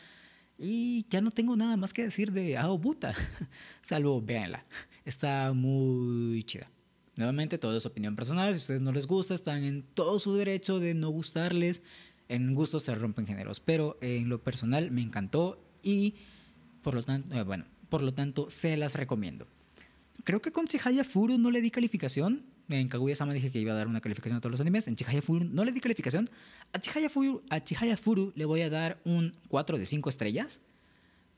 Y 0.58 1.08
ya 1.10 1.20
no 1.20 1.32
tengo 1.32 1.58
nada 1.58 1.76
más 1.76 1.92
que 1.92 2.04
decir 2.04 2.32
de 2.32 2.56
Aobuta, 2.56 3.16
salvo 3.84 4.22
véanla. 4.22 4.66
Está 5.04 5.52
muy 5.52 6.46
chida. 6.46 6.72
Nuevamente, 7.20 7.58
todo 7.58 7.76
es 7.76 7.86
opinión 7.86 8.16
personal. 8.16 8.54
Si 8.54 8.60
a 8.60 8.62
ustedes 8.62 8.82
no 8.82 8.94
les 8.94 9.06
gusta, 9.06 9.34
están 9.34 9.66
en 9.66 9.84
todo 9.84 10.22
su 10.22 10.36
derecho 10.36 10.80
de 10.80 10.94
no 10.94 11.10
gustarles. 11.10 11.84
En 12.30 12.54
gusto 12.56 12.80
se 12.80 12.96
rompen 12.96 13.28
géneros. 13.28 13.60
Pero 13.60 13.98
en 14.02 14.30
lo 14.30 14.42
personal 14.42 14.92
me 14.92 15.02
encantó 15.02 15.62
y 15.84 16.16
por 16.82 16.94
lo 16.94 17.04
tanto, 17.04 17.36
eh, 17.36 17.44
bueno, 17.44 17.66
por 17.90 18.02
lo 18.02 18.14
tanto 18.14 18.50
se 18.50 18.78
las 18.78 18.96
recomiendo. 18.96 19.48
Creo 20.24 20.42
que 20.42 20.52
con 20.52 20.68
Chihaya 20.68 21.04
Furu 21.04 21.38
no 21.38 21.52
le 21.52 21.62
di 21.62 21.72
calificación. 21.72 22.44
En 22.70 22.88
Kaguya-sama 22.88 23.34
dije 23.34 23.52
que 23.52 23.60
iba 23.60 23.74
a 23.74 23.76
dar 23.76 23.88
una 23.88 24.00
calificación 24.00 24.38
a 24.38 24.42
todos 24.42 24.52
los 24.52 24.62
animes. 24.62 24.88
En 24.88 24.96
Chihaya 24.96 25.22
Furu 25.22 25.44
no 25.44 25.66
le 25.66 25.72
di 25.72 25.80
calificación. 25.80 26.30
A 26.72 26.80
Chihaya 26.80 27.10
Furu, 27.10 27.42
a 27.50 27.60
Chihaya 27.62 27.98
Furu 27.98 28.32
le 28.36 28.46
voy 28.46 28.62
a 28.62 28.70
dar 28.70 29.00
un 29.06 29.34
4 29.48 29.78
de 29.78 29.86
5 29.86 30.10
estrellas. 30.10 30.62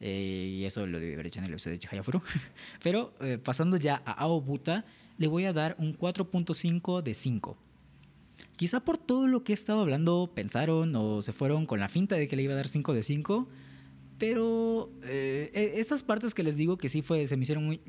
Eh, 0.01 0.57
y 0.59 0.65
eso 0.65 0.85
lo 0.87 0.99
debí 0.99 1.13
haber 1.13 1.27
hecho 1.27 1.39
en 1.39 1.45
el 1.45 1.51
episodio 1.51 1.75
de 1.75 1.79
Chihaya 1.79 2.03
Furu. 2.03 2.21
Pero 2.83 3.13
eh, 3.21 3.37
pasando 3.37 3.77
ya 3.77 4.01
a 4.05 4.11
Aobuta, 4.11 4.83
le 5.17 5.27
voy 5.27 5.45
a 5.45 5.53
dar 5.53 5.75
un 5.79 5.97
4.5 5.97 7.01
de 7.01 7.13
5. 7.13 7.57
Quizá 8.55 8.79
por 8.79 8.97
todo 8.97 9.27
lo 9.27 9.43
que 9.43 9.53
he 9.53 9.55
estado 9.55 9.81
hablando 9.81 10.31
pensaron 10.33 10.95
o 10.95 11.21
se 11.21 11.33
fueron 11.33 11.65
con 11.65 11.79
la 11.79 11.89
finta 11.89 12.15
de 12.15 12.27
que 12.27 12.35
le 12.35 12.43
iba 12.43 12.53
a 12.53 12.57
dar 12.57 12.67
5 12.67 12.93
de 12.93 13.03
5. 13.03 13.47
Pero 14.17 14.91
eh, 15.03 15.51
e, 15.53 15.79
estas 15.79 16.03
partes 16.03 16.33
que 16.33 16.43
les 16.43 16.55
digo 16.57 16.77
que 16.77 16.89
sí 16.89 17.01
fue, 17.01 17.25
se 17.27 17.37
me 17.37 17.43
hicieron 17.43 17.65
muy... 17.65 17.81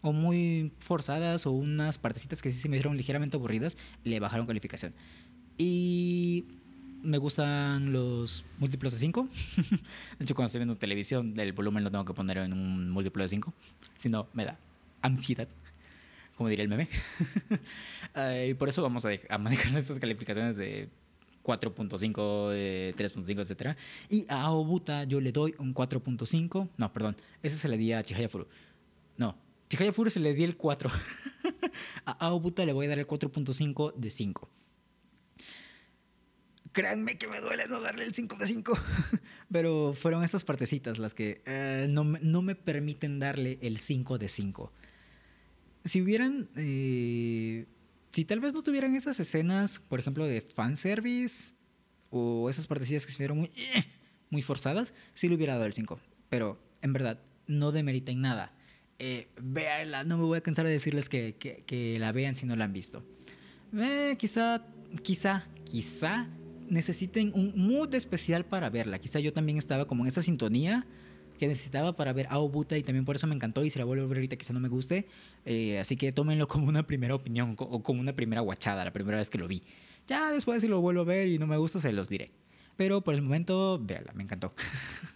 o 0.00 0.12
muy 0.12 0.72
forzadas 0.78 1.46
o 1.46 1.50
unas 1.50 1.98
partecitas 1.98 2.40
que 2.40 2.50
sí 2.50 2.58
se 2.58 2.68
me 2.68 2.76
hicieron 2.76 2.96
ligeramente 2.96 3.36
aburridas, 3.36 3.76
le 4.04 4.20
bajaron 4.20 4.46
calificación. 4.46 4.94
Y 5.56 6.44
me 7.02 7.18
gustan 7.18 7.92
los 7.92 8.44
múltiplos 8.58 8.92
de 8.92 8.98
5. 8.98 9.28
de 10.18 10.24
hecho, 10.24 10.34
cuando 10.34 10.46
estoy 10.46 10.60
viendo 10.60 10.76
televisión, 10.76 11.34
el 11.38 11.52
volumen 11.52 11.84
lo 11.84 11.90
tengo 11.90 12.04
que 12.04 12.14
poner 12.14 12.38
en 12.38 12.52
un 12.52 12.90
múltiplo 12.90 13.22
de 13.22 13.28
5. 13.28 13.52
Si 13.98 14.08
no, 14.08 14.28
me 14.32 14.44
da 14.44 14.58
ansiedad, 15.02 15.48
como 16.38 16.48
diría 16.48 16.62
el 16.62 16.68
meme. 16.68 16.88
y 18.48 18.54
por 18.54 18.68
eso 18.68 18.80
vamos 18.80 19.04
a, 19.04 19.38
manejar 19.38 19.76
estas 19.76 19.98
calificaciones 19.98 20.56
de 20.56 20.88
4.5, 21.42 22.94
3.5, 22.94 23.40
etc. 23.40 23.76
Y 24.08 24.24
a 24.28 24.42
Aobuta 24.42 25.02
yo 25.02 25.20
le 25.20 25.32
doy 25.32 25.56
un 25.58 25.74
4.5. 25.74 26.68
No, 26.76 26.92
perdón. 26.92 27.16
Ese 27.42 27.56
se 27.56 27.68
le 27.68 27.76
di 27.76 27.92
a 27.92 28.04
Chihaya 28.04 28.28
Furu. 28.28 28.46
No, 29.16 29.36
Chihaya 29.68 29.92
Furu 29.92 30.10
se 30.10 30.20
le 30.20 30.32
di 30.32 30.44
el 30.44 30.56
4. 30.56 30.90
a 32.06 32.12
Aobuta 32.12 32.64
le 32.64 32.72
voy 32.72 32.86
a 32.86 32.90
dar 32.90 33.00
el 33.00 33.06
4.5 33.08 33.94
de 33.96 34.08
5. 34.08 34.48
Créanme 36.70 37.18
que 37.18 37.26
me 37.26 37.40
duele 37.40 37.66
no 37.66 37.80
darle 37.80 38.04
el 38.04 38.14
5 38.14 38.36
de 38.36 38.46
5. 38.46 38.78
Pero 39.50 39.92
fueron 39.94 40.22
estas 40.22 40.44
partecitas 40.44 40.98
las 40.98 41.14
que 41.14 41.42
eh, 41.46 41.88
no, 41.90 42.04
no, 42.04 42.42
me 42.42 42.54
permiten 42.54 43.18
darle 43.18 43.58
el 43.60 43.78
5 43.78 44.18
de 44.18 44.28
5. 44.28 44.72
Si 45.84 46.00
hubieran... 46.02 46.48
Eh, 46.56 47.66
si 48.12 48.24
tal 48.24 48.40
vez 48.40 48.54
no 48.54 48.62
tuvieran 48.62 48.96
esas 48.96 49.20
escenas, 49.20 49.78
por 49.78 50.00
ejemplo, 50.00 50.26
de 50.26 50.40
fanservice 50.40 51.54
o 52.10 52.48
esas 52.50 52.66
partecitas 52.66 53.06
que 53.06 53.12
se 53.12 53.18
vieron 53.18 53.38
muy, 53.38 53.50
eh, 53.54 53.84
muy 54.30 54.42
forzadas, 54.42 54.94
sí 55.12 55.28
le 55.28 55.36
hubiera 55.36 55.54
dado 55.54 55.66
el 55.66 55.72
5. 55.72 56.00
Pero 56.28 56.58
en 56.82 56.92
verdad, 56.92 57.20
no 57.46 57.70
demeriten 57.70 58.20
nada. 58.20 58.52
Eh, 58.98 59.28
véanla, 59.40 60.04
no 60.04 60.18
me 60.18 60.24
voy 60.24 60.38
a 60.38 60.40
cansar 60.40 60.66
de 60.66 60.72
decirles 60.72 61.08
que, 61.08 61.36
que, 61.38 61.62
que 61.64 61.98
la 61.98 62.12
vean 62.12 62.34
si 62.34 62.46
no 62.46 62.56
la 62.56 62.64
han 62.64 62.72
visto. 62.72 63.04
Eh, 63.76 64.16
quizá, 64.18 64.64
quizá, 65.02 65.46
quizá 65.64 66.28
necesiten 66.68 67.32
un 67.34 67.52
mood 67.56 67.94
especial 67.94 68.44
para 68.44 68.70
verla. 68.70 68.98
Quizá 68.98 69.20
yo 69.20 69.32
también 69.32 69.58
estaba 69.58 69.86
como 69.86 70.04
en 70.04 70.08
esa 70.08 70.22
sintonía 70.22 70.86
que 71.38 71.48
necesitaba 71.48 71.96
para 71.96 72.12
ver 72.12 72.26
Aobuta 72.30 72.76
y 72.76 72.82
también 72.82 73.04
por 73.04 73.16
eso 73.16 73.26
me 73.26 73.34
encantó 73.34 73.64
y 73.64 73.70
si 73.70 73.78
la 73.78 73.84
vuelvo 73.84 74.04
a 74.04 74.08
ver 74.08 74.18
ahorita 74.18 74.36
quizá 74.36 74.52
no 74.52 74.60
me 74.60 74.68
guste. 74.68 75.06
Eh, 75.46 75.78
así 75.78 75.96
que 75.96 76.12
tómenlo 76.12 76.46
como 76.48 76.68
una 76.68 76.86
primera 76.86 77.14
opinión 77.14 77.54
o 77.58 77.82
como 77.82 78.00
una 78.00 78.14
primera 78.14 78.42
guachada, 78.42 78.84
la 78.84 78.92
primera 78.92 79.18
vez 79.18 79.30
que 79.30 79.38
lo 79.38 79.48
vi. 79.48 79.62
Ya 80.06 80.30
después 80.32 80.60
si 80.60 80.68
lo 80.68 80.80
vuelvo 80.80 81.02
a 81.02 81.04
ver 81.04 81.28
y 81.28 81.38
no 81.38 81.46
me 81.46 81.56
gusta 81.56 81.78
se 81.78 81.92
los 81.92 82.08
diré. 82.08 82.30
Pero 82.76 83.00
por 83.00 83.14
el 83.14 83.22
momento, 83.22 83.78
véanla, 83.82 84.12
me 84.12 84.22
encantó. 84.22 84.54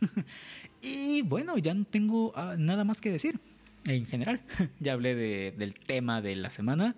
y 0.83 1.23
bueno, 1.23 1.59
ya 1.59 1.75
no 1.75 1.85
tengo 1.85 2.33
ah, 2.35 2.57
nada 2.59 2.85
más 2.85 3.01
que 3.01 3.11
decir 3.11 3.39
en 3.87 4.07
general. 4.07 4.41
ya 4.81 4.93
hablé 4.93 5.15
de, 5.15 5.55
del 5.57 5.75
tema 5.75 6.21
de 6.23 6.37
la 6.37 6.51
semana. 6.51 6.97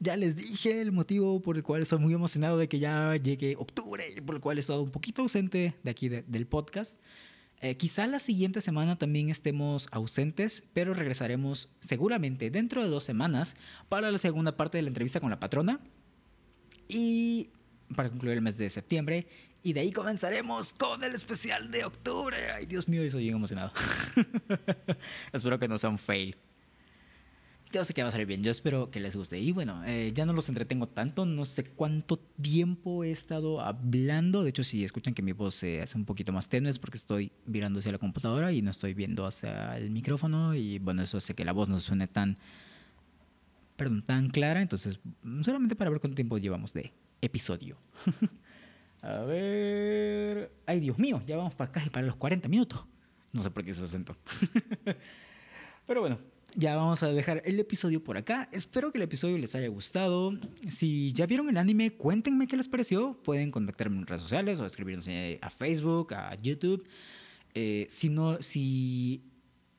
Ya 0.00 0.16
les 0.16 0.36
dije 0.36 0.80
el 0.80 0.92
motivo 0.92 1.40
por 1.40 1.56
el 1.56 1.62
cual 1.62 1.82
estoy 1.82 2.00
muy 2.00 2.12
emocionado 2.12 2.58
de 2.58 2.68
que 2.68 2.78
ya 2.78 3.14
llegue 3.16 3.54
octubre 3.56 4.04
y 4.16 4.20
por 4.20 4.34
el 4.34 4.40
cual 4.40 4.56
he 4.56 4.60
estado 4.60 4.82
un 4.82 4.90
poquito 4.90 5.22
ausente 5.22 5.74
de 5.82 5.90
aquí 5.90 6.08
del 6.08 6.46
podcast. 6.46 6.98
Eh, 7.64 7.76
quizá 7.76 8.08
la 8.08 8.18
siguiente 8.18 8.60
semana 8.60 8.98
también 8.98 9.30
estemos 9.30 9.86
ausentes, 9.92 10.64
pero 10.74 10.94
regresaremos 10.94 11.72
seguramente 11.78 12.50
dentro 12.50 12.82
de 12.82 12.88
dos 12.88 13.04
semanas 13.04 13.54
para 13.88 14.10
la 14.10 14.18
segunda 14.18 14.56
parte 14.56 14.78
de 14.78 14.82
la 14.82 14.88
entrevista 14.88 15.20
con 15.20 15.30
la 15.30 15.38
patrona 15.38 15.78
y 16.88 17.50
para 17.94 18.10
concluir 18.10 18.34
el 18.34 18.42
mes 18.42 18.58
de 18.58 18.68
septiembre. 18.68 19.28
Y 19.62 19.74
de 19.74 19.80
ahí 19.80 19.92
comenzaremos 19.92 20.74
con 20.74 21.04
el 21.04 21.14
especial 21.14 21.70
de 21.70 21.84
octubre. 21.84 22.36
Ay, 22.50 22.66
Dios 22.66 22.88
mío, 22.88 23.04
estoy 23.04 23.22
bien 23.22 23.36
emocionado. 23.36 23.72
Espero 25.32 25.56
que 25.60 25.68
no 25.68 25.78
sea 25.78 25.90
un 25.90 25.98
fail 25.98 26.36
yo 27.72 27.82
sé 27.84 27.94
que 27.94 28.02
va 28.02 28.10
a 28.10 28.12
salir 28.12 28.26
bien, 28.26 28.42
yo 28.42 28.50
espero 28.50 28.90
que 28.90 29.00
les 29.00 29.16
guste. 29.16 29.40
Y 29.40 29.50
bueno, 29.50 29.82
eh, 29.86 30.12
ya 30.14 30.26
no 30.26 30.34
los 30.34 30.48
entretengo 30.48 30.86
tanto, 30.88 31.24
no 31.24 31.44
sé 31.44 31.64
cuánto 31.64 32.18
tiempo 32.18 33.02
he 33.02 33.10
estado 33.10 33.60
hablando. 33.60 34.42
De 34.42 34.50
hecho, 34.50 34.62
si 34.62 34.84
escuchan 34.84 35.14
que 35.14 35.22
mi 35.22 35.32
voz 35.32 35.54
se 35.54 35.80
hace 35.80 35.96
un 35.96 36.04
poquito 36.04 36.32
más 36.32 36.48
tenue 36.48 36.70
es 36.70 36.78
porque 36.78 36.98
estoy 36.98 37.32
mirando 37.46 37.78
hacia 37.78 37.92
la 37.92 37.98
computadora 37.98 38.52
y 38.52 38.60
no 38.60 38.70
estoy 38.70 38.92
viendo 38.92 39.26
hacia 39.26 39.76
el 39.78 39.90
micrófono. 39.90 40.54
Y 40.54 40.78
bueno, 40.78 41.02
eso 41.02 41.16
hace 41.16 41.34
que 41.34 41.44
la 41.44 41.52
voz 41.52 41.68
no 41.70 41.80
suene 41.80 42.06
tan, 42.06 42.38
perdón, 43.76 44.02
tan 44.02 44.28
clara. 44.28 44.60
Entonces, 44.60 45.00
solamente 45.40 45.74
para 45.74 45.90
ver 45.90 46.00
cuánto 46.00 46.14
tiempo 46.14 46.36
llevamos 46.36 46.74
de 46.74 46.92
episodio. 47.22 47.78
a 49.02 49.20
ver. 49.20 50.52
Ay, 50.66 50.80
Dios 50.80 50.98
mío, 50.98 51.22
ya 51.26 51.38
vamos 51.38 51.54
para 51.54 51.72
casi 51.72 51.88
para 51.88 52.06
los 52.06 52.16
40 52.16 52.48
minutos. 52.48 52.84
No 53.32 53.42
sé 53.42 53.50
por 53.50 53.64
qué 53.64 53.72
se 53.72 53.82
acento. 53.82 54.14
Pero 55.86 56.00
bueno, 56.02 56.18
ya 56.54 56.76
vamos 56.76 57.02
a 57.02 57.08
dejar 57.08 57.42
el 57.44 57.58
episodio 57.58 58.02
por 58.02 58.16
acá. 58.16 58.48
Espero 58.52 58.92
que 58.92 58.98
el 58.98 59.04
episodio 59.04 59.38
les 59.38 59.54
haya 59.54 59.68
gustado. 59.68 60.38
Si 60.68 61.12
ya 61.12 61.26
vieron 61.26 61.48
el 61.48 61.56
anime, 61.56 61.92
cuéntenme 61.92 62.46
qué 62.46 62.56
les 62.56 62.68
pareció. 62.68 63.14
Pueden 63.22 63.50
contactarme 63.50 63.98
en 63.98 64.06
redes 64.06 64.22
sociales 64.22 64.60
o 64.60 64.66
escribirnos 64.66 65.08
a 65.40 65.50
Facebook, 65.50 66.14
a 66.14 66.34
YouTube. 66.36 66.86
Eh, 67.54 67.86
si 67.88 68.08
no, 68.08 68.40
si 68.42 69.22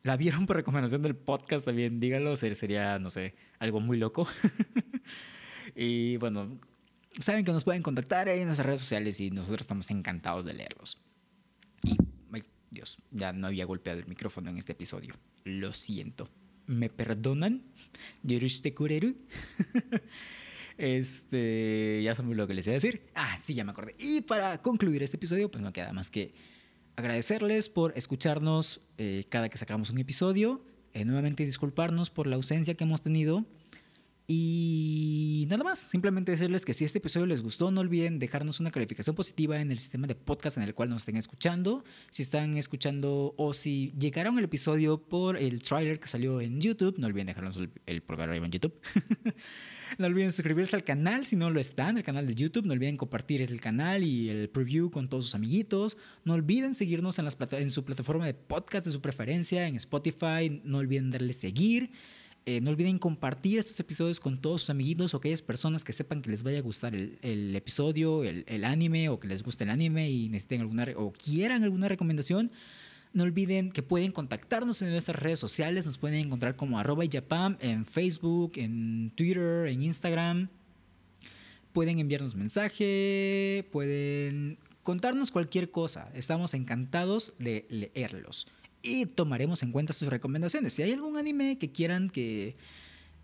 la 0.04 0.18
vieron 0.18 0.46
por 0.46 0.56
recomendación 0.56 1.02
del 1.02 1.16
podcast, 1.16 1.66
también 1.66 2.00
díganlo. 2.00 2.36
Sería, 2.36 2.98
no 3.00 3.10
sé, 3.10 3.36
algo 3.60 3.80
muy 3.80 3.98
loco. 3.98 4.28
y 5.76 6.18
bueno, 6.18 6.60
saben 7.20 7.46
que 7.46 7.52
nos 7.52 7.64
pueden 7.64 7.84
contactar 7.84 8.28
en 8.30 8.46
nuestras 8.46 8.66
redes 8.66 8.82
sociales 8.82 9.20
y 9.20 9.30
nosotros 9.30 9.62
estamos 9.62 9.92
encantados 9.92 10.46
de 10.46 10.54
leerlos. 10.54 10.98
Y, 11.84 11.98
Dios, 12.72 12.98
ya 13.12 13.32
no 13.34 13.46
había 13.46 13.66
golpeado 13.66 14.00
el 14.00 14.08
micrófono 14.08 14.50
en 14.50 14.58
este 14.58 14.72
episodio. 14.72 15.14
Lo 15.44 15.74
siento 15.74 16.28
me 16.68 16.90
perdonan, 16.90 17.64
yorushite 18.24 18.74
kureru. 18.74 19.16
este, 20.78 22.02
ya 22.04 22.16
sabemos 22.16 22.38
lo 22.38 22.48
que 22.48 22.54
les 22.54 22.68
iba 22.68 22.74
a 22.74 22.76
decir. 22.76 23.02
Ah, 23.16 23.38
sí, 23.40 23.54
ya 23.54 23.64
me 23.64 23.72
acordé. 23.72 23.96
Y 24.00 24.22
para 24.22 24.62
concluir 24.62 25.04
este 25.04 25.18
episodio, 25.18 25.50
pues 25.50 25.62
no 25.62 25.74
queda 25.74 25.94
más 25.94 26.10
que 26.10 26.34
agradecerles 26.96 27.70
por 27.70 27.94
escucharnos 27.98 28.82
eh, 28.98 29.26
cada 29.30 29.50
que 29.50 29.58
sacamos 29.58 29.90
un 29.90 29.98
episodio. 29.98 30.62
Eh, 30.94 31.06
nuevamente 31.06 31.44
disculparnos 31.46 32.10
por 32.10 32.28
la 32.28 32.36
ausencia 32.36 32.76
que 32.76 32.84
hemos 32.84 33.02
tenido. 33.02 33.46
Y 34.36 35.46
nada 35.48 35.64
más, 35.64 35.78
simplemente 35.78 36.32
decirles 36.32 36.66
que 36.66 36.74
si 36.74 36.86
este 36.86 36.98
episodio 36.98 37.28
les 37.28 37.44
gustó, 37.44 37.70
no 37.70 37.82
olviden 37.82 38.18
dejarnos 38.18 38.60
una 38.60 38.72
calificación 38.72 39.16
positiva 39.16 39.62
en 39.62 39.72
el 39.72 39.78
sistema 39.78 40.08
de 40.08 40.16
podcast 40.16 40.58
en 40.58 40.64
el 40.64 40.74
cual 40.74 40.90
nos 40.90 41.04
estén 41.04 41.18
escuchando. 41.18 41.84
Si 42.10 42.24
están 42.24 42.58
escuchando 42.58 43.36
o 43.38 43.54
si 43.54 43.94
llegaron 44.00 44.40
el 44.40 44.46
episodio 44.46 44.98
por 44.98 45.38
el 45.38 45.62
trailer 45.62 46.00
que 46.00 46.08
salió 46.08 46.42
en 46.42 46.60
YouTube, 46.60 46.98
no 46.98 47.06
olviden 47.06 47.28
dejarnos 47.28 47.58
el, 47.58 47.70
el 47.86 48.02
programa 48.02 48.36
en 48.36 48.52
YouTube. 48.52 48.74
no 50.00 50.08
olviden 50.08 50.32
suscribirse 50.32 50.76
al 50.76 50.84
canal 50.84 51.28
si 51.28 51.36
no 51.36 51.52
lo 51.52 51.60
están, 51.60 51.98
el 51.98 52.04
canal 52.04 52.26
de 52.26 52.34
YouTube. 52.34 52.66
No 52.66 52.74
olviden 52.74 52.98
compartir 52.98 53.44
el 53.44 53.62
canal 53.62 54.04
y 54.04 54.30
el 54.30 54.50
preview 54.50 54.90
con 54.90 55.10
todos 55.10 55.26
sus 55.26 55.36
amiguitos. 55.36 55.96
No 56.26 56.34
olviden 56.34 56.74
seguirnos 56.74 57.20
en, 57.20 57.26
las 57.26 57.38
en 57.52 57.70
su 57.70 57.86
plataforma 57.86 58.26
de 58.26 58.34
podcast 58.34 58.88
de 58.88 58.92
su 58.92 59.00
preferencia, 59.00 59.68
en 59.68 59.76
Spotify. 59.76 60.62
No 60.64 60.80
olviden 60.80 61.12
darle 61.12 61.34
seguir. 61.34 61.92
Eh, 62.46 62.60
no 62.60 62.72
olviden 62.72 63.00
compartir 63.00 63.58
estos 63.58 63.80
episodios 63.80 64.20
con 64.20 64.38
todos 64.38 64.62
sus 64.62 64.70
amiguitos 64.70 65.14
o 65.14 65.18
aquellas 65.18 65.42
personas 65.42 65.86
que 65.86 65.94
sepan 65.94 66.22
que 66.22 66.30
les 66.30 66.44
vaya 66.44 66.60
a 66.60 66.62
gustar 66.62 66.94
el, 66.94 67.56
episodio, 67.56 68.24
el, 68.26 68.66
anime 68.66 69.08
o 69.08 69.18
que 69.18 69.30
les 69.30 69.44
guste 69.44 69.64
el 69.64 69.70
anime 69.70 70.12
y 70.12 70.28
necesiten 70.28 70.60
alguna 70.60 70.88
o 70.98 71.14
quieran 71.14 71.64
alguna 71.64 71.88
recomendación. 71.88 72.52
No 73.14 73.24
olviden 73.24 73.72
que 73.72 73.82
pueden 73.82 74.12
contactarnos 74.12 74.82
en 74.82 74.92
nuestras 74.92 75.18
redes 75.18 75.40
sociales. 75.40 75.86
Nos 75.86 75.98
pueden 75.98 76.20
encontrar 76.20 76.58
como 76.58 76.80
arroba 76.80 77.06
Japan 77.10 77.58
en 77.62 77.86
Facebook, 77.86 78.54
en 78.56 79.12
Twitter, 79.16 79.68
en 79.68 79.82
Instagram. 79.82 80.50
Pueden 81.72 82.00
enviarnos 82.00 82.36
mensaje, 82.36 83.70
pueden 83.72 84.58
contarnos 84.82 85.32
cualquier 85.32 85.72
cosa. 85.72 86.12
Estamos 86.14 86.54
encantados 86.56 87.34
de 87.40 87.66
leerlos 87.70 88.48
y 88.84 89.06
tomaremos 89.06 89.64
en 89.64 89.72
cuenta 89.72 89.94
sus 89.94 90.10
recomendaciones. 90.10 90.74
Si 90.74 90.84
hay 90.84 90.92
algún 90.92 91.18
anime 91.18 91.58
que 91.58 91.72
quieran 91.72 92.10
que 92.10 92.56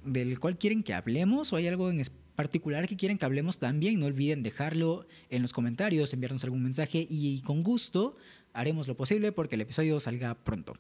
del 0.04 0.40
cual 0.40 0.58
quieren 0.58 0.82
que 0.82 0.94
hablemos 0.94 1.52
o 1.52 1.58
hay 1.58 1.68
algo 1.68 1.90
en 1.90 2.02
particular 2.36 2.88
que 2.88 2.96
quieren 2.96 3.18
que 3.18 3.26
hablemos 3.26 3.60
también, 3.60 4.00
no 4.00 4.06
olviden 4.06 4.42
dejarlo 4.42 5.06
en 5.30 5.42
los 5.42 5.52
comentarios, 5.52 6.14
enviarnos 6.14 6.46
algún 6.46 6.64
mensaje 6.64 7.06
y 7.10 7.42
con 7.42 7.64
gusto 7.64 8.16
haremos 8.54 8.88
lo 8.88 8.96
posible 8.96 9.34
porque 9.34 9.56
el 9.56 9.62
episodio 9.62 10.00
salga 10.00 10.36
pronto. 10.36 10.74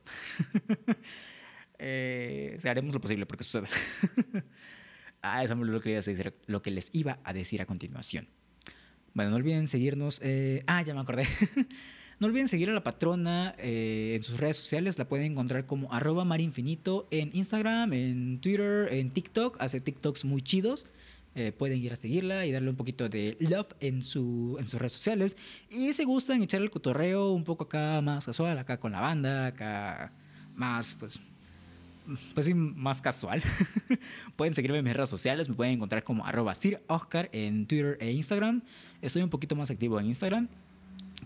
eh, 1.79 2.57
haremos 2.63 2.93
lo 2.93 3.01
posible 3.01 3.25
porque 3.25 3.43
suceda. 3.43 3.67
ah, 5.21 5.43
eso 5.43 5.53
es 5.53 5.59
lo 5.59 5.81
que, 5.81 5.95
decir, 5.95 6.33
lo 6.47 6.61
que 6.61 6.71
les 6.71 6.89
iba 6.93 7.19
a 7.25 7.33
decir 7.33 7.61
a 7.61 7.65
continuación. 7.65 8.29
Bueno, 9.13 9.31
no 9.31 9.35
olviden 9.35 9.67
seguirnos. 9.67 10.21
Eh, 10.23 10.63
ah, 10.67 10.81
ya 10.81 10.93
me 10.93 11.01
acordé. 11.01 11.27
no 12.19 12.27
olviden 12.27 12.49
seguir 12.49 12.69
a 12.69 12.73
la 12.73 12.83
patrona 12.83 13.55
eh, 13.57 14.13
en 14.15 14.23
sus 14.23 14.39
redes 14.39 14.57
sociales. 14.57 14.97
La 14.97 15.07
pueden 15.07 15.31
encontrar 15.31 15.65
como 15.65 15.91
arroba 15.93 16.25
marinfinito 16.25 17.07
en 17.11 17.29
Instagram, 17.33 17.93
en 17.93 18.41
Twitter, 18.41 18.91
en 18.91 19.11
TikTok. 19.11 19.55
Hace 19.59 19.79
TikToks 19.79 20.25
muy 20.25 20.41
chidos. 20.41 20.85
Eh, 21.35 21.53
pueden 21.57 21.79
ir 21.81 21.93
a 21.93 21.95
seguirla 21.95 22.45
y 22.45 22.51
darle 22.51 22.71
un 22.71 22.75
poquito 22.75 23.07
de 23.07 23.37
love 23.39 23.67
en, 23.79 24.03
su, 24.03 24.57
en 24.59 24.67
sus 24.67 24.79
redes 24.79 24.93
sociales. 24.93 25.37
Y 25.69 25.93
si 25.93 26.03
gustan 26.03 26.41
echar 26.41 26.61
el 26.61 26.69
cotorreo 26.69 27.31
un 27.31 27.45
poco 27.45 27.63
acá 27.63 28.01
más 28.01 28.25
casual, 28.25 28.57
acá 28.57 28.77
con 28.79 28.91
la 28.91 28.99
banda, 28.99 29.45
acá 29.45 30.11
más, 30.55 30.97
pues, 30.99 31.21
pues 32.35 32.53
más 32.53 33.01
casual. 33.01 33.41
pueden 34.35 34.53
seguirme 34.53 34.79
en 34.79 34.83
mis 34.83 34.93
redes 34.93 35.09
sociales, 35.09 35.47
me 35.47 35.55
pueden 35.55 35.75
encontrar 35.75 36.03
como 36.03 36.25
arroba 36.25 36.53
Oscar 36.87 37.29
en 37.31 37.65
Twitter 37.65 37.97
e 38.01 38.11
Instagram. 38.11 38.61
Estoy 39.01 39.21
un 39.21 39.29
poquito 39.29 39.55
más 39.55 39.71
activo 39.71 39.97
en 40.01 40.07
Instagram. 40.07 40.49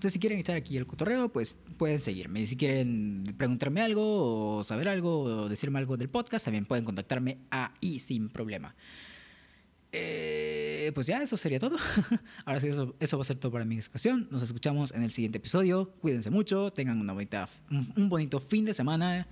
Entonces, 0.03 0.15
si 0.15 0.19
quieren 0.19 0.39
echar 0.39 0.57
aquí 0.57 0.75
el 0.75 0.85
cotorreo, 0.85 1.29
pues 1.29 1.57
pueden 1.77 2.01
seguirme. 2.01 2.45
Si 2.45 2.57
quieren 2.57 3.23
preguntarme 3.37 3.81
algo 3.81 4.57
o 4.57 4.61
saber 4.65 4.89
algo 4.89 5.21
o 5.21 5.47
decirme 5.47 5.79
algo 5.79 5.95
del 5.95 6.09
podcast, 6.09 6.43
también 6.43 6.65
pueden 6.65 6.83
contactarme 6.83 7.37
ahí 7.49 7.99
sin 7.99 8.27
problema. 8.27 8.75
Eh, 9.93 10.91
pues 10.93 11.07
ya, 11.07 11.23
eso 11.23 11.37
sería 11.37 11.57
todo. 11.57 11.77
Ahora 12.45 12.59
sí, 12.59 12.67
eso, 12.67 12.93
eso 12.99 13.17
va 13.17 13.21
a 13.21 13.23
ser 13.23 13.37
todo 13.37 13.53
para 13.53 13.63
mi 13.63 13.79
ocasión. 13.79 14.27
Nos 14.29 14.43
escuchamos 14.43 14.91
en 14.91 15.03
el 15.03 15.11
siguiente 15.11 15.37
episodio. 15.37 15.93
Cuídense 16.01 16.29
mucho, 16.29 16.73
tengan 16.73 16.99
una 16.99 17.13
bonita, 17.13 17.47
un, 17.71 18.09
bonito 18.09 18.41
fin 18.41 18.65
de 18.65 18.73
semana. 18.73 19.25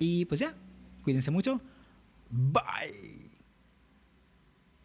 Y 0.00 0.24
pues 0.24 0.40
ya, 0.40 0.56
cuídense 1.04 1.30
mucho. 1.30 1.60
Bye. 2.28 3.30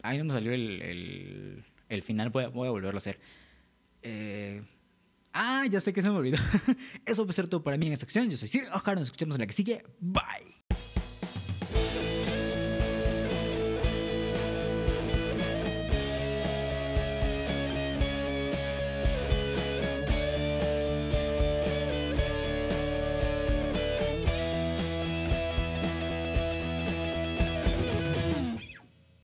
Ahí 0.04 0.20
no 0.20 0.26
me 0.26 0.34
salió 0.34 0.54
el, 0.54 1.64
el, 1.90 2.02
final, 2.04 2.30
voy 2.30 2.44
a, 2.44 2.50
voy 2.50 2.68
a, 2.68 2.70
volverlo 2.70 2.98
a 2.98 3.00
hacer. 3.00 3.20
Eh, 4.04 4.62
ah, 5.38 5.66
ya 5.70 5.80
sé 5.80 5.94
que 5.94 6.02
se 6.02 6.10
me 6.10 6.16
olvidó. 6.16 6.38
Eso 7.06 7.26
va 7.26 7.30
a 7.30 7.34
ser 7.34 7.48
todo 7.48 7.64
para 7.64 7.78
mí 7.78 7.88
en 7.88 7.94
esta 7.94 8.06
sección. 8.06 8.30
Yo 8.30 8.38
soy 8.38 8.48
Sir 8.48 8.64
Oscar, 8.74 8.96
nos 8.96 9.08
escuchamos 9.08 9.36
en 9.36 9.42
la 9.42 9.48
que 9.48 9.54
sigue. 9.54 9.84
Bye. 10.00 10.67